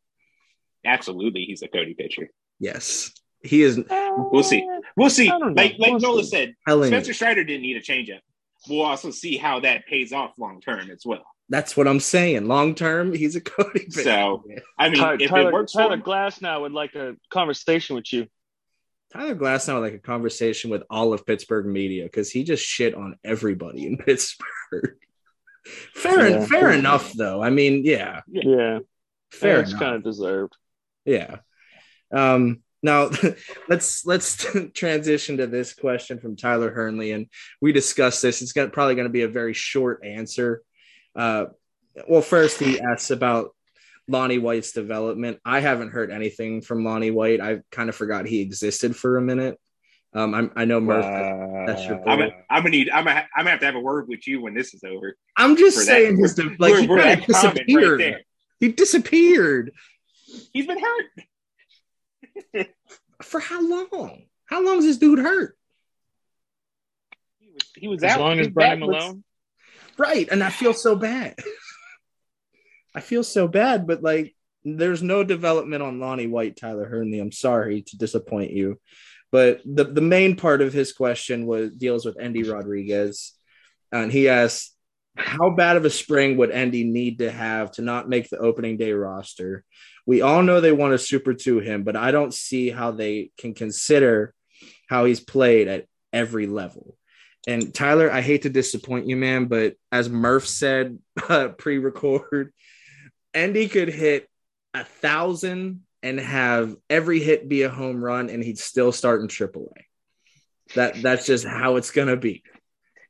Absolutely, 0.85 1.45
he's 1.45 1.61
a 1.61 1.67
Cody 1.67 1.93
pitcher. 1.93 2.29
Yes. 2.59 3.11
He 3.41 3.61
is. 3.61 3.79
We'll 4.31 4.43
see. 4.43 4.67
We'll 4.95 5.09
see. 5.09 5.29
Like 5.29 5.75
like 5.77 5.91
we'll 5.91 5.99
Nola 5.99 6.23
see. 6.23 6.29
said, 6.29 6.55
Helen. 6.65 6.87
Spencer 6.87 7.13
Strider 7.13 7.43
didn't 7.43 7.63
need 7.63 7.75
a 7.75 7.81
changeup 7.81 8.21
we'll 8.69 8.81
also 8.81 9.11
see 9.11 9.37
how 9.37 9.59
that 9.61 9.85
pays 9.87 10.13
off 10.13 10.33
long 10.37 10.61
term 10.61 10.89
as 10.91 11.05
well. 11.05 11.25
That's 11.49 11.75
what 11.75 11.87
I'm 11.87 11.99
saying. 11.99 12.47
Long 12.47 12.75
term, 12.75 13.13
he's 13.13 13.35
a 13.35 13.41
Cody. 13.41 13.89
So 13.89 14.43
I 14.77 14.89
mean, 14.89 14.99
Tyler, 14.99 15.17
if 15.19 15.29
Tyler, 15.29 15.49
it 15.49 15.53
works, 15.53 15.73
Tyler 15.73 15.97
Glasnow 15.97 16.61
would 16.61 16.71
like 16.71 16.95
a 16.95 17.15
conversation 17.29 17.95
with 17.95 18.11
you. 18.13 18.27
Tyler 19.11 19.35
Glasnow 19.35 19.75
would 19.75 19.91
like 19.91 19.93
a 19.93 19.99
conversation 19.99 20.69
with 20.71 20.83
all 20.89 21.13
of 21.13 21.25
Pittsburgh 21.25 21.65
media 21.65 22.05
because 22.05 22.31
he 22.31 22.43
just 22.43 22.63
shit 22.63 22.95
on 22.95 23.17
everybody 23.23 23.85
in 23.85 23.97
Pittsburgh. 24.05 24.95
fair, 25.93 26.29
yeah. 26.29 26.45
fair 26.45 26.71
enough, 26.71 27.13
though. 27.13 27.43
I 27.43 27.49
mean, 27.49 27.83
yeah, 27.85 28.21
yeah, 28.27 28.79
fair. 29.31 29.59
It's 29.59 29.73
kind 29.73 29.95
of 29.95 30.03
deserved. 30.03 30.55
Yeah. 31.05 31.37
Um, 32.11 32.61
now, 32.81 33.09
let's 33.69 34.05
let's 34.05 34.45
transition 34.73 35.37
to 35.37 35.47
this 35.47 35.73
question 35.73 36.19
from 36.19 36.35
Tyler 36.35 36.71
Hernley, 36.71 37.11
and 37.11 37.27
we 37.61 37.71
discussed 37.71 38.21
this. 38.21 38.41
It's 38.41 38.53
got 38.53 38.73
probably 38.73 38.95
going 38.95 39.07
to 39.07 39.13
be 39.13 39.23
a 39.23 39.27
very 39.27 39.53
short 39.53 40.03
answer. 40.05 40.61
Uh, 41.15 41.45
well, 42.07 42.21
first 42.21 42.59
he 42.59 42.79
asks 42.79 43.11
about 43.11 43.55
Lonnie 44.07 44.39
White's 44.39 44.73
development. 44.73 45.39
I 45.45 45.59
haven't 45.59 45.91
heard 45.91 46.11
anything 46.11 46.61
from 46.61 46.83
Lonnie 46.83 47.11
White. 47.11 47.39
I 47.39 47.61
kind 47.71 47.89
of 47.89 47.95
forgot 47.95 48.25
he 48.25 48.41
existed 48.41 48.95
for 48.95 49.17
a 49.17 49.21
minute. 49.21 49.59
Um, 50.15 50.35
I'm, 50.35 50.51
i 50.55 50.65
know 50.65 50.79
Murph. 50.79 51.05
Uh, 51.05 51.65
that's 51.65 51.85
your. 51.87 52.07
I'm, 52.07 52.21
I'm, 52.49 52.61
gonna 52.61 52.69
need. 52.69 52.89
I'm 52.91 53.05
gonna, 53.05 53.25
I'm 53.35 53.45
gonna 53.45 53.51
have 53.51 53.59
to 53.61 53.65
have 53.65 53.75
a 53.75 53.79
word 53.79 54.07
with 54.07 54.27
you 54.27 54.41
when 54.41 54.53
this 54.53 54.73
is 54.73 54.83
over. 54.83 55.15
I'm 55.37 55.55
just 55.55 55.77
saying, 55.79 56.17
his 56.17 56.37
like 56.59 56.75
he 56.75 56.87
kind 56.87 57.19
of 57.19 57.25
disappeared. 57.25 57.99
Right 57.99 58.25
he 58.63 58.71
disappeared. 58.71 59.73
He's 60.51 60.67
been 60.67 60.79
hurt. 60.79 62.67
For 63.21 63.39
how 63.39 63.61
long? 63.61 64.23
How 64.45 64.63
long 64.63 64.79
is 64.79 64.85
this 64.85 64.97
dude 64.97 65.19
hurt? 65.19 65.57
He 67.39 67.49
was, 67.51 67.63
he 67.75 67.87
was 67.87 68.03
as 68.03 68.11
out. 68.11 68.19
long 68.19 68.39
as 68.39 68.47
Brennan 68.49 68.79
Malone. 68.81 69.23
Right, 69.97 70.27
and 70.29 70.43
I 70.43 70.49
feel 70.49 70.73
so 70.73 70.95
bad. 70.95 71.35
I 72.95 73.01
feel 73.01 73.23
so 73.23 73.47
bad, 73.47 73.87
but 73.87 74.03
like, 74.03 74.35
there's 74.63 75.03
no 75.03 75.23
development 75.23 75.83
on 75.83 75.99
Lonnie 75.99 76.27
White, 76.27 76.55
Tyler 76.55 76.85
Hernley. 76.85 77.19
I'm 77.19 77.31
sorry 77.31 77.81
to 77.81 77.97
disappoint 77.97 78.51
you, 78.51 78.79
but 79.31 79.61
the 79.65 79.83
the 79.83 80.01
main 80.01 80.35
part 80.35 80.61
of 80.61 80.73
his 80.73 80.93
question 80.93 81.45
was 81.45 81.71
deals 81.71 82.05
with 82.05 82.19
Endy 82.19 82.43
Rodriguez, 82.43 83.33
and 83.91 84.11
he 84.11 84.29
asked, 84.29 84.75
"How 85.17 85.49
bad 85.49 85.75
of 85.75 85.85
a 85.85 85.89
spring 85.89 86.37
would 86.37 86.51
Endy 86.51 86.83
need 86.83 87.19
to 87.19 87.31
have 87.31 87.71
to 87.73 87.81
not 87.81 88.07
make 88.07 88.29
the 88.29 88.37
opening 88.37 88.77
day 88.77 88.93
roster?" 88.93 89.65
We 90.05 90.21
all 90.21 90.41
know 90.43 90.59
they 90.59 90.71
want 90.71 90.93
to 90.93 90.97
super 90.97 91.33
to 91.33 91.59
him, 91.59 91.83
but 91.83 91.95
I 91.95 92.11
don't 92.11 92.33
see 92.33 92.69
how 92.69 92.91
they 92.91 93.31
can 93.37 93.53
consider 93.53 94.33
how 94.89 95.05
he's 95.05 95.19
played 95.19 95.67
at 95.67 95.85
every 96.11 96.47
level. 96.47 96.97
And 97.47 97.73
Tyler, 97.73 98.11
I 98.11 98.21
hate 98.21 98.43
to 98.43 98.49
disappoint 98.49 99.07
you, 99.07 99.15
man, 99.17 99.45
but 99.45 99.75
as 99.91 100.09
Murph 100.09 100.47
said 100.47 100.99
uh, 101.29 101.49
pre-record, 101.49 102.53
Endy 103.33 103.67
could 103.67 103.89
hit 103.89 104.29
a 104.73 104.83
thousand 104.83 105.81
and 106.01 106.19
have 106.19 106.75
every 106.89 107.19
hit 107.19 107.47
be 107.47 107.61
a 107.63 107.69
home 107.69 108.03
run, 108.03 108.29
and 108.29 108.43
he'd 108.43 108.59
still 108.59 108.91
start 108.91 109.21
in 109.21 109.27
AAA. 109.27 109.67
That 110.75 111.01
that's 111.01 111.25
just 111.25 111.45
how 111.45 111.75
it's 111.77 111.91
gonna 111.91 112.17
be. 112.17 112.43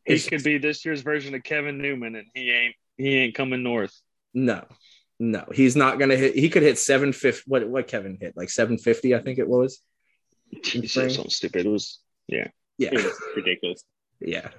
He 0.06 0.14
It's- 0.14 0.28
could 0.30 0.44
be 0.44 0.58
this 0.58 0.86
year's 0.86 1.02
version 1.02 1.34
of 1.34 1.44
Kevin 1.44 1.78
Newman, 1.78 2.16
and 2.16 2.28
he 2.34 2.52
ain't 2.52 2.76
he 2.98 3.16
ain't 3.16 3.36
coming 3.36 3.64
north. 3.64 3.96
No, 4.34 4.66
no, 5.24 5.46
he's 5.54 5.76
not 5.76 6.00
gonna 6.00 6.18
hit. 6.18 6.36
He 6.36 6.50
could 6.50 6.64
hit 6.64 6.78
seven 6.78 7.14
fifty. 7.14 7.44
What 7.48 7.68
what 7.70 7.88
Kevin 7.88 8.18
hit 8.20 8.36
like 8.36 8.50
seven 8.50 8.78
fifty? 8.78 9.16
I 9.16 9.20
think 9.20 9.40
it 9.40 9.48
was. 9.48 9.80
Something 10.64 11.30
stupid. 11.30 11.66
It 11.66 11.70
was 11.70 12.00
yeah. 12.28 12.48
Yeah, 12.78 12.90
It 12.92 13.04
was 13.04 13.14
ridiculous. 13.36 13.84
yeah. 14.20 14.50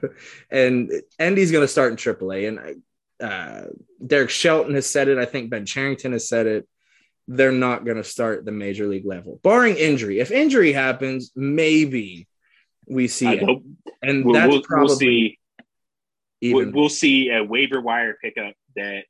And 0.51 0.91
Endy's 1.19 1.53
gonna 1.53 1.69
start 1.69 1.91
in 1.93 1.97
AAA, 1.99 2.49
and 2.49 2.83
uh, 3.21 3.69
Derek 4.05 4.31
Shelton 4.31 4.75
has 4.75 4.89
said 4.89 5.09
it. 5.09 5.19
I 5.19 5.25
think 5.27 5.51
Ben 5.51 5.67
Cherington 5.67 6.13
has 6.13 6.29
said 6.29 6.47
it. 6.47 6.69
They're 7.29 7.53
not 7.53 7.85
gonna 7.85 8.05
start 8.05 8.45
the 8.45 8.53
major 8.53 8.87
league 8.87 9.07
level, 9.07 9.41
barring 9.43 9.77
injury. 9.77 10.21
If 10.21 10.31
injury 10.31 10.73
happens, 10.73 11.31
maybe 11.37 12.27
we 12.87 13.09
see 13.09 13.27
I 13.27 13.33
it. 13.35 13.43
hope 13.43 13.63
and 14.03 14.25
we'll, 14.25 14.35
that's 14.35 14.49
we'll, 14.49 14.63
probably 14.63 14.87
we'll 14.89 14.97
see. 14.99 15.39
even. 16.41 16.57
We'll, 16.67 16.73
we'll 16.73 16.89
see 16.89 17.31
a 17.31 17.43
waiver 17.45 17.81
wire 17.81 18.17
pickup 18.23 18.55
that 18.77 19.05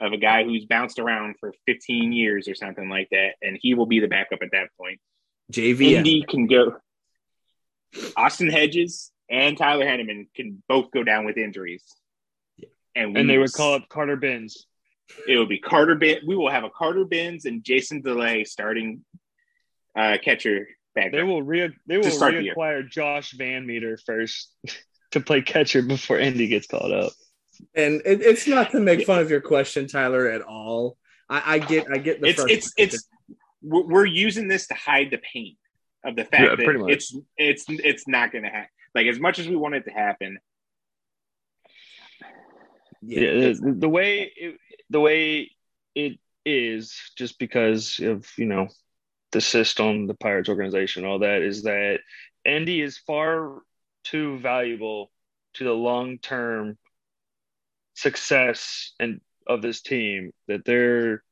of 0.00 0.12
a 0.12 0.16
guy 0.16 0.44
who's 0.44 0.64
bounced 0.64 0.98
around 0.98 1.36
for 1.38 1.52
15 1.66 2.12
years 2.12 2.48
or 2.48 2.54
something 2.54 2.88
like 2.88 3.08
that, 3.10 3.34
and 3.42 3.58
he 3.60 3.74
will 3.74 3.86
be 3.86 4.00
the 4.00 4.08
backup 4.08 4.40
at 4.42 4.50
that 4.52 4.68
point. 4.78 5.00
JV 5.52 5.92
Indy 5.92 6.24
can 6.28 6.46
go. 6.46 6.76
Austin 8.16 8.50
Hedges 8.50 9.12
and 9.30 9.56
Tyler 9.56 9.86
Heineman 9.86 10.26
can 10.34 10.62
both 10.68 10.90
go 10.90 11.04
down 11.04 11.24
with 11.24 11.36
injuries. 11.36 11.84
Yeah. 12.56 12.68
And, 12.96 13.16
And 13.16 13.30
they 13.30 13.38
would 13.38 13.52
call 13.52 13.74
up 13.74 13.88
Carter 13.88 14.16
Bins. 14.16 14.66
it 15.28 15.36
will 15.36 15.46
be 15.46 15.58
Carter 15.58 15.94
Bins. 15.94 16.24
We 16.26 16.36
will 16.36 16.50
have 16.50 16.64
a 16.64 16.70
Carter 16.70 17.04
Bins 17.04 17.44
and 17.44 17.62
Jason 17.62 18.02
DeLay 18.02 18.44
starting 18.44 19.04
uh, 19.96 20.18
catcher 20.22 20.66
back. 20.94 21.12
They 21.12 21.22
will 21.22 21.42
re 21.42 21.70
they 21.86 21.98
will 21.98 22.10
start 22.10 22.34
the 22.34 22.42
year. 22.42 22.82
Josh 22.82 23.34
VanMeter 23.34 23.98
first 24.04 24.52
to 25.12 25.20
play 25.20 25.42
catcher 25.42 25.82
before 25.82 26.18
Endy 26.18 26.48
gets 26.48 26.66
called 26.66 26.92
up. 26.92 27.12
And 27.74 28.02
it, 28.04 28.22
it's 28.22 28.46
not 28.46 28.70
to 28.72 28.80
make 28.80 29.06
fun 29.06 29.20
of 29.20 29.30
your 29.30 29.40
question, 29.40 29.86
Tyler, 29.86 30.28
at 30.28 30.42
all. 30.42 30.96
I, 31.28 31.54
I 31.54 31.58
get, 31.58 31.86
I 31.92 31.98
get 31.98 32.20
the. 32.20 32.28
It's 32.28 32.44
it's 32.44 32.72
it's 32.76 33.08
we're, 33.62 33.86
we're 33.86 34.06
using 34.06 34.48
this 34.48 34.66
to 34.68 34.74
hide 34.74 35.10
the 35.10 35.18
pain 35.18 35.56
of 36.04 36.16
the 36.16 36.24
fact 36.24 36.42
Yeah, 36.42 36.56
that 36.56 36.86
it's 36.88 37.16
it's 37.36 37.64
it's 37.68 38.08
not 38.08 38.32
going 38.32 38.44
to 38.44 38.50
happen. 38.50 38.68
Like 38.94 39.06
as 39.06 39.18
much 39.18 39.38
as 39.38 39.48
we 39.48 39.56
want 39.56 39.74
it 39.74 39.84
to 39.86 39.90
happen, 39.90 40.38
Yeah, 43.02 43.52
the, 43.52 43.76
the 43.78 43.88
way 43.88 44.32
it, 44.36 44.56
the 44.90 45.00
way 45.00 45.50
it 45.94 46.18
is, 46.44 46.94
just 47.16 47.38
because 47.38 47.98
of 48.00 48.26
you 48.36 48.46
know 48.46 48.68
the 49.32 49.40
system, 49.40 50.06
the 50.06 50.14
Pirates 50.14 50.48
organization, 50.48 51.04
all 51.04 51.20
that, 51.20 51.42
is 51.42 51.64
that 51.64 52.00
Endy 52.44 52.80
is 52.80 52.98
far 52.98 53.62
too 54.04 54.38
valuable 54.38 55.10
to 55.54 55.64
the 55.64 55.72
long 55.72 56.18
term 56.18 56.78
success 57.94 58.92
and 58.98 59.20
of 59.46 59.62
this 59.62 59.82
team 59.82 60.32
that 60.48 60.64
there 60.64 61.22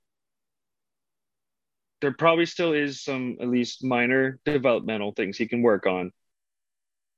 there 2.00 2.12
probably 2.12 2.46
still 2.46 2.72
is 2.72 3.00
some 3.00 3.36
at 3.40 3.48
least 3.48 3.84
minor 3.84 4.38
developmental 4.44 5.12
things 5.12 5.36
he 5.36 5.46
can 5.46 5.62
work 5.62 5.86
on 5.86 6.10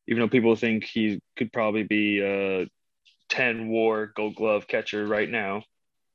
even 0.07 0.21
though 0.21 0.29
people 0.29 0.55
think 0.55 0.85
he 0.85 1.21
could 1.37 1.53
probably 1.53 1.83
be 1.83 2.21
a 2.21 2.67
10 3.31 3.69
war 3.69 4.13
gold 4.15 4.35
glove 4.35 4.67
catcher 4.69 5.07
right 5.07 5.29
now 5.29 5.63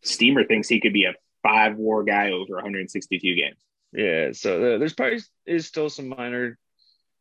Steamer 0.01 0.45
thinks 0.45 0.69
he 0.69 0.79
could 0.79 0.93
be 0.93 1.05
a 1.05 1.13
five 1.43 1.75
WAR 1.75 2.03
guy 2.03 2.31
over 2.31 2.55
162 2.55 3.35
games. 3.35 3.57
yeah 3.91 4.31
so 4.31 4.75
uh, 4.75 4.77
there's 4.77 4.93
probably 4.93 5.19
is 5.45 5.65
still 5.67 5.89
some 5.89 6.07
minor 6.07 6.57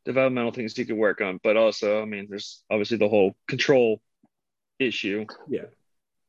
developmental 0.05 0.53
things 0.53 0.77
he 0.77 0.85
could 0.85 0.97
work 0.97 1.21
on 1.21 1.41
but 1.43 1.57
also 1.57 2.01
i 2.01 2.05
mean 2.05 2.27
there's 2.31 2.63
obviously 2.71 2.97
the 2.97 3.09
whole 3.09 3.35
control 3.49 4.01
issue 4.79 5.27
Yeah. 5.49 5.65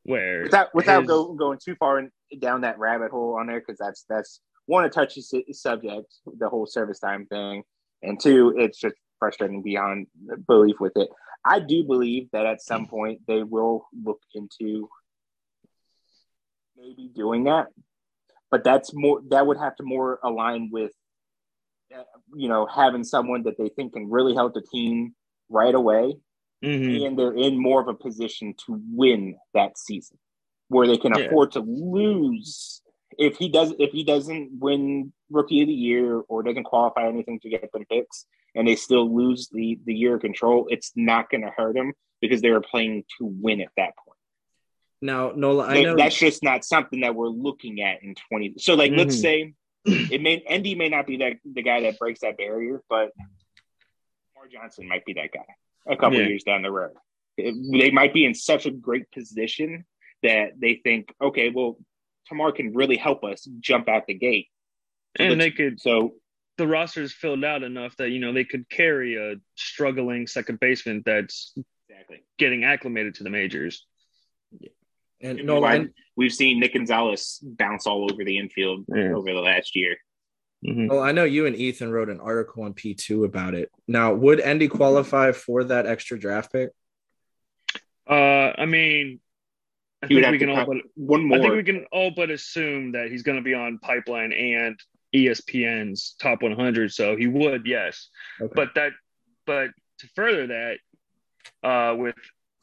Where 0.04 0.42
Without 0.44 0.74
without 0.74 1.02
his- 1.02 1.08
go, 1.08 1.32
going 1.34 1.58
too 1.62 1.74
far 1.76 1.98
in, 1.98 2.10
down 2.38 2.62
that 2.62 2.78
rabbit 2.78 3.10
hole 3.10 3.36
on 3.38 3.46
there, 3.46 3.60
because 3.60 3.78
that's 3.78 4.04
that's 4.08 4.40
one 4.66 4.84
a 4.84 4.88
touchy 4.88 5.20
su- 5.20 5.44
subject, 5.52 6.12
the 6.38 6.48
whole 6.48 6.66
service 6.66 6.98
time 7.00 7.26
thing, 7.26 7.62
and 8.02 8.20
two, 8.20 8.54
it's 8.56 8.78
just 8.78 8.96
frustrating 9.18 9.62
beyond 9.62 10.06
belief 10.46 10.76
with 10.80 10.92
it. 10.96 11.08
I 11.44 11.60
do 11.60 11.84
believe 11.84 12.28
that 12.32 12.46
at 12.46 12.62
some 12.62 12.86
point 12.86 13.20
they 13.26 13.42
will 13.42 13.86
look 14.04 14.20
into 14.34 14.88
maybe 16.76 17.10
doing 17.14 17.44
that, 17.44 17.66
but 18.50 18.64
that's 18.64 18.92
more 18.94 19.20
that 19.30 19.46
would 19.46 19.58
have 19.58 19.76
to 19.76 19.82
more 19.82 20.18
align 20.22 20.70
with 20.72 20.92
uh, 21.94 22.02
you 22.34 22.48
know 22.48 22.66
having 22.66 23.04
someone 23.04 23.42
that 23.44 23.58
they 23.58 23.68
think 23.70 23.92
can 23.94 24.08
really 24.10 24.34
help 24.34 24.54
the 24.54 24.62
team 24.62 25.14
right 25.48 25.74
away 25.74 26.14
Mhm. 26.62 27.06
and 27.06 27.18
they're 27.18 27.32
in 27.34 27.58
more 27.58 27.80
of 27.80 27.88
a 27.88 27.94
position 27.94 28.54
to 28.66 28.80
win 28.92 29.36
that 29.54 29.78
season 29.78 30.18
where 30.68 30.86
they 30.86 30.98
can 30.98 31.12
Yeah. 31.16 31.24
afford 31.26 31.52
to 31.52 31.60
lose 31.60 32.82
if 33.18 33.36
he 33.36 33.48
does 33.48 33.74
if 33.78 33.90
he 33.92 34.04
doesn't 34.04 34.58
win 34.60 35.12
rookie 35.30 35.62
of 35.62 35.68
the 35.68 35.74
year 35.74 36.20
or 36.28 36.42
doesn't 36.42 36.64
qualify 36.64 37.08
anything 37.08 37.40
to 37.40 37.48
get 37.48 37.70
them 37.72 37.84
picks 37.86 38.26
and 38.54 38.68
they 38.68 38.76
still 38.76 39.12
lose 39.14 39.48
the 39.48 39.78
the 39.84 39.94
year 39.94 40.14
of 40.16 40.20
control 40.20 40.66
it's 40.70 40.92
not 40.96 41.28
going 41.30 41.40
to 41.42 41.50
hurt 41.50 41.74
them 41.74 41.92
because 42.20 42.40
they 42.42 42.50
were 42.50 42.60
playing 42.60 43.04
to 43.18 43.24
win 43.24 43.60
at 43.60 43.70
that 43.76 43.94
point 43.96 44.18
Now, 45.02 45.32
Nola, 45.32 45.66
I 45.66 45.82
know 45.82 45.96
that's 45.96 46.18
just 46.18 46.42
not 46.42 46.62
something 46.64 47.00
that 47.00 47.14
we're 47.14 47.28
looking 47.28 47.80
at 47.80 48.02
in 48.02 48.14
20 48.28 48.54
so 48.58 48.74
like 48.74 48.92
let's 48.92 49.16
Mhm. 49.16 49.20
say 49.20 49.54
it 49.86 50.20
may 50.20 50.38
Endy 50.46 50.74
may 50.74 50.90
not 50.90 51.06
be 51.06 51.16
that 51.18 51.38
the 51.44 51.62
guy 51.62 51.80
that 51.80 51.98
breaks 51.98 52.20
that 52.20 52.36
barrier 52.36 52.82
but 52.88 53.12
Mar 54.36 54.46
Johnson 54.46 54.86
might 54.86 55.04
be 55.06 55.14
that 55.14 55.32
guy 55.32 55.46
a 55.88 55.96
couple 55.96 56.20
Yeah. 56.20 56.28
years 56.28 56.44
down 56.44 56.62
the 56.62 56.70
road. 56.70 56.92
It- 57.36 57.54
they 57.78 57.90
might 57.90 58.12
be 58.12 58.24
in 58.24 58.34
such 58.34 58.66
a 58.66 58.70
great 58.70 59.10
position 59.12 59.86
that 60.22 60.58
they 60.60 60.74
think 60.74 61.12
okay 61.20 61.48
well 61.50 61.78
Termarr 62.30 62.54
can 62.54 62.74
really 62.74 62.96
help 62.96 63.24
us 63.24 63.44
jump 63.60 63.88
out 63.88 64.06
the 64.06 64.14
gate. 64.14 64.48
So 65.18 65.24
and 65.24 65.40
they 65.40 65.50
could 65.50 65.80
so 65.80 66.14
the 66.58 66.66
roster's 66.66 67.12
filled 67.12 67.42
out 67.44 67.62
enough 67.62 67.96
that 67.96 68.10
you 68.10 68.18
know 68.20 68.32
they 68.32 68.44
could 68.44 68.68
carry 68.68 69.16
a 69.16 69.36
struggling 69.56 70.26
second 70.26 70.60
baseman 70.60 71.02
that's 71.04 71.54
exactly. 71.88 72.22
getting 72.38 72.64
acclimated 72.64 73.14
to 73.16 73.24
the 73.24 73.30
majors. 73.30 73.86
And 75.22 75.38
And 75.38 75.46
Nola, 75.46 75.60
why- 75.60 75.86
we've 76.16 76.32
seen 76.32 76.60
Nick 76.60 76.74
Gonzalez 76.74 77.40
bounce 77.42 77.86
all 77.86 78.10
over 78.10 78.24
the 78.24 78.38
infield 78.38 78.84
Yeah. 78.88 79.12
over 79.14 79.32
the 79.32 79.40
last 79.40 79.74
year 79.76 79.96
Mhm. 80.64 80.88
Well, 80.88 81.00
I 81.00 81.12
know 81.12 81.24
you 81.24 81.46
and 81.46 81.56
Ethan 81.56 81.90
wrote 81.90 82.10
an 82.10 82.20
article 82.20 82.64
on 82.64 82.74
P2 82.74 83.24
about 83.24 83.54
it. 83.54 83.70
Now, 83.88 84.12
would 84.12 84.40
Endy 84.40 84.68
qualify 84.68 85.32
for 85.32 85.64
that 85.64 85.86
extra 85.86 86.18
draft 86.18 86.52
pick? 86.52 86.70
Uh, 88.08 88.52
I 88.58 88.66
mean, 88.66 89.20
I 90.02 90.06
he 90.06 90.20
think 90.20 90.32
we 90.32 90.38
can 90.38 90.50
all 90.50 90.66
but 90.66 90.78
one 90.94 91.24
more. 91.24 91.38
I 91.38 91.40
think 91.40 91.54
we 91.54 91.62
can 91.62 91.86
all 91.92 92.10
but 92.10 92.30
assume 92.30 92.92
that 92.92 93.10
he's 93.10 93.22
going 93.22 93.36
to 93.36 93.42
be 93.42 93.54
on 93.54 93.78
Pipeline 93.78 94.32
and 94.32 94.78
ESPN's 95.14 96.14
top 96.18 96.42
100. 96.42 96.92
So 96.92 97.16
he 97.16 97.26
would, 97.26 97.66
yes. 97.66 98.08
Okay. 98.40 98.52
But 98.54 98.74
that, 98.74 98.92
but 99.46 99.70
to 100.00 100.08
further 100.14 100.46
that, 100.48 100.78
uh, 101.62 101.94
with 101.96 102.16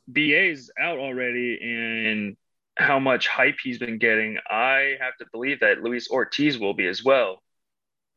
BA's 0.07 0.71
out 0.79 0.99
already 0.99 1.59
and 1.61 2.37
how 2.75 2.99
much 2.99 3.27
hype 3.27 3.57
he's 3.63 3.79
been 3.79 3.97
getting, 3.97 4.37
I 4.47 4.97
have 4.99 5.17
to 5.17 5.25
believe 5.31 5.61
that 5.61 5.81
Luis 5.81 6.09
Ortiz 6.11 6.59
will 6.59 6.75
be 6.75 6.85
as 6.85 7.03
well 7.03 7.41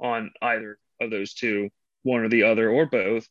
on 0.01 0.31
either 0.43 0.79
of 1.01 1.11
those 1.11 1.35
two, 1.35 1.69
one 2.03 2.21
or 2.23 2.29
the 2.29 2.45
other 2.45 2.69
or 2.71 2.87
both. 2.87 3.27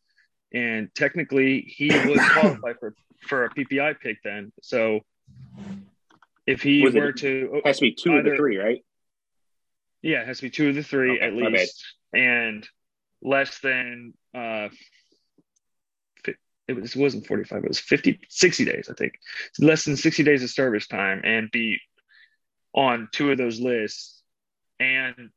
And 0.53 0.89
technically, 0.95 1.61
he 1.61 1.87
would 1.89 2.19
qualify 2.33 2.73
for 2.79 2.93
for 3.27 3.45
a 3.45 3.49
PPI 3.49 3.99
pick 3.99 4.17
then. 4.23 4.51
So 4.61 5.01
if 6.47 6.61
he 6.61 6.81
Was 6.81 6.95
it- 6.95 6.99
were 6.99 7.11
to, 7.13 7.61
has 7.65 7.77
to 7.77 7.81
be 7.81 7.93
two 7.93 8.15
of 8.15 8.23
the 8.25 8.35
three 8.35 8.57
right 8.57 8.83
yeah, 10.01 10.21
it 10.21 10.27
has 10.27 10.37
to 10.37 10.43
be 10.43 10.49
two 10.49 10.69
of 10.69 10.75
the 10.75 10.81
three 10.83 11.17
Okay, 11.17 11.25
at 11.25 11.33
my 11.33 11.43
bad. 11.51 11.51
least, 11.59 11.83
and 12.13 12.65
less 13.21 13.59
than 13.59 14.13
uh, 14.33 14.69
it 16.69 16.73
was 16.75 16.95
it 16.95 16.99
wasn't 16.99 17.27
forty 17.27 17.43
five. 17.43 17.63
It 17.63 17.67
was 17.67 17.79
50, 17.79 18.19
60 18.29 18.63
days, 18.65 18.87
I 18.89 18.93
think. 18.93 19.13
It's 19.49 19.59
less 19.59 19.83
than 19.85 19.97
sixty 19.97 20.23
days 20.23 20.41
of 20.43 20.49
service 20.51 20.87
time, 20.87 21.21
and 21.25 21.51
be 21.51 21.79
on 22.73 23.09
two 23.11 23.29
of 23.31 23.37
those 23.37 23.59
lists, 23.59 24.21
and 24.79 25.31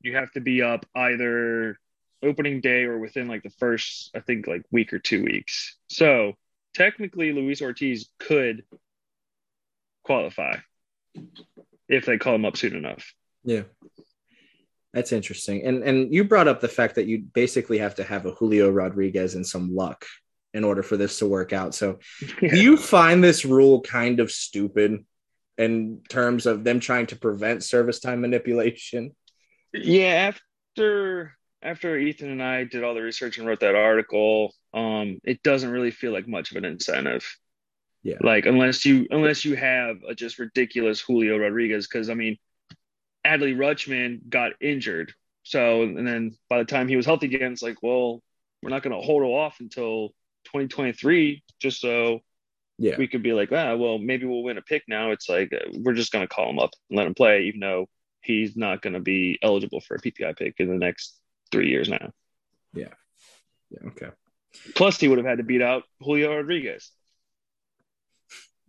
you 0.00 0.16
have 0.16 0.30
to 0.32 0.40
be 0.40 0.62
up 0.62 0.86
either 0.94 1.78
opening 2.22 2.60
day 2.60 2.84
or 2.84 2.98
within 2.98 3.28
like 3.28 3.42
the 3.42 3.50
first, 3.50 4.10
I 4.14 4.20
think, 4.20 4.46
like 4.46 4.62
week 4.70 4.92
or 4.92 4.98
two 4.98 5.22
weeks. 5.22 5.76
So 5.88 6.34
technically, 6.74 7.32
Luis 7.32 7.62
Ortiz 7.62 8.08
could 8.18 8.64
qualify 10.04 10.56
if 11.88 12.06
they 12.06 12.18
call 12.18 12.34
him 12.34 12.44
up 12.44 12.56
soon 12.56 12.76
enough. 12.76 13.12
Yeah. 13.44 13.62
That's 14.94 15.12
interesting. 15.12 15.64
And 15.64 15.82
and 15.82 16.12
you 16.12 16.24
brought 16.24 16.48
up 16.48 16.60
the 16.60 16.68
fact 16.68 16.94
that 16.94 17.06
you 17.06 17.20
basically 17.20 17.78
have 17.78 17.96
to 17.96 18.04
have 18.04 18.26
a 18.26 18.32
Julio 18.32 18.70
Rodriguez 18.70 19.34
and 19.34 19.46
some 19.46 19.74
luck 19.74 20.04
in 20.54 20.64
order 20.64 20.82
for 20.82 20.96
this 20.96 21.18
to 21.18 21.26
work 21.26 21.52
out. 21.52 21.74
So 21.74 21.98
do 22.40 22.56
you 22.56 22.76
find 22.76 23.22
this 23.22 23.44
rule 23.44 23.82
kind 23.82 24.18
of 24.18 24.30
stupid 24.30 25.04
in 25.58 26.00
terms 26.08 26.46
of 26.46 26.64
them 26.64 26.80
trying 26.80 27.06
to 27.06 27.16
prevent 27.16 27.64
service 27.64 28.00
time 28.00 28.22
manipulation? 28.22 29.14
Yeah, 29.72 30.32
after 30.74 31.36
after 31.62 31.96
Ethan 31.98 32.30
and 32.30 32.42
I 32.42 32.64
did 32.64 32.84
all 32.84 32.94
the 32.94 33.02
research 33.02 33.38
and 33.38 33.46
wrote 33.46 33.60
that 33.60 33.74
article, 33.74 34.54
um, 34.72 35.18
it 35.24 35.42
doesn't 35.42 35.70
really 35.70 35.90
feel 35.90 36.12
like 36.12 36.28
much 36.28 36.50
of 36.50 36.56
an 36.56 36.64
incentive. 36.64 37.26
Yeah. 38.02 38.18
Like 38.20 38.46
unless 38.46 38.84
you 38.84 39.06
unless 39.10 39.44
you 39.44 39.56
have 39.56 39.96
a 40.08 40.14
just 40.14 40.38
ridiculous 40.38 41.00
Julio 41.00 41.36
Rodriguez, 41.36 41.86
because 41.86 42.08
I 42.10 42.14
mean, 42.14 42.38
Adley 43.26 43.56
Rutschman 43.56 44.28
got 44.28 44.52
injured, 44.60 45.12
so 45.42 45.82
and 45.82 46.06
then 46.06 46.36
by 46.48 46.58
the 46.58 46.64
time 46.64 46.88
he 46.88 46.96
was 46.96 47.06
healthy 47.06 47.26
again, 47.26 47.52
it's 47.52 47.62
like, 47.62 47.82
well, 47.82 48.22
we're 48.62 48.70
not 48.70 48.82
going 48.82 48.94
to 48.98 49.04
hold 49.04 49.22
off 49.24 49.56
until 49.60 50.08
2023 50.44 51.42
just 51.60 51.80
so 51.80 52.20
Yeah. 52.78 52.96
we 52.96 53.08
could 53.08 53.22
be 53.22 53.32
like, 53.32 53.50
ah, 53.52 53.74
well, 53.76 53.98
maybe 53.98 54.26
we'll 54.26 54.42
win 54.44 54.58
a 54.58 54.62
pick 54.62 54.84
now. 54.88 55.10
It's 55.10 55.28
like 55.28 55.52
uh, 55.52 55.68
we're 55.74 55.94
just 55.94 56.12
going 56.12 56.26
to 56.26 56.32
call 56.32 56.48
him 56.50 56.58
up 56.60 56.70
and 56.88 56.96
let 56.96 57.06
him 57.08 57.14
play, 57.14 57.42
even 57.42 57.60
though 57.60 57.88
he's 58.22 58.56
not 58.56 58.82
going 58.82 58.94
to 58.94 59.00
be 59.00 59.38
eligible 59.42 59.80
for 59.80 59.94
a 59.94 60.00
PPI 60.00 60.36
pick 60.36 60.54
in 60.58 60.68
the 60.68 60.74
next 60.74 61.18
three 61.50 61.70
years 61.70 61.88
now. 61.88 62.12
Yeah. 62.74 62.94
Yeah. 63.70 63.88
Okay. 63.88 64.08
Plus, 64.74 64.98
he 64.98 65.08
would 65.08 65.18
have 65.18 65.26
had 65.26 65.38
to 65.38 65.44
beat 65.44 65.62
out 65.62 65.84
Julio 66.00 66.34
Rodriguez. 66.34 66.90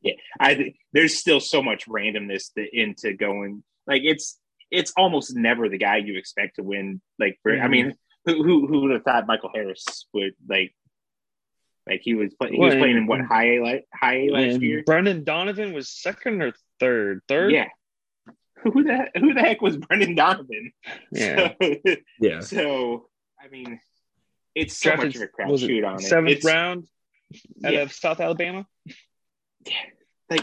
Yeah, 0.02 0.14
I 0.40 0.56
think 0.56 0.78
there's 0.94 1.20
still 1.20 1.40
so 1.40 1.62
much 1.62 1.88
randomness 1.88 2.54
that 2.56 2.70
into 2.72 3.14
going 3.14 3.64
like 3.86 4.02
it's 4.06 4.40
it's 4.72 4.94
almost 4.96 5.36
never 5.36 5.68
the 5.68 5.78
guy 5.78 5.98
you 5.98 6.18
expect 6.18 6.56
to 6.56 6.64
win. 6.64 7.02
Like 7.18 7.38
for, 7.44 7.52
I 7.52 7.56
mm-hmm. 7.56 7.72
mean, 7.72 7.94
who 8.26 8.44
who 8.44 8.68
who 8.68 8.82
would 8.82 8.92
have 8.92 9.04
thought 9.04 9.28
Michael 9.28 9.52
Harris 9.54 10.06
would 10.14 10.34
like 10.48 10.74
like 11.88 12.02
he 12.04 12.14
was 12.14 12.34
play, 12.36 12.52
he 12.52 12.60
was 12.60 12.74
Well, 12.74 12.80
playing 12.80 12.98
in 12.98 13.08
what 13.08 13.22
high 13.22 13.56
A 13.56 13.82
high 13.94 14.28
A 14.28 14.30
last 14.30 14.62
year? 14.62 14.84
Brendan 14.86 15.24
Donovan 15.24 15.74
was 15.74 15.90
second 15.90 16.42
or 16.42 16.54
third? 16.80 17.22
Third? 17.28 17.52
Yeah. 17.52 17.68
Who 18.64 18.84
the 18.84 19.08
who 19.18 19.34
the 19.34 19.40
heck 19.42 19.62
was 19.62 19.78
Brendan 19.78 20.16
Donovan? 20.16 20.72
Yeah. 21.12 21.54
So, 21.62 21.78
Yeah. 22.20 22.40
so 22.42 23.10
I 23.42 23.48
mean, 23.50 23.80
it's 24.56 24.76
so 24.78 24.90
Drafted 24.90 25.08
much 25.08 25.16
of 25.16 25.22
a 25.22 25.28
crapshoot 25.28 25.88
on 25.88 25.96
it. 25.96 26.02
seventh 26.02 26.30
It's, 26.38 26.46
round 26.46 26.88
out 27.64 27.74
Yeah. 27.74 27.80
of 27.82 27.94
South 27.94 28.20
Alabama. 28.20 28.66
Yeah, 29.66 29.74
like 30.30 30.42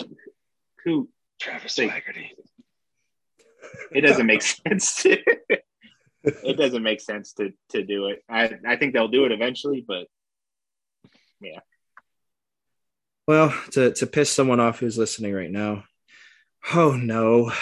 who 0.85 1.09
Travis 1.41 1.77
Like- 1.79 1.91
Swaggerty. 1.91 2.31
it 3.93 4.01
doesn't 4.03 4.27
make 4.27 4.43
sense 4.67 5.03
to 5.03 5.19
it 6.25 6.57
doesn't 6.57 6.83
make 6.83 7.01
sense 7.01 7.35
to 7.35 7.53
to 7.71 7.83
do 7.85 8.07
it. 8.09 8.23
I 8.29 8.51
I 8.67 8.77
think 8.77 8.95
they'll 8.95 9.09
do 9.09 9.27
it 9.27 9.33
eventually, 9.33 9.85
but 9.87 10.07
yeah. 11.41 11.61
Well, 13.27 13.53
to 13.73 13.93
to 13.93 14.07
piss 14.07 14.31
someone 14.31 14.61
off 14.61 14.79
who's 14.79 14.97
listening 14.97 15.35
right 15.35 15.51
now. 15.51 15.85
Oh 16.73 16.93
no. 16.93 17.53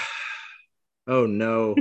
Oh 1.07 1.27
no. 1.27 1.77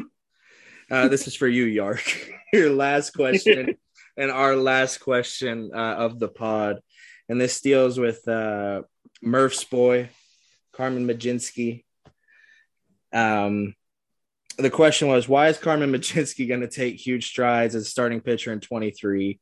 Uh, 0.91 1.07
this 1.07 1.27
is 1.27 1.35
for 1.35 1.47
you, 1.47 1.63
Yark. 1.63 2.03
Your 2.53 2.71
last 2.71 3.11
question 3.11 3.77
and 4.17 4.31
our 4.31 4.55
last 4.55 4.99
question 4.99 5.71
uh, 5.73 5.95
of 5.95 6.19
the 6.19 6.27
pod. 6.27 6.79
And 7.29 7.39
this 7.39 7.61
deals 7.61 7.97
with 7.97 8.27
uh, 8.27 8.83
Murph's 9.21 9.63
boy, 9.63 10.09
Carmen 10.73 11.07
Mlodzinski. 11.07 11.83
Um, 13.11 13.75
the 14.57 14.69
question 14.69 15.07
was 15.07 15.27
why 15.27 15.47
is 15.47 15.57
Carmen 15.57 15.91
Mlodzinski 15.91 16.47
going 16.47 16.61
to 16.61 16.67
take 16.67 16.95
huge 16.95 17.27
strides 17.27 17.75
as 17.75 17.83
a 17.83 17.89
starting 17.89 18.21
pitcher 18.21 18.51
in 18.51 18.59
23? 18.59 19.39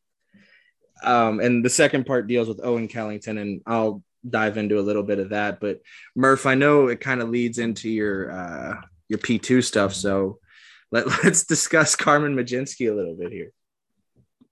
Um, 1.04 1.40
and 1.40 1.66
the 1.66 1.70
second 1.70 2.06
part 2.06 2.28
deals 2.28 2.48
with 2.48 2.64
Owen 2.64 2.88
Kellington, 2.88 3.40
and 3.40 3.62
I'll 3.66 4.04
dive 4.30 4.58
into 4.58 4.80
a 4.80 4.82
little 4.82 5.02
bit 5.02 5.18
of 5.18 5.30
that. 5.30 5.60
But 5.60 5.82
Murph, 6.16 6.46
I 6.46 6.54
know 6.54 6.88
it 6.88 7.02
kind 7.02 7.22
of 7.22 7.30
leads 7.30 7.58
into 7.58 7.90
your 7.90 8.32
uh, 8.32 8.82
your 9.12 9.20
P2 9.20 9.64
stuff, 9.64 9.94
so 9.94 10.40
let, 10.92 11.06
let's 11.24 11.44
discuss 11.44 11.96
Carmen 11.96 12.36
Mlodzinski 12.36 12.90
a 12.90 12.96
little 12.96 13.16
bit 13.16 13.32
here. 13.32 13.52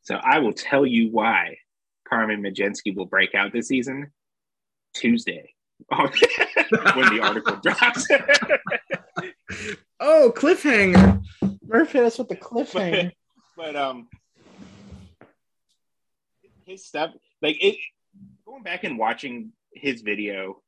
so 0.04 0.16
I 0.16 0.40
will 0.40 0.54
tell 0.54 0.86
you 0.86 1.10
why 1.10 1.58
Carmen 2.08 2.44
Mlodzinski 2.44 2.96
will 2.96 3.06
break 3.06 3.34
out 3.34 3.52
this 3.54 3.70
season 3.70 4.12
Tuesday. 4.94 5.54
when 5.88 7.16
the 7.16 7.22
article 7.24 7.56
drops. 7.64 8.06
Oh, 9.98 10.34
cliffhanger! 10.36 11.24
Murph 11.66 11.94
hit 11.94 12.04
us 12.04 12.18
with 12.18 12.28
the 12.28 12.36
cliffhanger. 12.36 13.12
but 13.56 13.78
um 13.78 14.10
his 16.66 16.86
stuff 16.86 17.12
like 17.42 17.64
it 17.64 17.78
going 18.46 18.64
back 18.64 18.84
and 18.84 19.00
watching 19.00 19.54
his 19.74 20.02
video 20.02 20.62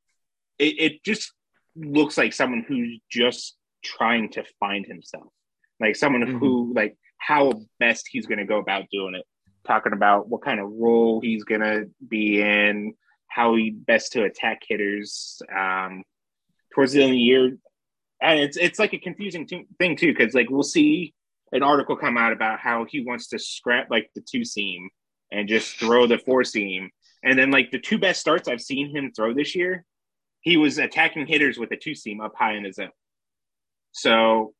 it, 0.58 0.80
it 0.80 1.04
just 1.04 1.32
looks 1.76 2.16
like 2.16 2.32
someone 2.32 2.64
who's 2.66 2.98
just 3.10 3.56
trying 3.82 4.30
to 4.30 4.44
find 4.60 4.86
himself 4.86 5.28
like 5.80 5.96
someone 5.96 6.22
who 6.22 6.72
like 6.74 6.96
how 7.18 7.52
best 7.78 8.08
he's 8.10 8.26
going 8.26 8.38
to 8.38 8.44
go 8.44 8.58
about 8.58 8.84
doing 8.90 9.14
it 9.14 9.24
talking 9.66 9.92
about 9.92 10.28
what 10.28 10.42
kind 10.42 10.60
of 10.60 10.70
role 10.72 11.20
he's 11.20 11.44
going 11.44 11.60
to 11.60 11.88
be 12.08 12.40
in 12.40 12.94
how 13.28 13.54
he 13.54 13.70
best 13.70 14.12
to 14.12 14.24
attack 14.24 14.60
hitters 14.68 15.40
um 15.56 16.02
towards 16.74 16.92
the 16.92 17.02
end 17.02 17.10
of 17.10 17.14
the 17.14 17.18
year 17.18 17.56
and 18.20 18.38
it's 18.40 18.56
it's 18.56 18.78
like 18.78 18.92
a 18.92 18.98
confusing 18.98 19.46
t- 19.46 19.66
thing 19.78 19.96
too 19.96 20.12
because 20.12 20.34
like 20.34 20.48
we'll 20.50 20.62
see 20.62 21.14
an 21.52 21.62
article 21.62 21.96
come 21.96 22.16
out 22.16 22.32
about 22.32 22.58
how 22.58 22.86
he 22.88 23.04
wants 23.04 23.28
to 23.28 23.38
scrap 23.38 23.90
like 23.90 24.10
the 24.14 24.22
two 24.22 24.44
seam 24.44 24.88
and 25.30 25.48
just 25.48 25.78
throw 25.78 26.06
the 26.06 26.18
four 26.18 26.44
seam. 26.44 26.90
And 27.22 27.38
then 27.38 27.50
like 27.50 27.70
the 27.70 27.78
two 27.78 27.98
best 27.98 28.20
starts 28.20 28.48
I've 28.48 28.60
seen 28.60 28.94
him 28.94 29.12
throw 29.14 29.32
this 29.32 29.54
year, 29.54 29.84
he 30.40 30.56
was 30.56 30.78
attacking 30.78 31.26
hitters 31.26 31.58
with 31.58 31.70
a 31.70 31.76
two 31.76 31.94
seam 31.94 32.20
up 32.20 32.34
high 32.36 32.54
in 32.54 32.64
the 32.64 32.72
zone. 32.72 32.90
So 33.92 34.54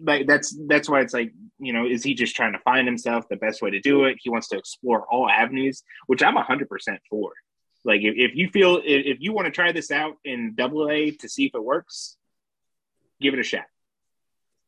like 0.00 0.26
that's 0.26 0.56
that's 0.68 0.88
why 0.88 1.00
it's 1.00 1.12
like, 1.14 1.32
you 1.58 1.72
know, 1.72 1.86
is 1.86 2.02
he 2.02 2.14
just 2.14 2.36
trying 2.36 2.52
to 2.52 2.58
find 2.60 2.86
himself 2.86 3.24
the 3.28 3.36
best 3.36 3.60
way 3.62 3.70
to 3.70 3.80
do 3.80 4.04
it? 4.04 4.18
He 4.20 4.30
wants 4.30 4.48
to 4.48 4.58
explore 4.58 5.06
all 5.10 5.28
avenues, 5.28 5.82
which 6.06 6.22
I'm 6.22 6.36
hundred 6.36 6.68
percent 6.68 7.00
for. 7.10 7.32
Like 7.84 8.02
if, 8.02 8.14
if 8.16 8.36
you 8.36 8.48
feel 8.50 8.76
if, 8.76 9.06
if 9.06 9.16
you 9.20 9.32
want 9.32 9.46
to 9.46 9.50
try 9.50 9.72
this 9.72 9.90
out 9.90 10.14
in 10.24 10.54
double 10.54 10.88
A 10.90 11.10
to 11.12 11.28
see 11.28 11.46
if 11.46 11.54
it 11.54 11.64
works, 11.64 12.16
give 13.20 13.34
it 13.34 13.40
a 13.40 13.42
shot. 13.42 13.64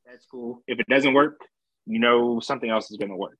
That's 0.06 0.26
cool. 0.26 0.62
If 0.66 0.80
it 0.80 0.86
doesn't 0.88 1.14
work, 1.14 1.40
you 1.86 1.98
know 1.98 2.40
something 2.40 2.68
else 2.68 2.90
is 2.90 2.96
going 2.96 3.10
to 3.10 3.16
work. 3.16 3.38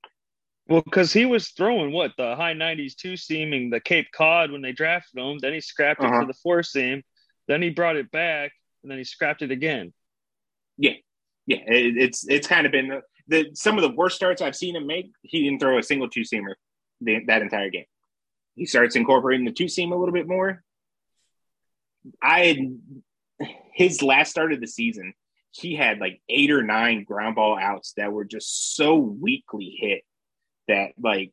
Well, 0.69 0.83
because 0.83 1.13
he 1.13 1.27
was 1.27 1.49
throwing 1.51 1.93
what 1.93 2.13
the 2.17 2.37
high 2.37 2.55
90s 2.55 2.95
two 2.95 3.17
seaming 3.17 3.71
the 3.71 3.81
Cape 3.81 4.07
Cod 4.17 4.51
when 4.53 4.63
they 4.63 4.73
drafted 4.73 5.19
him. 5.21 5.39
Then 5.39 5.53
he 5.53 5.61
scrapped 5.61 6.03
it 6.03 6.07
Uh-huh. 6.07 6.21
for 6.21 6.27
the 6.27 6.35
four 6.35 6.63
seam. 6.63 7.03
Then 7.49 7.61
he 7.63 7.71
brought 7.71 7.97
it 7.97 8.11
back, 8.13 8.53
and 8.83 8.91
then 8.91 8.99
he 8.99 9.05
scrapped 9.05 9.43
it 9.43 9.51
again. 9.51 9.93
Yeah, 11.47 11.59
it, 11.67 11.97
it's 11.97 12.27
it's 12.29 12.47
kind 12.47 12.67
of 12.67 12.73
been 12.73 12.89
the, 12.89 13.03
the 13.29 13.51
some 13.55 13.77
of 13.77 13.83
the 13.83 13.97
worst 13.97 14.17
starts 14.17 14.41
I've 14.41 14.57
seen 14.57 14.77
him 14.77 14.87
make. 14.87 15.13
He 15.23 15.45
didn't 15.45 15.61
throw 15.61 15.79
a 15.79 15.83
single 15.83 16.09
two 16.09 16.23
seamer 16.23 16.55
that 17.01 17.43
entire 17.43 17.71
game. 17.71 17.87
He 18.55 18.67
starts 18.67 18.97
incorporating 18.97 19.45
the 19.45 19.53
two 19.53 19.69
seam 19.69 19.93
a 19.93 19.97
little 19.97 20.13
bit 20.13 20.29
more. 20.29 20.63
I 22.23 22.69
his 23.75 24.03
last 24.03 24.31
start 24.31 24.53
of 24.53 24.61
the 24.61 24.67
season, 24.67 25.15
he 25.51 25.75
had 25.75 25.99
like 25.99 26.21
eight 26.29 26.51
or 26.51 26.63
nine 26.63 27.05
ground 27.05 27.37
ball 27.37 27.59
outs 27.59 27.95
that 27.97 28.13
were 28.13 28.25
just 28.25 28.75
so 28.77 28.97
weakly 28.97 29.77
hit 29.79 30.03
that 30.69 30.93
like 31.01 31.33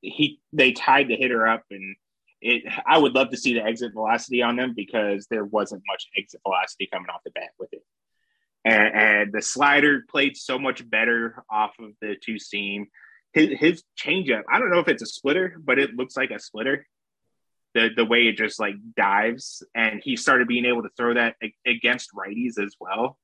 he 0.00 0.40
they 0.52 0.72
tied 0.72 1.08
the 1.08 1.16
hitter 1.16 1.46
up 1.46 1.64
and 1.70 1.96
it 2.40 2.64
I 2.86 2.98
would 2.98 3.14
love 3.14 3.30
to 3.30 3.36
see 3.36 3.54
the 3.54 3.64
exit 3.64 3.92
velocity 3.92 4.42
on 4.42 4.56
them 4.56 4.72
because 4.74 5.26
there 5.30 5.44
wasn't 5.44 5.82
much 5.86 6.08
exit 6.16 6.40
velocity 6.42 6.88
coming 6.90 7.10
off 7.10 7.22
the 7.24 7.30
bat 7.30 7.50
with 7.58 7.72
it. 7.72 7.82
And, 8.64 8.94
and 8.94 9.32
the 9.32 9.42
slider 9.42 10.04
played 10.08 10.36
so 10.36 10.58
much 10.58 10.88
better 10.88 11.42
off 11.50 11.72
of 11.78 11.92
the 12.00 12.16
two 12.22 12.38
seam. 12.38 12.86
His, 13.32 13.58
his 13.58 13.84
changeup, 13.98 14.42
I 14.52 14.58
don't 14.58 14.70
know 14.70 14.80
if 14.80 14.88
it's 14.88 15.02
a 15.02 15.06
splitter, 15.06 15.56
but 15.62 15.78
it 15.78 15.94
looks 15.94 16.16
like 16.16 16.30
a 16.30 16.38
splitter. 16.38 16.86
The 17.72 17.90
the 17.94 18.04
way 18.04 18.26
it 18.26 18.36
just 18.36 18.58
like 18.58 18.74
dives, 18.96 19.62
and 19.76 20.02
he 20.02 20.16
started 20.16 20.48
being 20.48 20.64
able 20.64 20.82
to 20.82 20.88
throw 20.96 21.14
that 21.14 21.36
against 21.64 22.10
righties 22.12 22.58
as 22.58 22.74
well, 22.80 23.16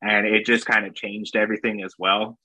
and 0.00 0.24
it 0.24 0.46
just 0.46 0.66
kind 0.66 0.86
of 0.86 0.94
changed 0.94 1.34
everything 1.34 1.82
as 1.82 1.94
well. 1.98 2.38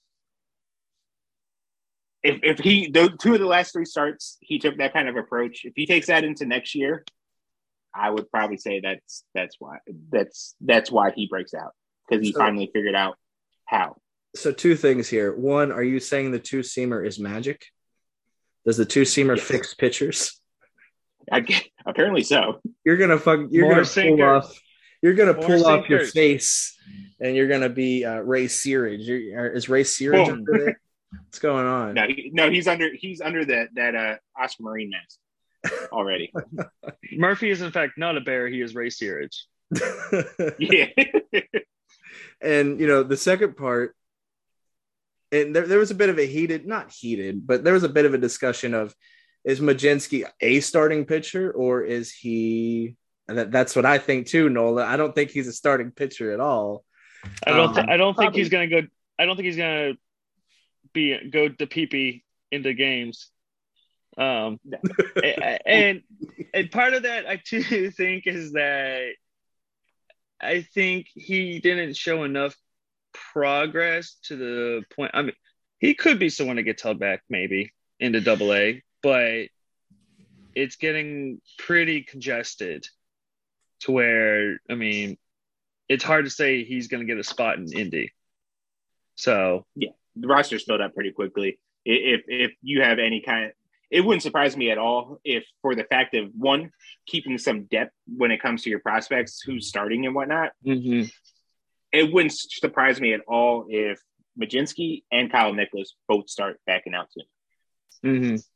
If 2.24 2.40
if 2.42 2.58
he 2.58 2.90
those 2.90 3.12
two 3.22 3.36
of 3.36 3.40
the 3.40 3.46
last 3.46 3.74
three 3.74 3.86
starts 3.86 4.38
he 4.42 4.58
took 4.58 4.78
that 4.80 4.94
kind 4.94 5.08
of 5.08 5.16
approach. 5.16 5.62
If 5.64 5.74
he 5.76 5.86
takes 5.86 6.08
that 6.08 6.24
into 6.24 6.48
next 6.48 6.74
year 6.74 7.06
i 7.96 8.10
would 8.10 8.28
probably 8.32 8.58
say 8.58 8.80
that's 8.80 9.24
that's 9.36 9.58
why 9.60 9.78
that's 10.12 10.56
that's 10.62 10.92
why 10.92 11.12
he 11.12 11.28
breaks 11.28 11.54
out 11.54 11.74
because 12.10 12.26
he 12.26 12.32
So- 12.34 12.40
finally 12.40 12.70
figured 12.74 12.96
out 12.96 13.18
how 13.66 13.98
So 14.36 14.52
two 14.52 14.76
things 14.76 15.08
here. 15.10 15.32
One, 15.36 15.72
are 15.72 15.84
you 15.84 16.00
saying 16.00 16.32
the 16.32 16.40
two 16.40 16.62
seamer 16.62 17.06
is 17.06 17.20
magic? 17.20 17.66
Does 18.66 18.78
the 18.78 18.86
two 18.86 19.04
seamer 19.04 19.38
Yes. 19.38 19.46
fix 19.46 19.74
pitchers? 19.76 20.40
I 21.32 21.40
get, 21.42 21.64
apparently 21.86 22.24
so 22.24 22.60
You're 22.84 22.98
gonna 22.98 23.20
fuck. 23.20 23.42
You're 23.52 23.66
More 23.66 23.84
gonna 23.84 23.86
pull 24.16 24.24
off. 24.24 24.60
You're 25.02 25.14
gonna 25.14 25.34
More 25.34 25.46
pull 25.46 25.66
off 25.68 25.90
your 25.90 26.06
face, 26.06 26.78
and 27.20 27.36
you're 27.36 27.48
gonna 27.48 27.70
be 27.70 28.04
uh, 28.06 28.20
Ray 28.20 28.46
Searage. 28.48 29.06
You're, 29.06 29.40
are- 29.40 29.50
is 29.52 29.70
Ray 29.70 29.84
Searage 29.84 30.26
Boom. 30.28 30.34
under 30.40 30.58
there? 30.58 30.82
What's 31.26 31.40
going 31.40 31.66
on? 31.66 31.94
no 31.94 32.08
he, 32.08 32.32
no 32.34 32.50
he's 32.50 32.68
under 32.68 32.90
he's 32.94 33.22
under 33.22 33.46
that 33.46 33.68
that 33.76 33.96
uh 33.96 34.16
Oscar 34.42 34.64
Marin 34.64 34.90
mask 34.90 35.20
already 35.92 36.34
Murphy 37.14 37.52
is 37.52 37.62
in 37.62 37.72
fact 37.72 37.98
not 37.98 38.18
a 38.18 38.22
bear; 38.22 38.48
he 38.48 38.62
is 38.62 38.74
Ray 38.76 38.90
Searage. 38.90 39.44
yeah 40.60 40.88
and 42.44 42.80
you 42.80 42.88
know 42.88 43.04
the 43.04 43.18
second 43.18 43.56
part 43.58 43.96
and 45.32 45.56
there, 45.56 45.66
there 45.68 45.80
was 45.80 45.92
a 45.92 45.96
bit 45.96 46.10
of 46.10 46.20
a 46.20 46.26
heated 46.26 46.68
not 46.68 46.92
heated 46.92 47.46
but 47.48 47.64
there 47.64 47.74
was 47.74 47.84
a 47.84 47.90
bit 47.90 48.06
of 48.06 48.14
a 48.14 48.18
discussion 48.18 48.74
of 48.74 48.94
is 49.44 49.60
Mlodzinski 49.60 50.26
a 50.40 50.60
starting 50.62 51.04
pitcher 51.06 51.52
or 51.52 51.82
is 51.84 52.14
he? 52.14 52.96
That, 53.28 53.52
that's 53.52 53.76
what 53.76 53.86
I 53.86 53.98
think 53.98 54.28
too, 54.28 54.48
Nola. 54.48 54.86
I 54.86 54.96
don't 54.96 55.14
think 55.14 55.32
he's 55.32 55.48
a 55.50 55.54
starting 55.54 55.92
pitcher 55.92 56.32
at 56.32 56.40
all. 56.40 56.86
I 57.46 57.52
don't. 57.52 57.78
Um, 57.78 57.90
I 57.90 57.98
don't 57.98 58.14
think 58.14 58.28
probably- 58.28 58.40
he's 58.40 58.50
gonna 58.50 58.68
go. 58.68 58.82
I 59.20 59.26
don't 59.26 59.36
think 59.36 59.48
he's 59.48 59.58
gonna 59.58 59.94
be 60.94 61.30
go 61.30 61.50
to 61.50 61.68
PP 61.68 62.24
into 62.52 62.74
games. 62.74 63.30
Um, 64.18 64.60
No. 64.66 64.78
and 65.66 66.04
and 66.54 66.72
part 66.72 66.94
of 66.94 67.04
that 67.04 67.28
I 67.28 67.36
too 67.36 67.92
think 67.98 68.26
is 68.28 68.54
that 68.54 69.08
I 70.44 70.62
think 70.62 71.08
he 71.14 71.60
didn't 71.60 71.96
show 71.96 72.24
enough 72.24 72.56
progress 73.34 74.18
to 74.26 74.36
the 74.36 74.84
point. 74.96 75.12
I 75.14 75.22
mean, 75.24 75.36
he 75.80 75.94
could 75.94 76.20
be 76.20 76.30
someone 76.30 76.58
that 76.58 76.64
gets 76.64 76.84
held 76.84 77.00
back 77.00 77.24
maybe 77.30 77.74
into 78.00 78.22
Double 78.22 78.54
A, 78.54 78.84
but 79.02 79.48
it's 80.56 80.76
getting 80.76 81.42
pretty 81.58 82.04
congested 82.04 82.88
to 83.82 83.92
where 83.92 84.58
I 84.70 84.76
mean, 84.76 85.18
it's 85.90 86.04
hard 86.04 86.26
to 86.26 86.32
say 86.32 86.64
he's 86.64 86.88
going 86.88 87.06
to 87.06 87.12
get 87.12 87.20
a 87.20 87.24
spot 87.24 87.58
in 87.58 87.72
Indy. 87.72 88.12
So 89.16 89.66
yeah, 89.76 89.92
the 90.16 90.28
roster's 90.28 90.64
filled 90.64 90.82
up 90.82 90.94
pretty 90.94 91.12
quickly. 91.12 91.60
If 91.86 92.22
if 92.28 92.52
you 92.62 92.82
have 92.82 93.00
any 93.00 93.22
kind, 93.22 93.52
it 93.94 94.02
wouldn't 94.04 94.24
surprise 94.24 94.58
me 94.58 94.72
at 94.72 94.80
all 94.80 95.20
if, 95.24 95.44
for 95.62 95.76
the 95.76 95.84
fact 95.84 96.16
of 96.16 96.32
one, 96.36 96.72
keeping 97.06 97.38
some 97.38 97.66
depth 97.66 97.94
when 98.08 98.32
it 98.32 98.42
comes 98.42 98.64
to 98.64 98.70
your 98.72 98.80
prospects, 98.80 99.42
who's 99.46 99.68
starting 99.68 100.06
and 100.08 100.16
whatnot. 100.16 100.52
It 101.92 102.12
wouldn't 102.12 102.34
surprise 102.34 103.00
me 103.00 103.14
at 103.14 103.22
all 103.28 103.68
if 103.70 104.00
Mlodzinski 104.40 105.04
and 105.12 105.32
Kyle 105.32 105.54
Nicolas 105.54 105.94
both 106.08 106.28
start 106.28 106.60
backing 106.66 106.96
out 106.96 107.08
soon. 107.14 107.26
mhm. 108.04 108.34
Is 108.34 108.50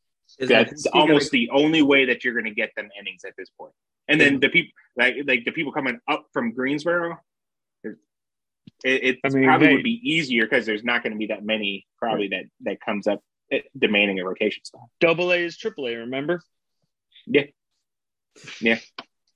That's 0.50 0.74
Mlodzinski 0.88 0.92
gonna- 0.92 1.02
almost 1.06 1.32
the 1.32 1.50
only 1.52 1.84
way 1.84 2.06
that 2.06 2.24
you're 2.24 2.34
going 2.34 2.46
to 2.54 2.56
get 2.64 2.72
them 2.76 2.90
innings 3.00 3.24
at 3.24 3.34
this 3.38 3.50
point. 3.52 3.74
And 4.08 4.20
then 4.20 4.40
the 4.40 4.50
people 4.50 4.72
like 4.96 5.16
like 5.26 5.46
the 5.46 5.52
people 5.52 5.72
coming 5.72 6.00
up 6.08 6.26
from 6.34 6.52
Greensboro, 6.54 7.20
it, 7.84 7.96
it 8.84 9.20
I 9.24 9.30
mean, 9.30 9.44
probably 9.46 9.68
hey- 9.68 9.74
would 9.76 9.84
be 9.84 10.02
easier 10.04 10.46
because 10.46 10.66
there's 10.66 10.84
not 10.84 11.04
going 11.04 11.14
to 11.14 11.20
be 11.20 11.28
that 11.28 11.44
many 11.46 11.86
probably 12.00 12.30
that 12.30 12.46
that 12.62 12.80
comes 12.82 13.06
up 13.06 13.22
demanding 13.78 14.20
a 14.20 14.26
rotation 14.26 14.64
spot. 14.66 14.84
double 15.00 15.32
A 15.32 15.38
is 15.38 15.58
triple 15.58 15.88
A. 15.88 15.95
Remember? 15.95 16.41
Yeah, 17.26 17.43
Yeah. 18.62 18.80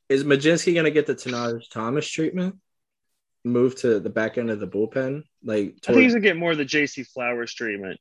Is 0.09 0.24
Mlodzinski 0.24 0.74
going 0.74 0.86
to 0.86 0.91
get 0.91 1.05
the 1.07 1.16
Tahnaj 1.16 1.70
Thomas 1.70 2.07
treatment? 2.07 2.55
Move 3.43 3.76
to 3.78 3.99
the 3.99 4.09
back 4.09 4.38
end 4.38 4.51
of 4.51 4.59
the 4.59 4.68
bullpen, 4.68 5.24
like 5.43 5.76
I 5.88 5.93
think 5.93 6.03
he's 6.03 6.14
gonna 6.14 6.22
get 6.22 6.38
more 6.38 6.51
of 6.51 6.59
the 6.59 6.66
JC 6.66 7.07
Flowers 7.07 7.51
treatment. 7.51 7.99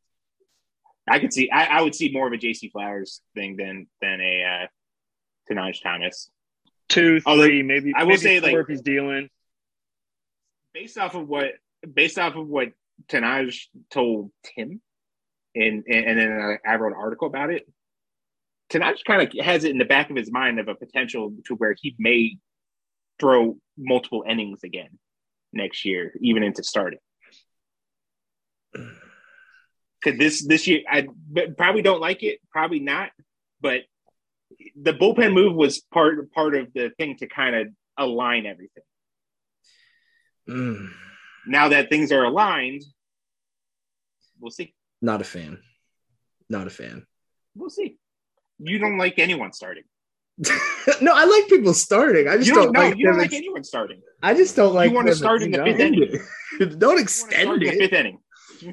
I 1.09 1.19
could 1.19 1.33
see. 1.33 1.51
I, 1.51 1.79
I 1.79 1.81
would 1.81 1.95
see 1.95 2.13
more 2.13 2.27
of 2.27 2.33
a 2.35 2.37
JC 2.37 2.71
Flowers 2.71 3.23
thing 3.35 3.57
than 3.57 3.87
than 4.03 4.21
a 4.21 4.45
uh, 4.45 4.67
Tahnaj 5.51 5.83
Thomas. 5.83 6.31
Two, 6.91 7.23
Although, 7.25 7.45
three, 7.47 7.63
maybe. 7.63 7.95
I 7.97 8.03
will 8.03 8.11
maybe 8.11 8.21
say, 8.21 8.41
four 8.41 8.51
like- 8.51 8.59
if 8.65 8.67
he's 8.69 8.83
dealing. 8.83 9.31
based 10.75 10.99
off 10.99 11.15
of 11.15 11.27
what 11.27 11.53
based 11.91 12.19
off 12.19 12.37
of 12.37 12.47
what 12.47 12.73
Tahnaj 13.09 13.59
told 13.91 14.31
Tim, 14.45 14.83
and 15.55 15.85
and, 15.87 16.19
then 16.19 16.59
I, 16.65 16.73
I 16.73 16.77
wrote 16.77 16.93
an 16.93 16.99
article 16.99 17.27
about 17.27 17.51
it. 17.51 17.67
Tahnaj 18.71 19.05
kind 19.05 19.23
of 19.23 19.45
has 19.45 19.65
it 19.65 19.73
in 19.73 19.79
the 19.79 19.85
back 19.85 20.11
of 20.11 20.17
his 20.17 20.31
mind 20.31 20.61
of 20.61 20.69
a 20.69 20.75
potential 20.75 21.33
to 21.47 21.55
where 21.57 21.75
he 21.81 21.95
may 21.99 22.37
throw 23.19 23.57
multiple 23.77 24.25
innings 24.29 24.63
again 24.63 24.99
next 25.53 25.85
year, 25.85 26.13
even 26.21 26.43
into 26.43 26.63
starting. 26.63 27.01
Because 28.73 30.19
this 30.19 30.47
this 30.47 30.67
year, 30.67 30.83
I 30.89 31.09
probably 31.57 31.83
don't 31.83 32.01
like 32.01 32.23
it, 32.23 32.41
probably 32.51 32.81
not, 32.81 33.11
but 33.61 33.83
the 34.81 34.93
bullpen 34.93 35.33
move 35.33 35.55
was 35.55 35.81
part 35.81 36.31
part 36.33 36.55
of 36.55 36.73
the 36.75 36.91
thing 36.99 37.17
to 37.17 37.27
kind 37.27 37.57
of 37.57 37.69
align 37.99 38.47
everything 38.47 38.83
Mm, 40.51 40.91
now 41.47 41.69
that 41.69 41.91
things 41.91 42.11
are 42.11 42.25
aligned, 42.25 42.83
we'll 44.41 44.51
see. 44.51 44.75
Not 45.03 45.21
a 45.21 45.25
fan. 45.25 45.59
Not 46.49 46.67
a 46.67 46.71
fan. 46.71 47.07
We'll 47.55 47.71
see. 47.71 47.99
You 48.59 48.79
don't 48.79 48.99
like 48.99 49.19
anyone 49.19 49.53
starting. 49.53 49.85
no, 51.01 51.13
I 51.15 51.25
like 51.25 51.49
people 51.49 51.75
starting. 51.75 52.29
I 52.29 52.37
just 52.37 52.49
You 52.49 52.55
don't, 52.55 52.65
don't, 52.67 52.73
know. 52.73 52.81
like 52.89 52.99
you 52.99 53.05
don't 53.05 53.13
them 53.15 53.19
like 53.21 53.27
ex- 53.33 53.37
anyone 53.37 53.65
starting. 53.65 54.01
I 54.23 54.35
just 54.35 54.57
don't 54.57 54.75
like. 54.75 54.91
You 54.91 54.97
wanna 54.97 55.15
start 55.15 55.43
in 55.43 55.51
the 55.51 55.63
fifth 55.65 55.81
inning. 55.81 56.19
don't 56.59 56.81
You 56.81 56.89
wanna 56.89 57.01
extend 57.01 57.43
start 57.43 57.63
in 57.63 57.69
the 57.69 57.75
it 57.75 57.79
fifth 57.79 57.93
inning. 57.93 58.19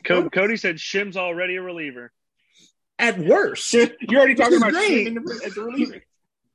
Co- 0.04 0.30
Cody 0.30 0.58
said 0.58 0.80
Shim's 0.80 1.16
already 1.18 1.56
a 1.56 1.62
reliever. 1.62 2.12
at 3.00 3.18
worst. 3.20 3.74
You're 3.74 3.90
already 4.20 4.36
talking 4.36 4.58
about 4.58 4.72
great. 4.72 5.08
Shim 5.08 5.18
in 5.18 5.24
the, 5.24 5.42
as 5.46 5.58
a 5.58 5.62
reliever. 5.64 6.02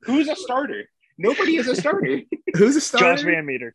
Who's 0.03 0.27
a 0.29 0.35
starter? 0.35 0.83
Nobody 1.17 1.57
is 1.57 1.67
a 1.67 1.75
starter. 1.75 2.21
Who's 2.55 2.75
a 2.75 2.81
starter? 2.81 3.15
Josh 3.15 3.23
VanMeter. 3.23 3.71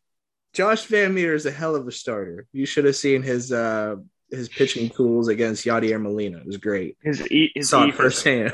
Josh 0.54 0.86
VanMeter 0.88 1.34
is 1.34 1.46
a 1.46 1.50
hell 1.50 1.74
of 1.76 1.86
a 1.86 1.92
starter. 1.92 2.46
You 2.52 2.66
should 2.66 2.84
have 2.84 2.96
seen 2.96 3.22
his 3.22 3.52
uh 3.52 3.96
his 4.30 4.48
pitching 4.48 4.90
tools 4.90 5.28
against 5.28 5.64
Yadier 5.64 6.00
Molina. 6.00 6.38
It 6.38 6.46
was 6.46 6.56
great. 6.56 6.96
His 7.02 7.26
e 7.30 7.50
his 7.54 7.68
Saw 7.68 7.86
e 7.86 7.88
it 7.88 7.94
firsthand. 7.94 8.52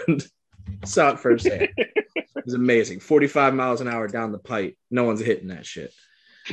Saw 0.85 1.11
it 1.11 1.20
firsthand. 1.20 1.68
it 1.77 2.45
was 2.45 2.55
amazing. 2.55 3.01
45 3.01 3.55
miles 3.55 3.81
an 3.81 3.89
hour 3.89 4.09
down 4.09 4.33
the 4.33 4.39
pipe. 4.39 4.77
No 4.91 5.05
one's 5.05 5.20
hitting 5.20 5.49
that 5.49 5.66
shit. 5.66 5.93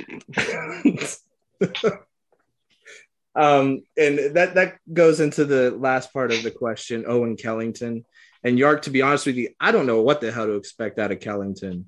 um, 3.36 3.82
and 3.98 4.36
that 4.36 4.56
that 4.56 4.78
goes 4.92 5.20
into 5.20 5.46
the 5.46 5.72
last 5.72 6.14
part 6.14 6.32
of 6.32 6.44
the 6.44 6.52
question, 6.52 7.06
Owen 7.08 7.36
Kellington. 7.36 8.06
And 8.44 8.58
Yark, 8.58 8.84
to 8.84 8.90
be 8.90 9.04
honest 9.04 9.28
with 9.28 9.36
you, 9.36 9.50
I 9.60 9.72
don't 9.72 9.86
know 9.86 10.02
what 10.02 10.22
the 10.22 10.32
hell 10.32 10.48
to 10.48 10.56
expect 10.56 10.98
out 10.98 11.12
of 11.12 11.20
Kellington. 11.20 11.86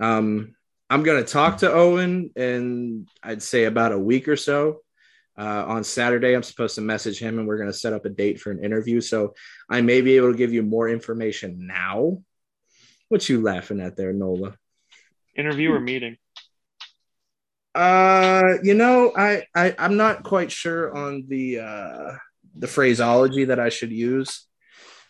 Um, 0.00 0.54
I'm 0.90 1.02
gonna 1.02 1.24
talk 1.24 1.58
to 1.58 1.72
Owen 1.72 2.30
and 2.36 3.08
I'd 3.22 3.42
say 3.42 3.64
about 3.64 3.92
a 3.92 3.98
week 3.98 4.28
or 4.28 4.36
so. 4.36 4.82
Uh, 5.38 5.64
on 5.66 5.84
Saturday, 5.84 6.34
I'm 6.34 6.42
supposed 6.42 6.76
to 6.76 6.80
message 6.80 7.18
him 7.18 7.38
and 7.38 7.46
we're 7.46 7.58
going 7.58 7.70
to 7.70 7.76
set 7.76 7.92
up 7.92 8.04
a 8.06 8.10
date 8.10 8.40
for 8.40 8.50
an 8.50 8.64
interview. 8.64 9.00
So 9.00 9.34
I 9.68 9.82
may 9.82 10.00
be 10.00 10.16
able 10.16 10.32
to 10.32 10.38
give 10.38 10.52
you 10.52 10.62
more 10.62 10.88
information 10.88 11.66
now. 11.66 12.22
What 13.08 13.28
you 13.28 13.42
laughing 13.42 13.80
at 13.80 13.96
there, 13.96 14.12
Nola? 14.12 14.56
interview 15.36 15.72
or 15.72 15.80
meeting. 15.80 16.16
Uh, 17.74 18.54
you 18.62 18.74
know, 18.74 19.12
I, 19.14 19.44
I 19.54 19.74
I'm 19.78 19.96
not 19.96 20.22
quite 20.22 20.50
sure 20.50 20.96
on 20.96 21.24
the 21.28 21.60
uh 21.60 22.12
the 22.58 22.66
phraseology 22.66 23.44
that 23.44 23.60
I 23.60 23.68
should 23.68 23.92
use. 23.92 24.46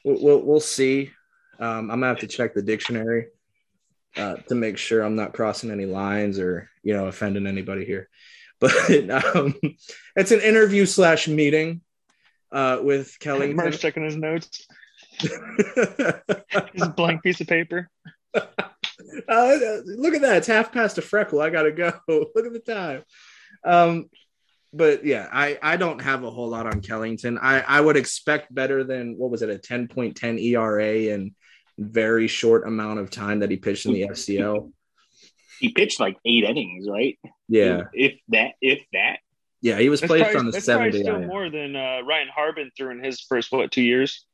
We'll 0.04 0.22
we'll, 0.22 0.42
we'll 0.42 0.60
see. 0.60 1.12
Um, 1.60 1.90
I'm 1.90 2.00
gonna 2.00 2.08
have 2.08 2.20
to 2.20 2.26
check 2.26 2.54
the 2.54 2.62
dictionary 2.62 3.28
uh, 4.16 4.36
to 4.48 4.54
make 4.54 4.78
sure 4.78 5.02
I'm 5.02 5.16
not 5.16 5.32
crossing 5.32 5.70
any 5.70 5.86
lines 5.86 6.38
or 6.40 6.68
you 6.82 6.92
know 6.92 7.06
offending 7.06 7.46
anybody 7.46 7.84
here. 7.84 8.08
But 8.60 9.10
um, 9.10 9.54
it's 10.14 10.32
an 10.32 10.40
interview 10.40 10.86
slash 10.86 11.28
meeting 11.28 11.82
uh, 12.52 12.78
with 12.82 13.18
Kelly. 13.18 13.54
Kellington. 13.54 13.78
checking 13.78 14.04
his 14.04 14.16
notes. 14.16 14.66
His 15.18 16.88
blank 16.94 17.22
piece 17.22 17.40
of 17.40 17.46
paper. 17.46 17.90
Uh, 19.28 19.58
look 19.84 20.14
at 20.14 20.22
that. 20.22 20.36
It's 20.38 20.46
half 20.46 20.72
past 20.72 20.98
a 20.98 21.02
freckle. 21.02 21.40
I 21.40 21.50
gotta 21.50 21.72
go. 21.72 21.92
look 22.08 22.46
at 22.46 22.52
the 22.52 22.58
time. 22.58 23.02
Um, 23.64 24.10
but 24.72 25.04
yeah, 25.04 25.28
I, 25.32 25.58
I 25.62 25.76
don't 25.76 26.00
have 26.00 26.24
a 26.24 26.30
whole 26.30 26.48
lot 26.48 26.66
on 26.66 26.80
Kellington. 26.80 27.38
I, 27.40 27.60
I 27.60 27.80
would 27.80 27.96
expect 27.96 28.54
better 28.54 28.84
than 28.84 29.16
what 29.16 29.30
was 29.30 29.42
it, 29.42 29.50
a 29.50 29.58
10.10 29.58 30.42
ERA 30.42 31.14
and 31.14 31.32
very 31.78 32.26
short 32.26 32.66
amount 32.66 32.98
of 33.00 33.10
time 33.10 33.40
that 33.40 33.50
he 33.50 33.56
pitched 33.56 33.86
in 33.86 33.92
the 33.92 34.08
FCL. 34.08 34.72
He 35.60 35.70
pitched 35.70 36.00
like 36.00 36.16
eight 36.24 36.44
innings, 36.44 36.88
right? 36.88 37.18
Yeah. 37.48 37.84
If 37.92 38.18
that, 38.28 38.52
if 38.60 38.82
that. 38.92 39.18
Yeah, 39.62 39.78
he 39.78 39.88
was 39.88 40.00
That's 40.00 40.10
placed 40.10 40.24
probably, 40.24 40.38
on 40.40 40.46
the 40.46 40.52
that's 40.52 40.64
seven 40.64 40.90
day 40.90 41.02
still 41.02 41.22
IL. 41.22 41.26
more 41.26 41.50
than 41.50 41.74
uh, 41.74 42.00
Ryan 42.06 42.28
Harbin 42.34 42.70
threw 42.76 42.90
in 42.90 43.02
his 43.02 43.20
first 43.20 43.50
what 43.50 43.70
two 43.70 43.82
years. 43.82 44.24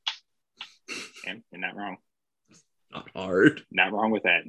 And 1.27 1.43
you're 1.51 1.61
not 1.61 1.77
wrong. 1.77 1.97
Not 2.93 3.09
hard. 3.14 3.62
Not 3.70 3.93
wrong 3.93 4.11
with 4.11 4.25
that. 4.25 4.43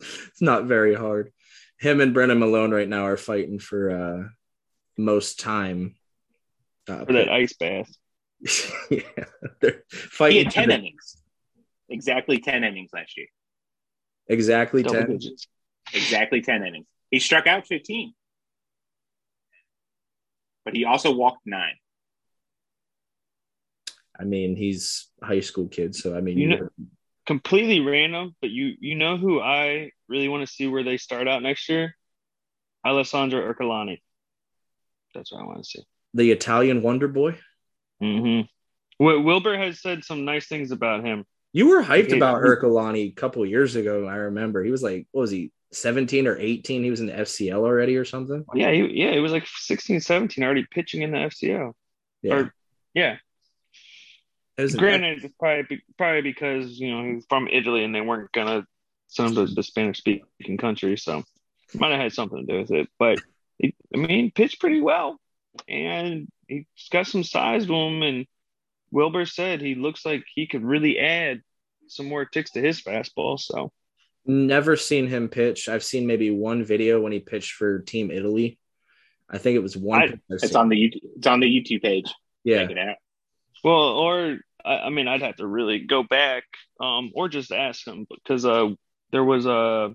It's 0.00 0.40
not 0.40 0.64
very 0.64 0.94
hard. 0.94 1.32
Him 1.80 2.00
and 2.00 2.14
Brennan 2.14 2.38
Malone 2.38 2.70
right 2.70 2.88
now 2.88 3.04
are 3.06 3.16
fighting 3.16 3.58
for 3.58 3.90
uh 3.90 4.28
most 4.96 5.40
time. 5.40 5.96
Uh, 6.88 7.04
for 7.04 7.12
that 7.12 7.28
ice 7.28 7.52
bath. 7.54 7.90
yeah, 8.90 9.00
they're 9.60 9.82
fighting. 9.90 10.38
He 10.38 10.44
had 10.44 10.52
10 10.52 10.68
the- 10.68 10.74
innings. 10.76 11.16
Exactly 11.90 12.38
10 12.38 12.64
innings 12.64 12.90
last 12.94 13.16
year. 13.16 13.26
Exactly 14.28 14.82
Double 14.82 14.98
10. 15.00 15.10
digits. 15.18 15.48
Exactly 15.94 16.40
10 16.42 16.66
innings. 16.66 16.86
He 17.10 17.18
struck 17.18 17.46
out 17.46 17.66
15. 17.66 18.12
But 20.64 20.74
he 20.74 20.84
also 20.84 21.12
walked 21.12 21.46
nine. 21.46 21.76
I 24.18 24.24
mean, 24.24 24.56
he's 24.56 25.08
a 25.22 25.26
high 25.26 25.40
school 25.40 25.68
kid, 25.68 25.94
so 25.94 26.16
I 26.16 26.20
mean, 26.20 26.38
You 26.38 26.48
you 26.50 26.56
know- 26.56 26.68
Completely 27.26 27.80
random, 27.80 28.34
but 28.40 28.48
you 28.48 28.74
you 28.80 28.94
know 28.94 29.18
who 29.18 29.38
I 29.38 29.92
really 30.08 30.28
want 30.28 30.48
to 30.48 30.52
see 30.52 30.66
where 30.66 30.82
they 30.82 30.96
start 30.96 31.28
out 31.28 31.42
next 31.42 31.68
year? 31.68 31.94
Alessandro 32.86 33.42
Ercolani. 33.52 34.00
That's 35.14 35.30
what 35.30 35.42
I 35.42 35.44
want 35.44 35.58
to 35.58 35.64
see. 35.64 35.82
the 36.14 36.30
Italian 36.30 36.80
Wonder 36.80 37.06
Boy. 37.06 37.38
Mm-hmm. 38.02 38.46
Wilbur 38.98 39.58
has 39.58 39.82
said 39.82 40.04
some 40.04 40.24
nice 40.24 40.46
things 40.48 40.70
about 40.70 41.04
him. 41.04 41.26
You 41.52 41.68
were 41.68 41.82
hyped 41.82 42.14
about 42.16 42.42
Ercolani 42.42 43.08
a 43.08 43.14
couple 43.14 43.44
years 43.46 43.74
ago. 43.76 44.06
I 44.06 44.16
remember 44.16 44.62
he 44.62 44.70
was 44.70 44.82
like, 44.82 45.06
what 45.12 45.22
was 45.22 45.30
he, 45.30 45.50
17 45.72 46.26
or 46.26 46.36
18? 46.38 46.82
He 46.82 46.90
was 46.90 47.00
in 47.00 47.06
the 47.06 47.12
FCL 47.12 47.58
already 47.58 47.96
or 47.96 48.04
something. 48.04 48.44
Yeah, 48.54 48.70
he, 48.70 48.86
yeah, 49.02 49.12
he 49.12 49.20
was 49.20 49.32
like 49.32 49.46
16, 49.46 50.00
17, 50.00 50.44
already 50.44 50.66
pitching 50.70 51.02
in 51.02 51.10
the 51.12 51.18
FCL. 51.18 51.72
Yeah. 52.22 52.34
Or- 52.34 52.54
Yeah, 52.94 53.16
granted, 54.80 55.24
it's 55.24 55.34
probably 55.38 55.82
probably 55.96 56.22
because 56.22 56.80
you 56.80 56.90
know 56.90 57.04
he's 57.04 57.24
from 57.28 57.48
Italy 57.48 57.84
and 57.84 57.94
they 57.94 58.00
weren't 58.00 58.32
gonna 58.32 58.66
send 59.06 59.36
him 59.36 59.46
to 59.46 59.54
the 59.54 59.62
Spanish 59.62 59.98
speaking 59.98 60.56
country, 60.58 60.96
so 60.96 61.22
might 61.74 61.92
have 61.92 62.00
had 62.00 62.12
something 62.12 62.46
to 62.46 62.52
do 62.52 62.58
with 62.60 62.70
it. 62.72 62.88
But 62.98 63.20
he, 63.58 63.74
I 63.94 63.98
mean, 63.98 64.30
pitched 64.32 64.58
pretty 64.60 64.80
well, 64.80 65.18
and 65.68 66.28
he's 66.48 66.64
got 66.90 67.06
some 67.06 67.22
size 67.24 67.66
to 67.66 67.74
him. 67.74 68.02
And 68.02 68.26
Wilbur 68.90 69.26
said 69.26 69.60
he 69.60 69.74
looks 69.74 70.04
like 70.06 70.24
he 70.34 70.46
could 70.46 70.64
really 70.64 70.98
add 70.98 71.42
some 71.88 72.06
more 72.06 72.24
ticks 72.24 72.52
to 72.52 72.60
his 72.60 72.80
fastball. 72.82 73.38
So 73.38 73.72
Never 74.26 74.76
seen 74.76 75.06
him 75.06 75.28
pitch. 75.28 75.68
I've 75.70 75.82
seen 75.84 76.06
maybe 76.06 76.30
one 76.30 76.62
video 76.64 77.00
when 77.00 77.12
he 77.12 77.18
pitched 77.20 77.52
for 77.52 77.78
Team 77.80 78.10
Italy. 78.10 78.58
I 79.30 79.38
think 79.38 79.56
it 79.56 79.62
was 79.62 79.76
one. 79.76 80.02
I- 80.02 80.18
It's 80.34 80.48
seen. 80.48 80.56
on 80.56 80.68
the 80.68 80.76
YouTube, 80.76 81.00
it's 81.16 81.26
on 81.26 81.40
the 81.40 81.46
YouTube 81.46 81.82
page. 81.82 82.12
yeah. 82.44 82.62
Check 82.62 82.70
it 82.72 82.78
out. 82.78 82.96
Well, 83.64 83.74
or 83.98 84.38
I, 84.64 84.74
I 84.80 84.90
mean, 84.90 85.08
I'd 85.08 85.22
have 85.22 85.36
to 85.36 85.46
really 85.46 85.80
go 85.80 86.02
back, 86.02 86.44
um, 86.80 87.10
or 87.14 87.28
just 87.28 87.52
ask 87.52 87.86
him 87.86 88.06
because 88.10 88.44
uh, 88.44 88.68
there 89.12 89.24
was 89.24 89.46
a 89.46 89.94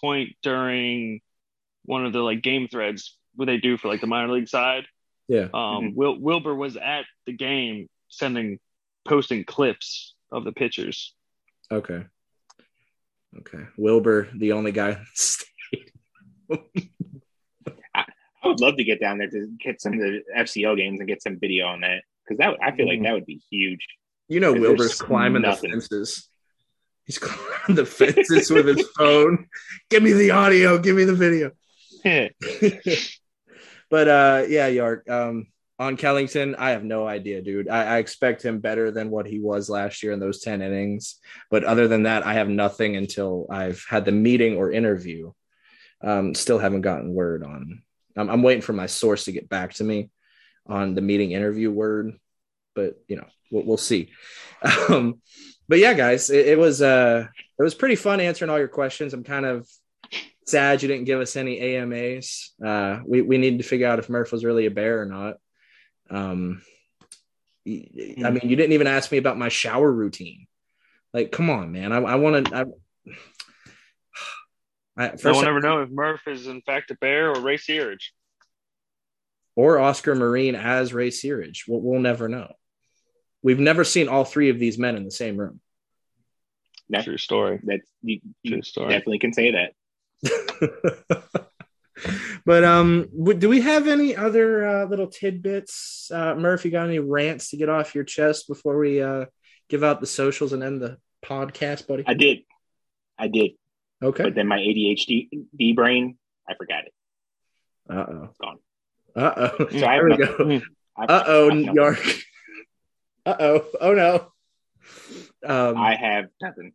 point 0.00 0.36
during 0.42 1.20
one 1.84 2.06
of 2.06 2.12
the 2.12 2.20
like 2.20 2.42
game 2.42 2.68
threads 2.68 3.16
what 3.34 3.46
they 3.46 3.56
do 3.58 3.76
for 3.76 3.88
like 3.88 4.00
the 4.00 4.06
minor 4.06 4.32
league 4.32 4.48
side. 4.48 4.84
Yeah. 5.26 5.48
Um, 5.52 5.90
Mhm. 5.90 5.94
Wil- 5.94 6.20
Wilbur 6.20 6.54
was 6.54 6.76
at 6.76 7.06
the 7.26 7.32
game, 7.32 7.88
sending, 8.18 8.58
posting 9.06 9.44
clips 9.44 10.14
of 10.30 10.44
the 10.44 10.52
pitchers. 10.52 11.14
Okay. 11.70 12.04
Okay. 13.38 13.64
Wilbur, 13.76 14.28
the 14.34 14.52
only 14.52 14.72
guy 14.72 14.90
in 14.90 14.98
the 14.98 15.06
state. 15.14 15.48
I 17.94 18.04
would 18.44 18.60
love 18.60 18.76
to 18.76 18.84
get 18.84 19.00
down 19.00 19.18
there 19.18 19.30
to 19.30 19.48
get 19.58 19.80
some 19.80 19.94
of 19.94 20.00
the 20.00 20.22
FCO 20.36 20.76
games 20.76 21.00
and 21.00 21.08
get 21.08 21.22
some 21.22 21.38
video 21.38 21.66
on 21.66 21.80
that 21.80 22.02
because 22.24 22.38
that 22.38 22.56
I 22.62 22.76
feel 22.76 22.86
like 22.86 23.02
that 23.02 23.14
would 23.14 23.26
be 23.26 23.42
huge. 23.50 23.86
You 24.28 24.40
know, 24.40 24.52
Wilbur's 24.52 25.00
climbing 25.00 25.42
nothing. 25.42 25.70
the 25.70 25.76
fences. 25.76 26.28
He's 27.06 27.18
climbing 27.18 27.76
the 27.76 27.86
fences 27.86 28.50
with 28.50 28.66
his 28.66 28.88
phone. 28.96 29.48
Give 29.90 30.02
me 30.02 30.12
the 30.12 30.30
audio. 30.30 30.78
Give 30.78 30.96
me 30.96 31.04
the 31.04 31.14
video. 31.14 31.52
But 33.94 34.08
uh, 34.08 34.44
yeah, 34.48 34.66
Yark. 34.66 35.08
Um, 35.08 35.46
on 35.78 35.96
Kellington, 35.96 36.54
I 36.56 36.70
have 36.70 36.84
no 36.84 37.06
idea, 37.06 37.42
dude. 37.42 37.68
I, 37.68 37.96
I 37.96 37.98
expect 37.98 38.44
him 38.44 38.60
better 38.60 38.90
than 38.90 39.10
what 39.10 39.26
he 39.26 39.40
was 39.40 39.68
last 39.68 40.02
year 40.02 40.12
in 40.12 40.20
those 40.20 40.40
10 40.40 40.62
innings. 40.62 41.16
But 41.50 41.64
other 41.64 41.88
than 41.88 42.04
that, 42.04 42.24
I 42.24 42.34
have 42.34 42.48
nothing 42.48 42.96
until 42.96 43.46
I've 43.50 43.84
had 43.88 44.04
the 44.04 44.12
meeting 44.12 44.56
or 44.56 44.70
interview. 44.70 45.32
Um, 46.00 46.34
still 46.34 46.58
haven't 46.58 46.82
gotten 46.82 47.12
word 47.12 47.42
on. 47.42 47.82
I'm, 48.16 48.30
I'm 48.30 48.42
waiting 48.42 48.62
for 48.62 48.72
my 48.72 48.86
source 48.86 49.24
to 49.24 49.32
get 49.32 49.48
back 49.48 49.74
to 49.74 49.84
me 49.84 50.10
on 50.66 50.94
the 50.94 51.00
meeting 51.00 51.32
interview 51.32 51.70
word, 51.70 52.12
but 52.74 52.94
you 53.08 53.16
know, 53.16 53.26
we'll, 53.50 53.64
we'll 53.64 53.76
see. 53.76 54.10
Um, 54.88 55.20
but 55.68 55.78
yeah, 55.78 55.92
guys, 55.92 56.30
it, 56.30 56.46
it 56.46 56.58
was 56.58 56.80
uh, 56.80 57.26
it 57.58 57.62
was 57.62 57.74
pretty 57.74 57.96
fun 57.96 58.20
answering 58.20 58.50
all 58.50 58.58
your 58.58 58.68
questions. 58.68 59.12
I'm 59.12 59.24
kind 59.24 59.44
of 59.44 59.68
sad 60.46 60.82
you 60.82 60.88
didn't 60.88 61.04
give 61.04 61.20
us 61.20 61.36
any 61.36 61.76
AMAs. 61.76 62.52
Uh, 62.64 63.00
we 63.06 63.20
we 63.20 63.36
need 63.36 63.58
to 63.58 63.64
figure 63.64 63.86
out 63.86 63.98
if 63.98 64.08
Murph 64.08 64.32
was 64.32 64.44
really 64.44 64.66
a 64.66 64.70
bear 64.70 65.02
or 65.02 65.06
not. 65.06 65.36
Um, 66.10 66.62
I 67.66 68.30
mean, 68.30 68.40
you 68.44 68.56
didn't 68.56 68.72
even 68.72 68.86
ask 68.86 69.10
me 69.10 69.18
about 69.18 69.38
my 69.38 69.48
shower 69.48 69.90
routine. 69.90 70.46
Like, 71.12 71.32
come 71.32 71.48
on, 71.50 71.72
man. 71.72 71.92
I, 71.92 71.98
I 71.98 72.14
want 72.16 72.46
to. 72.46 72.56
I, 72.56 72.64
I, 75.04 75.10
No 75.10 75.16
first 75.16 75.36
one 75.36 75.48
ever 75.48 75.60
know 75.60 75.80
if 75.82 75.90
Murph 75.90 76.26
is 76.28 76.46
in 76.46 76.60
fact 76.62 76.90
a 76.90 76.94
bear 76.96 77.30
or 77.32 77.40
Ray 77.40 77.56
Searage. 77.56 78.10
or 79.56 79.78
Oscar 79.78 80.14
Marin 80.14 80.54
as 80.54 80.92
Ray 80.92 81.08
Searage. 81.10 81.64
We'll, 81.66 81.80
we'll 81.80 82.00
never 82.00 82.28
know. 82.28 82.52
We've 83.42 83.58
never 83.60 83.84
seen 83.84 84.08
all 84.08 84.24
three 84.24 84.50
of 84.50 84.58
these 84.58 84.78
men 84.78 84.96
in 84.96 85.04
the 85.04 85.10
same 85.10 85.36
room. 85.36 85.60
That, 86.90 87.04
True 87.04 87.16
story. 87.18 87.60
that's 87.62 87.88
you, 88.02 88.20
you 88.42 88.50
True 88.52 88.62
story. 88.62 88.88
definitely 88.90 89.18
can 89.20 89.32
say 89.32 89.52
that. 89.52 89.72
but 92.44 92.64
um, 92.64 93.08
do 93.38 93.48
we 93.48 93.60
have 93.62 93.88
any 93.88 94.14
other 94.16 94.66
uh, 94.66 94.84
little 94.86 95.06
tidbits? 95.08 96.10
Uh, 96.12 96.34
Murph, 96.34 96.64
you 96.64 96.70
got 96.70 96.86
any 96.88 96.98
rants 96.98 97.50
to 97.50 97.56
get 97.56 97.68
off 97.68 97.94
your 97.94 98.04
chest 98.04 98.48
before 98.48 98.78
we 98.78 99.00
uh, 99.02 99.26
give 99.68 99.82
out 99.84 100.00
the 100.00 100.06
socials 100.06 100.52
and 100.52 100.62
end 100.62 100.80
the 100.82 100.98
podcast, 101.24 101.86
buddy? 101.86 102.04
I 102.06 102.14
did, 102.14 102.40
I 103.18 103.28
did, 103.28 103.52
Okay. 104.02 104.24
but 104.24 104.34
then 104.34 104.46
my 104.48 104.58
ADHD 104.58 105.74
brain, 105.74 106.18
I 106.48 106.54
forgot 106.54 106.84
it. 106.84 106.92
Uh 107.88 107.94
oh. 108.08 108.28
Gone. 108.40 108.58
Uh 109.16 109.32
oh. 109.36 109.66
So 109.70 109.78
There 109.78 110.04
we 110.04 110.16
go. 110.16 110.60
Uh 110.96 111.24
oh, 111.26 111.48
New. 111.50 111.72
York. 111.72 111.98
Uh 113.26 113.36
oh. 113.40 113.64
Oh 113.80 113.92
no. 113.94 114.14
Um, 115.46 115.76
I 115.76 115.94
have 115.94 116.26
nothing. 116.42 116.72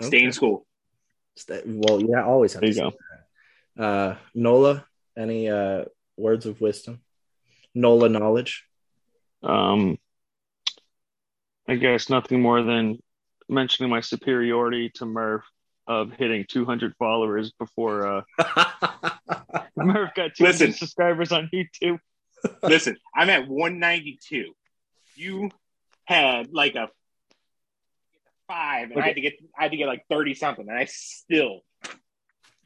Stay 0.00 0.22
in 0.24 0.32
school. 0.32 0.66
Stay- 1.36 1.62
Well, 1.66 2.00
yeah, 2.02 2.24
always 2.24 2.52
have 2.54 2.62
There 2.62 2.70
to 2.70 2.76
you 2.76 2.82
that. 2.90 2.94
Uh, 3.78 4.14
Nola, 4.34 4.86
any 5.16 5.48
uh, 5.48 5.84
words 6.16 6.46
of 6.46 6.60
wisdom? 6.60 7.00
Nola 7.74 8.08
knowledge. 8.08 8.64
Um, 9.42 9.98
I 11.68 11.76
guess 11.76 12.08
nothing 12.08 12.40
more 12.40 12.62
than 12.62 12.98
mentioning 13.48 13.90
my 13.90 14.00
superiority 14.00 14.90
to 14.96 15.06
Murph 15.06 15.44
of 15.86 16.12
hitting 16.12 16.46
200 16.48 16.94
followers 16.98 17.52
before 17.58 18.06
uh, 18.06 18.22
Murph 19.76 20.14
got 20.14 20.34
200 20.34 20.40
Listen. 20.40 20.72
subscribers 20.72 21.32
on 21.32 21.50
YouTube. 21.52 21.98
Listen, 22.62 22.96
I'm 23.14 23.30
at 23.30 23.48
192. 23.48 24.54
You 25.16 25.50
had 26.04 26.52
like 26.52 26.74
a 26.74 26.88
five, 28.48 28.90
and 28.90 29.00
I 29.00 29.06
had 29.06 29.14
to 29.16 29.20
get 29.20 29.34
I 29.58 29.62
had 29.62 29.70
to 29.72 29.76
get 29.76 29.86
like 29.86 30.04
30 30.10 30.34
something, 30.34 30.68
and 30.68 30.78
I 30.78 30.84
still 30.86 31.60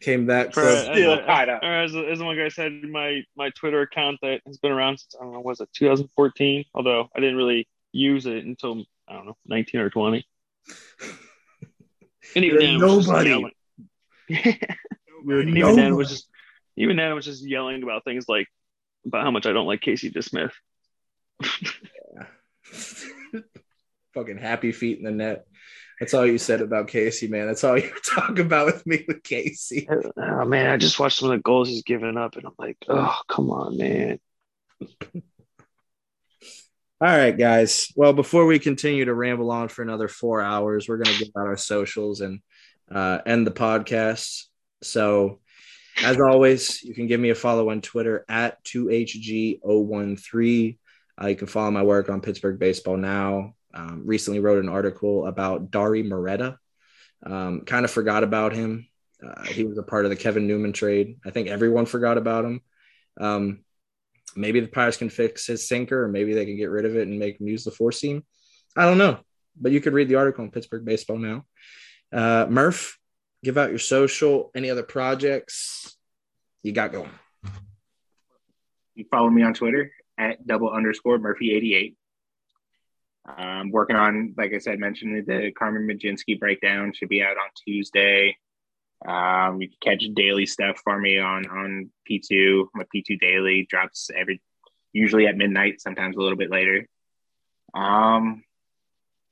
Came 0.00 0.26
back. 0.26 0.54
For, 0.54 0.62
close. 0.62 0.84
Still 0.84 1.16
tied 1.24 1.48
up. 1.48 1.62
as, 1.62 1.94
as 1.94 2.22
one 2.22 2.36
guy 2.36 2.48
said, 2.48 2.72
my 2.84 3.22
my 3.36 3.50
Twitter 3.50 3.80
account 3.80 4.18
that 4.22 4.42
has 4.46 4.58
been 4.58 4.70
around 4.70 4.98
since 4.98 5.16
I 5.18 5.24
don't 5.24 5.32
know, 5.32 5.40
was 5.40 5.60
it 5.60 5.68
2014? 5.74 6.64
Although 6.74 7.08
I 7.14 7.20
didn't 7.20 7.36
really 7.36 7.68
use 7.92 8.26
it 8.26 8.44
until 8.44 8.84
I 9.08 9.14
don't 9.14 9.26
know 9.26 9.36
19 9.46 9.80
or 9.80 9.90
20. 9.90 10.26
And 12.36 12.44
even 12.44 12.58
then, 12.58 12.74
it 12.74 12.80
was 12.80 12.94
just 12.94 13.08
nobody. 13.08 13.30
yelling. 13.30 13.52
You're 15.24 15.40
And 15.40 15.58
even 15.58 15.76
then, 15.76 15.92
it 15.92 15.96
was 15.96 16.10
just 16.10 16.28
even 16.76 16.96
then, 16.96 17.10
it 17.10 17.14
was 17.14 17.24
just 17.24 17.44
yelling 17.44 17.82
about 17.82 18.04
things 18.04 18.28
like 18.28 18.46
about 19.04 19.24
how 19.24 19.32
much 19.32 19.46
I 19.46 19.52
don't 19.52 19.66
like 19.66 19.80
Casey 19.80 20.10
DeSmith. 20.10 20.52
Fucking 24.14 24.38
happy 24.38 24.72
feet 24.72 24.98
in 24.98 25.04
the 25.04 25.10
net. 25.10 25.46
That's 26.00 26.14
all 26.14 26.26
you 26.26 26.38
said 26.38 26.60
about 26.60 26.88
Casey, 26.88 27.26
man. 27.26 27.46
That's 27.46 27.64
all 27.64 27.76
you 27.76 27.90
talk 28.06 28.38
about 28.38 28.66
with 28.66 28.86
me 28.86 29.04
with 29.08 29.22
Casey. 29.22 29.88
Oh 30.16 30.44
man, 30.44 30.70
I 30.70 30.76
just 30.76 31.00
watched 31.00 31.18
some 31.18 31.30
of 31.30 31.36
the 31.36 31.42
goals 31.42 31.68
he's 31.68 31.82
given 31.82 32.16
up, 32.16 32.36
and 32.36 32.46
I'm 32.46 32.54
like, 32.58 32.76
oh 32.88 33.16
come 33.28 33.50
on, 33.50 33.76
man. 33.76 34.20
All 37.00 37.06
right, 37.06 37.36
guys. 37.36 37.92
Well, 37.94 38.12
before 38.12 38.46
we 38.46 38.58
continue 38.58 39.04
to 39.04 39.14
ramble 39.14 39.52
on 39.52 39.68
for 39.68 39.82
another 39.82 40.08
four 40.08 40.40
hours, 40.40 40.88
we're 40.88 40.96
going 40.96 41.16
to 41.16 41.24
give 41.24 41.28
out 41.36 41.46
our 41.46 41.56
socials 41.56 42.20
and 42.20 42.40
uh, 42.90 43.20
end 43.24 43.46
the 43.46 43.52
podcast. 43.52 44.46
So, 44.82 45.38
as 46.02 46.20
always, 46.20 46.82
you 46.82 46.94
can 46.94 47.06
give 47.06 47.20
me 47.20 47.30
a 47.30 47.36
follow 47.36 47.70
on 47.70 47.82
Twitter 47.82 48.24
at 48.28 48.64
2HG013. 48.64 50.78
Uh, 51.20 51.26
you 51.28 51.36
can 51.36 51.46
follow 51.46 51.70
my 51.70 51.84
work 51.84 52.10
on 52.10 52.20
Pittsburgh 52.20 52.58
Baseball 52.58 52.96
Now 52.96 53.54
um, 53.74 54.02
recently 54.04 54.40
wrote 54.40 54.62
an 54.62 54.68
article 54.68 55.26
about 55.26 55.70
Dauri 55.70 56.06
Moreta. 56.06 56.58
Um, 57.24 57.62
kind 57.62 57.84
of 57.84 57.90
forgot 57.90 58.24
about 58.24 58.52
him. 58.52 58.88
Uh, 59.24 59.44
he 59.44 59.64
was 59.64 59.78
a 59.78 59.82
part 59.82 60.04
of 60.04 60.10
the 60.10 60.16
Kevin 60.16 60.46
Newman 60.46 60.72
trade. 60.72 61.18
I 61.24 61.30
think 61.30 61.48
everyone 61.48 61.86
forgot 61.86 62.18
about 62.18 62.44
him. 62.44 62.60
Um, 63.20 63.64
maybe 64.36 64.60
the 64.60 64.68
Pirates 64.68 64.96
can 64.96 65.10
fix 65.10 65.46
his 65.46 65.66
sinker, 65.66 66.04
or 66.04 66.08
maybe 66.08 66.34
they 66.34 66.46
can 66.46 66.56
get 66.56 66.70
rid 66.70 66.84
of 66.84 66.96
it 66.96 67.08
and 67.08 67.18
make 67.18 67.40
him 67.40 67.48
use 67.48 67.64
the 67.64 67.70
four 67.70 67.92
seam. 67.92 68.24
I 68.76 68.84
don't 68.84 68.98
know, 68.98 69.18
but 69.60 69.72
you 69.72 69.80
could 69.80 69.92
read 69.92 70.08
the 70.08 70.16
article 70.16 70.44
in 70.44 70.50
Pittsburgh 70.50 70.84
Baseball 70.84 71.18
now. 71.18 71.44
Uh, 72.12 72.46
Murph, 72.48 72.98
give 73.42 73.58
out 73.58 73.70
your 73.70 73.78
social. 73.80 74.50
Any 74.54 74.70
other 74.70 74.84
projects 74.84 75.96
you 76.62 76.72
got 76.72 76.92
going? 76.92 77.10
You 78.94 79.04
follow 79.10 79.30
me 79.30 79.42
on 79.42 79.54
Twitter 79.54 79.92
at 80.18 80.46
double 80.46 80.70
underscore 80.70 81.18
Murphy88. 81.18 81.94
Um, 83.36 83.70
working 83.70 83.96
on, 83.96 84.34
like 84.36 84.52
I 84.54 84.58
said, 84.58 84.78
mentioned 84.78 85.26
the 85.26 85.52
Carmen 85.52 85.86
Mlodzinski 85.86 86.38
breakdown 86.38 86.92
should 86.94 87.08
be 87.08 87.22
out 87.22 87.36
on 87.36 87.50
Tuesday. 87.66 88.36
Um, 89.06 89.60
you 89.60 89.68
can 89.68 89.76
catch 89.80 90.04
daily 90.14 90.46
stuff 90.46 90.80
for 90.82 90.98
me 90.98 91.18
on 91.18 91.46
on 91.46 91.90
P2. 92.10 92.68
My 92.74 92.84
P2 92.94 93.20
daily 93.20 93.66
drops 93.68 94.10
every 94.16 94.40
usually 94.92 95.26
at 95.26 95.36
midnight, 95.36 95.80
sometimes 95.80 96.16
a 96.16 96.20
little 96.20 96.38
bit 96.38 96.50
later. 96.50 96.88
Um, 97.74 98.44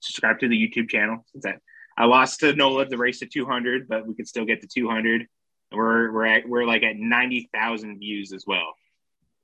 subscribe 0.01 0.39
to 0.41 0.49
the 0.49 0.57
YouTube 0.57 0.89
channel 0.89 1.25
since 1.33 1.45
that 1.45 1.61
I 1.97 2.05
lost 2.05 2.41
to 2.41 2.55
Nola 2.55 2.85
the 2.85 2.99
race 2.99 3.21
to 3.21 3.27
200, 3.27 3.89
but 3.89 4.07
we 4.07 4.15
could 4.15 4.29
still 4.29 4.45
get 4.45 4.61
to 4.61 4.69
200. 4.69 5.27
We're 5.73 6.13
we're 6.13 6.27
at, 6.27 6.49
we're 6.49 6.65
like 6.65 6.83
at 6.83 6.97
90,000 6.97 7.99
views 7.99 8.33
as 8.33 8.45
well. 8.47 8.75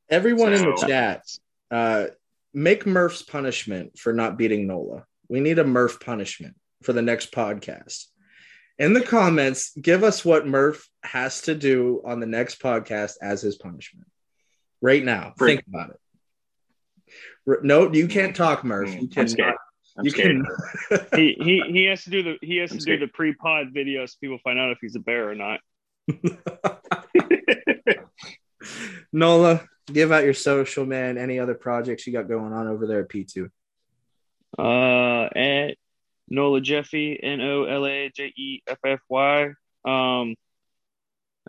Everyone 0.09 0.57
so, 0.57 0.63
in 0.63 0.71
the 0.71 0.87
chat 0.87 1.25
uh, 1.71 2.07
make 2.55 2.87
Murph's 2.87 3.23
punishment 3.23 3.99
for 3.99 4.13
not 4.13 4.37
beating 4.37 4.67
Nola. 4.67 5.05
We 5.29 5.41
need 5.41 5.59
a 5.59 5.65
Murph 5.65 6.01
punishment 6.01 6.55
for 6.83 6.93
the 6.93 7.03
next 7.03 7.33
podcast. 7.33 8.07
In 8.79 8.93
the 8.93 9.01
comments, 9.03 9.73
give 9.81 10.03
us 10.03 10.25
what 10.25 10.47
Murph 10.47 10.89
has 11.03 11.43
to 11.43 11.55
do 11.55 12.03
on 12.05 12.21
the 12.21 12.27
next 12.27 12.61
podcast 12.61 13.15
as 13.23 13.43
his 13.43 13.57
punishment. 13.57 14.07
Right 14.81 15.05
now, 15.05 15.35
For- 15.37 15.47
think 15.47 15.65
about 15.69 15.91
it. 15.91 15.97
R- 17.47 17.61
No, 17.63 17.93
you 17.93 18.09
can't 18.09 18.35
talk, 18.35 18.65
Murph. 18.65 18.91
You 18.93 19.01
I'm 19.03 19.09
can. 19.09 19.29
scared. 19.29 19.55
I'm 19.99 20.05
You 20.07 20.11
scared. 20.11 20.47
can. 20.91 21.07
he 21.19 21.37
he 21.39 21.63
he 21.71 21.85
has 21.85 22.03
to 22.05 22.11
do 22.11 22.23
the 22.23 22.39
he 22.41 22.57
has 22.57 22.73
I'm 22.73 22.79
to 22.79 22.85
do 22.85 22.99
the 22.99 23.09
pre-pod 23.09 23.69
video 23.73 24.07
so 24.07 24.15
people 24.21 24.39
find 24.43 24.59
out 24.59 24.71
if 24.71 24.79
he's 24.81 24.97
a 24.97 25.01
bear 25.01 25.29
or 25.31 25.35
not. 25.35 25.61
Nola, 29.13 29.67
give 29.87 30.13
out 30.13 30.25
your 30.25 30.35
social, 30.35 30.87
man. 30.87 31.19
Any 31.19 31.39
other 31.39 31.55
projects 31.55 32.07
you 32.07 32.13
got 32.13 32.29
going 32.29 32.53
on 32.53 32.69
over 32.69 32.87
there 32.87 33.01
at 33.01 33.09
P2? 33.09 33.49
Uh, 34.59 35.29
at 35.35 35.77
Nola 36.29 36.61
Jeffy, 36.61 37.19
N 37.23 37.41
O 37.41 37.65
L 37.65 37.87
A 37.87 38.11
J 38.15 38.33
E 38.37 38.63
F 38.67 38.79
F 38.85 39.01
Y. 39.09 39.45
Um, 39.85 40.35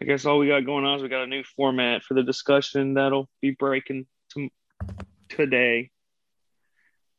I 0.01 0.05
guess 0.05 0.25
all 0.25 0.39
we 0.39 0.47
got 0.47 0.65
going 0.65 0.85
on 0.85 0.97
is 0.97 1.03
we 1.03 1.09
got 1.09 1.23
a 1.23 1.27
new 1.27 1.43
format 1.55 2.03
for 2.03 2.15
the 2.15 2.23
discussion 2.23 2.95
that'll 2.95 3.29
be 3.41 3.51
breaking 3.51 4.07
to, 4.33 4.49
today. 5.29 5.91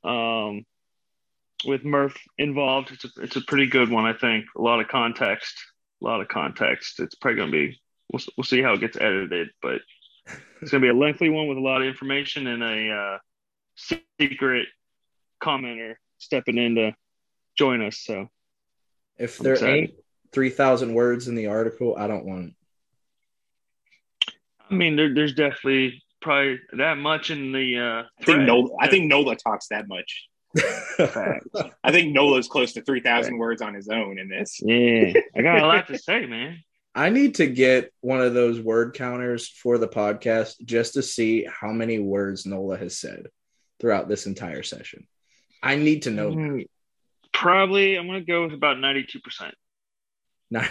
Um, 0.02 0.64
with 1.64 1.84
Murph 1.84 2.18
involved, 2.36 2.90
it's 2.90 3.04
a, 3.04 3.08
it's 3.22 3.36
a 3.36 3.44
pretty 3.46 3.66
good 3.66 3.90
one, 3.90 4.04
I 4.04 4.12
think. 4.12 4.46
A 4.56 4.60
lot 4.60 4.80
of 4.80 4.88
context, 4.88 5.54
a 6.02 6.04
lot 6.04 6.20
of 6.20 6.28
context. 6.28 7.00
It's 7.00 7.14
probably 7.14 7.38
gonna 7.38 7.52
be. 7.52 7.80
We'll, 8.12 8.22
we'll 8.36 8.44
see 8.44 8.60
how 8.60 8.74
it 8.74 8.80
gets 8.80 8.98
edited, 8.98 9.48
but 9.62 9.80
it's 10.60 10.70
gonna 10.70 10.80
be 10.82 10.88
a 10.88 10.94
lengthy 10.94 11.28
one 11.28 11.48
with 11.48 11.58
a 11.58 11.60
lot 11.60 11.82
of 11.82 11.88
information 11.88 12.46
and 12.46 12.62
a 12.62 12.90
uh, 12.90 13.18
secret 14.20 14.66
commenter 15.42 15.94
stepping 16.18 16.58
in 16.58 16.74
to 16.76 16.94
join 17.56 17.82
us. 17.82 17.98
So 17.98 18.28
If 19.18 19.40
I'm 19.40 19.44
there 19.44 19.52
excited. 19.54 19.74
ain't 19.90 19.94
3,000 20.32 20.94
words 20.94 21.28
in 21.28 21.34
the 21.34 21.46
article, 21.48 21.94
I 21.98 22.06
don't 22.06 22.24
want 22.24 22.54
I 24.70 24.74
mean, 24.74 24.96
there, 24.96 25.12
there's 25.14 25.34
definitely 25.34 26.02
probably 26.20 26.58
that 26.78 26.96
much 26.96 27.30
in 27.30 27.52
the. 27.52 27.78
Uh, 27.78 28.02
I 28.20 28.24
think. 28.24 28.40
Nola. 28.40 28.70
I 28.80 28.88
think 28.88 29.06
Nola 29.06 29.36
talks 29.36 29.68
that 29.68 29.86
much. 29.86 30.26
I 30.98 31.90
think 31.90 32.14
Nola's 32.14 32.48
close 32.48 32.72
to 32.74 32.82
3,000 32.82 33.36
words 33.36 33.60
on 33.60 33.74
his 33.74 33.88
own 33.88 34.18
in 34.18 34.28
this. 34.28 34.60
Yeah, 34.62 35.12
I 35.36 35.42
got 35.42 35.62
a 35.62 35.66
lot 35.66 35.86
to 35.88 35.98
say, 35.98 36.26
man. 36.26 36.62
I 36.94 37.10
need 37.10 37.36
to 37.36 37.46
get 37.46 37.92
one 38.00 38.20
of 38.20 38.34
those 38.34 38.60
word 38.60 38.94
counters 38.94 39.48
for 39.48 39.78
the 39.78 39.88
podcast 39.88 40.54
just 40.64 40.94
to 40.94 41.02
see 41.02 41.44
how 41.44 41.72
many 41.72 41.98
words 41.98 42.46
Nola 42.46 42.76
has 42.78 42.96
said 42.96 43.26
throughout 43.80 44.08
this 44.08 44.26
entire 44.26 44.62
session. 44.62 45.06
I 45.62 45.76
need 45.76 46.02
to 46.02 46.10
know 46.10 46.30
Mm, 46.30 46.66
Probably, 47.32 47.96
I'm 47.96 48.06
gonna 48.06 48.20
go 48.20 48.44
with 48.44 48.54
about 48.54 48.78
92 48.78 49.20
percent 49.20 49.54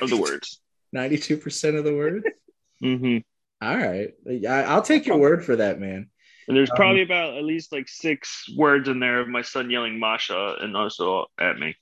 of 0.01 0.09
the 0.09 0.17
words. 0.17 0.61
92% 0.95 1.78
of 1.78 1.84
the 1.84 1.95
words. 1.95 2.26
hmm 2.80 3.17
All 3.61 3.76
right. 3.78 4.11
I, 4.28 4.63
I'll 4.63 4.82
take 4.82 5.05
your 5.05 5.17
word 5.17 5.43
for 5.43 5.57
that, 5.57 5.80
man. 5.80 6.09
And 6.47 6.55
there's 6.55 6.69
Um, 6.69 6.76
probably 6.78 7.01
about 7.01 7.38
at 7.38 7.43
least 7.43 7.71
like 7.71 7.89
six 7.89 8.45
words 8.55 8.88
in 8.88 8.99
there 8.99 9.19
of 9.19 9.28
my 9.28 9.41
son 9.41 9.69
yelling 9.69 9.99
Masha 9.99 10.57
and 10.61 10.78
also 10.78 11.26
at 11.39 11.57
me. 11.57 11.76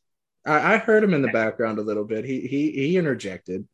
I, 0.45 0.73
I 0.73 0.77
heard 0.77 1.03
him 1.03 1.13
in 1.13 1.21
the 1.21 1.27
background 1.27 1.77
a 1.77 1.83
little 1.83 2.05
bit. 2.05 2.25
He 2.25 2.41
he 2.41 2.71
he 2.71 2.97
interjected. 2.97 3.67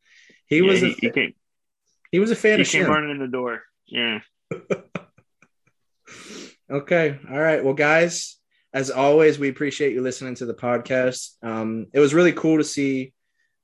He 0.47 0.57
He 0.57 0.61
was 0.61 0.79
he, 0.79 0.87
a, 0.87 0.95
he 1.01 1.09
came 1.11 1.33
he 2.11 2.19
was 2.19 2.31
a 2.31 2.35
fan 2.35 2.57
he 2.57 2.61
of 2.61 2.67
came 2.67 2.85
running 2.85 3.11
in 3.11 3.19
the 3.19 3.27
door. 3.27 3.63
Yeah. 3.85 4.19
Okay. 6.69 7.17
All 7.31 7.39
right. 7.39 7.63
Well, 7.63 7.73
guys, 7.73 8.35
as 8.73 8.91
always, 8.91 9.39
we 9.39 9.47
appreciate 9.47 9.93
you 9.93 10.01
listening 10.01 10.35
to 10.35 10.45
the 10.45 10.53
podcast. 10.53 11.31
Um, 11.41 11.87
it 11.93 12.01
was 12.01 12.13
really 12.13 12.33
cool 12.33 12.57
to 12.57 12.63
see 12.65 13.13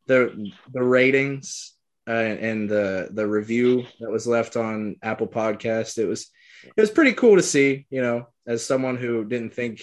the 0.08 0.52
the 0.72 0.82
ratings 0.82 1.74
uh, 2.08 2.12
and 2.12 2.70
the 2.70 3.10
the 3.12 3.28
review 3.28 3.86
that 4.00 4.10
was 4.10 4.26
left 4.26 4.56
on 4.56 4.96
Apple 5.02 5.28
Podcast. 5.28 5.98
It 5.98 6.06
was 6.06 6.32
it 6.64 6.80
was 6.80 6.92
pretty 6.92 7.12
cool 7.12 7.36
to 7.36 7.44
see. 7.44 7.86
You 7.90 8.02
know, 8.02 8.28
as 8.48 8.66
someone 8.66 8.96
who 8.96 9.26
didn't 9.26 9.54
think 9.54 9.82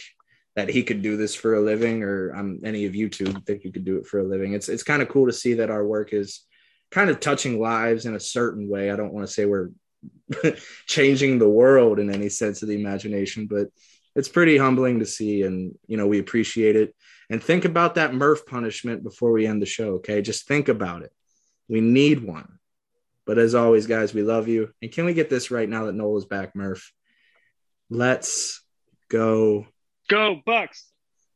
that 0.57 0.71
he 0.71 0.83
could 0.83 1.03
do 1.03 1.19
this 1.19 1.35
for 1.35 1.55
a 1.57 1.61
living, 1.61 2.03
or 2.03 2.35
um, 2.35 2.61
any 2.65 2.87
of 2.87 2.95
you 2.95 3.11
two 3.11 3.27
think 3.47 3.65
you 3.65 3.73
could 3.73 3.85
do 3.85 3.99
it 3.99 4.07
for 4.07 4.21
a 4.21 4.25
living. 4.27 4.55
It's 4.55 4.71
it's 4.71 4.83
kind 4.83 5.03
of 5.03 5.11
cool 5.11 5.27
to 5.27 5.33
see 5.33 5.55
that 5.55 5.71
our 5.71 5.87
work 5.87 6.15
is 6.15 6.41
kind 6.91 7.11
of 7.11 7.20
touching 7.20 7.61
lives 7.61 8.07
in 8.07 8.14
a 8.14 8.20
certain 8.20 8.68
way. 8.68 8.91
I 8.91 8.97
don't 8.97 9.12
want 9.12 9.26
to 9.26 9.32
say 9.32 9.47
we're 9.47 9.70
changing 10.86 11.38
the 11.38 11.49
world 11.49 11.99
in 11.99 12.12
any 12.12 12.28
sense 12.28 12.62
of 12.62 12.68
the 12.68 12.80
imagination, 12.80 13.47
but 13.47 13.68
it's 14.16 14.28
pretty 14.28 14.57
humbling 14.57 14.99
to 14.99 15.07
see. 15.07 15.43
And, 15.43 15.78
you 15.86 15.97
know, 15.97 16.07
we 16.07 16.18
appreciate 16.18 16.76
it. 16.76 16.95
And 17.28 17.43
think 17.43 17.64
about 17.64 17.95
that 17.95 18.12
Murph 18.12 18.45
punishment 18.45 19.05
before 19.05 19.30
we 19.30 19.47
end 19.47 19.62
the 19.62 19.66
show. 19.66 19.95
Okay. 19.95 20.20
Just 20.20 20.49
think 20.49 20.68
about 20.68 21.03
it. 21.03 21.12
We 21.68 21.80
need 21.80 22.24
one. 22.24 22.59
But 23.24 23.38
as 23.38 23.55
always, 23.55 23.86
guys, 23.86 24.12
we 24.12 24.22
love 24.22 24.49
you. 24.49 24.72
And 24.82 24.91
can 24.91 25.05
we 25.05 25.14
get 25.14 25.30
this 25.30 25.53
right 25.53 25.68
now 25.68 25.84
that 25.84 25.95
Nola's 25.95 26.24
back, 26.24 26.57
Murph? 26.57 26.93
Let's 27.88 28.62
go. 29.09 29.66
Go 30.09 30.41
Bucs. 30.45 30.82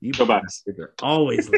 You 0.01 0.13
Go 0.13 0.25
Bucs. 0.27 0.43
bastard. 0.43 0.77
They're 0.77 0.95
always 1.01 1.49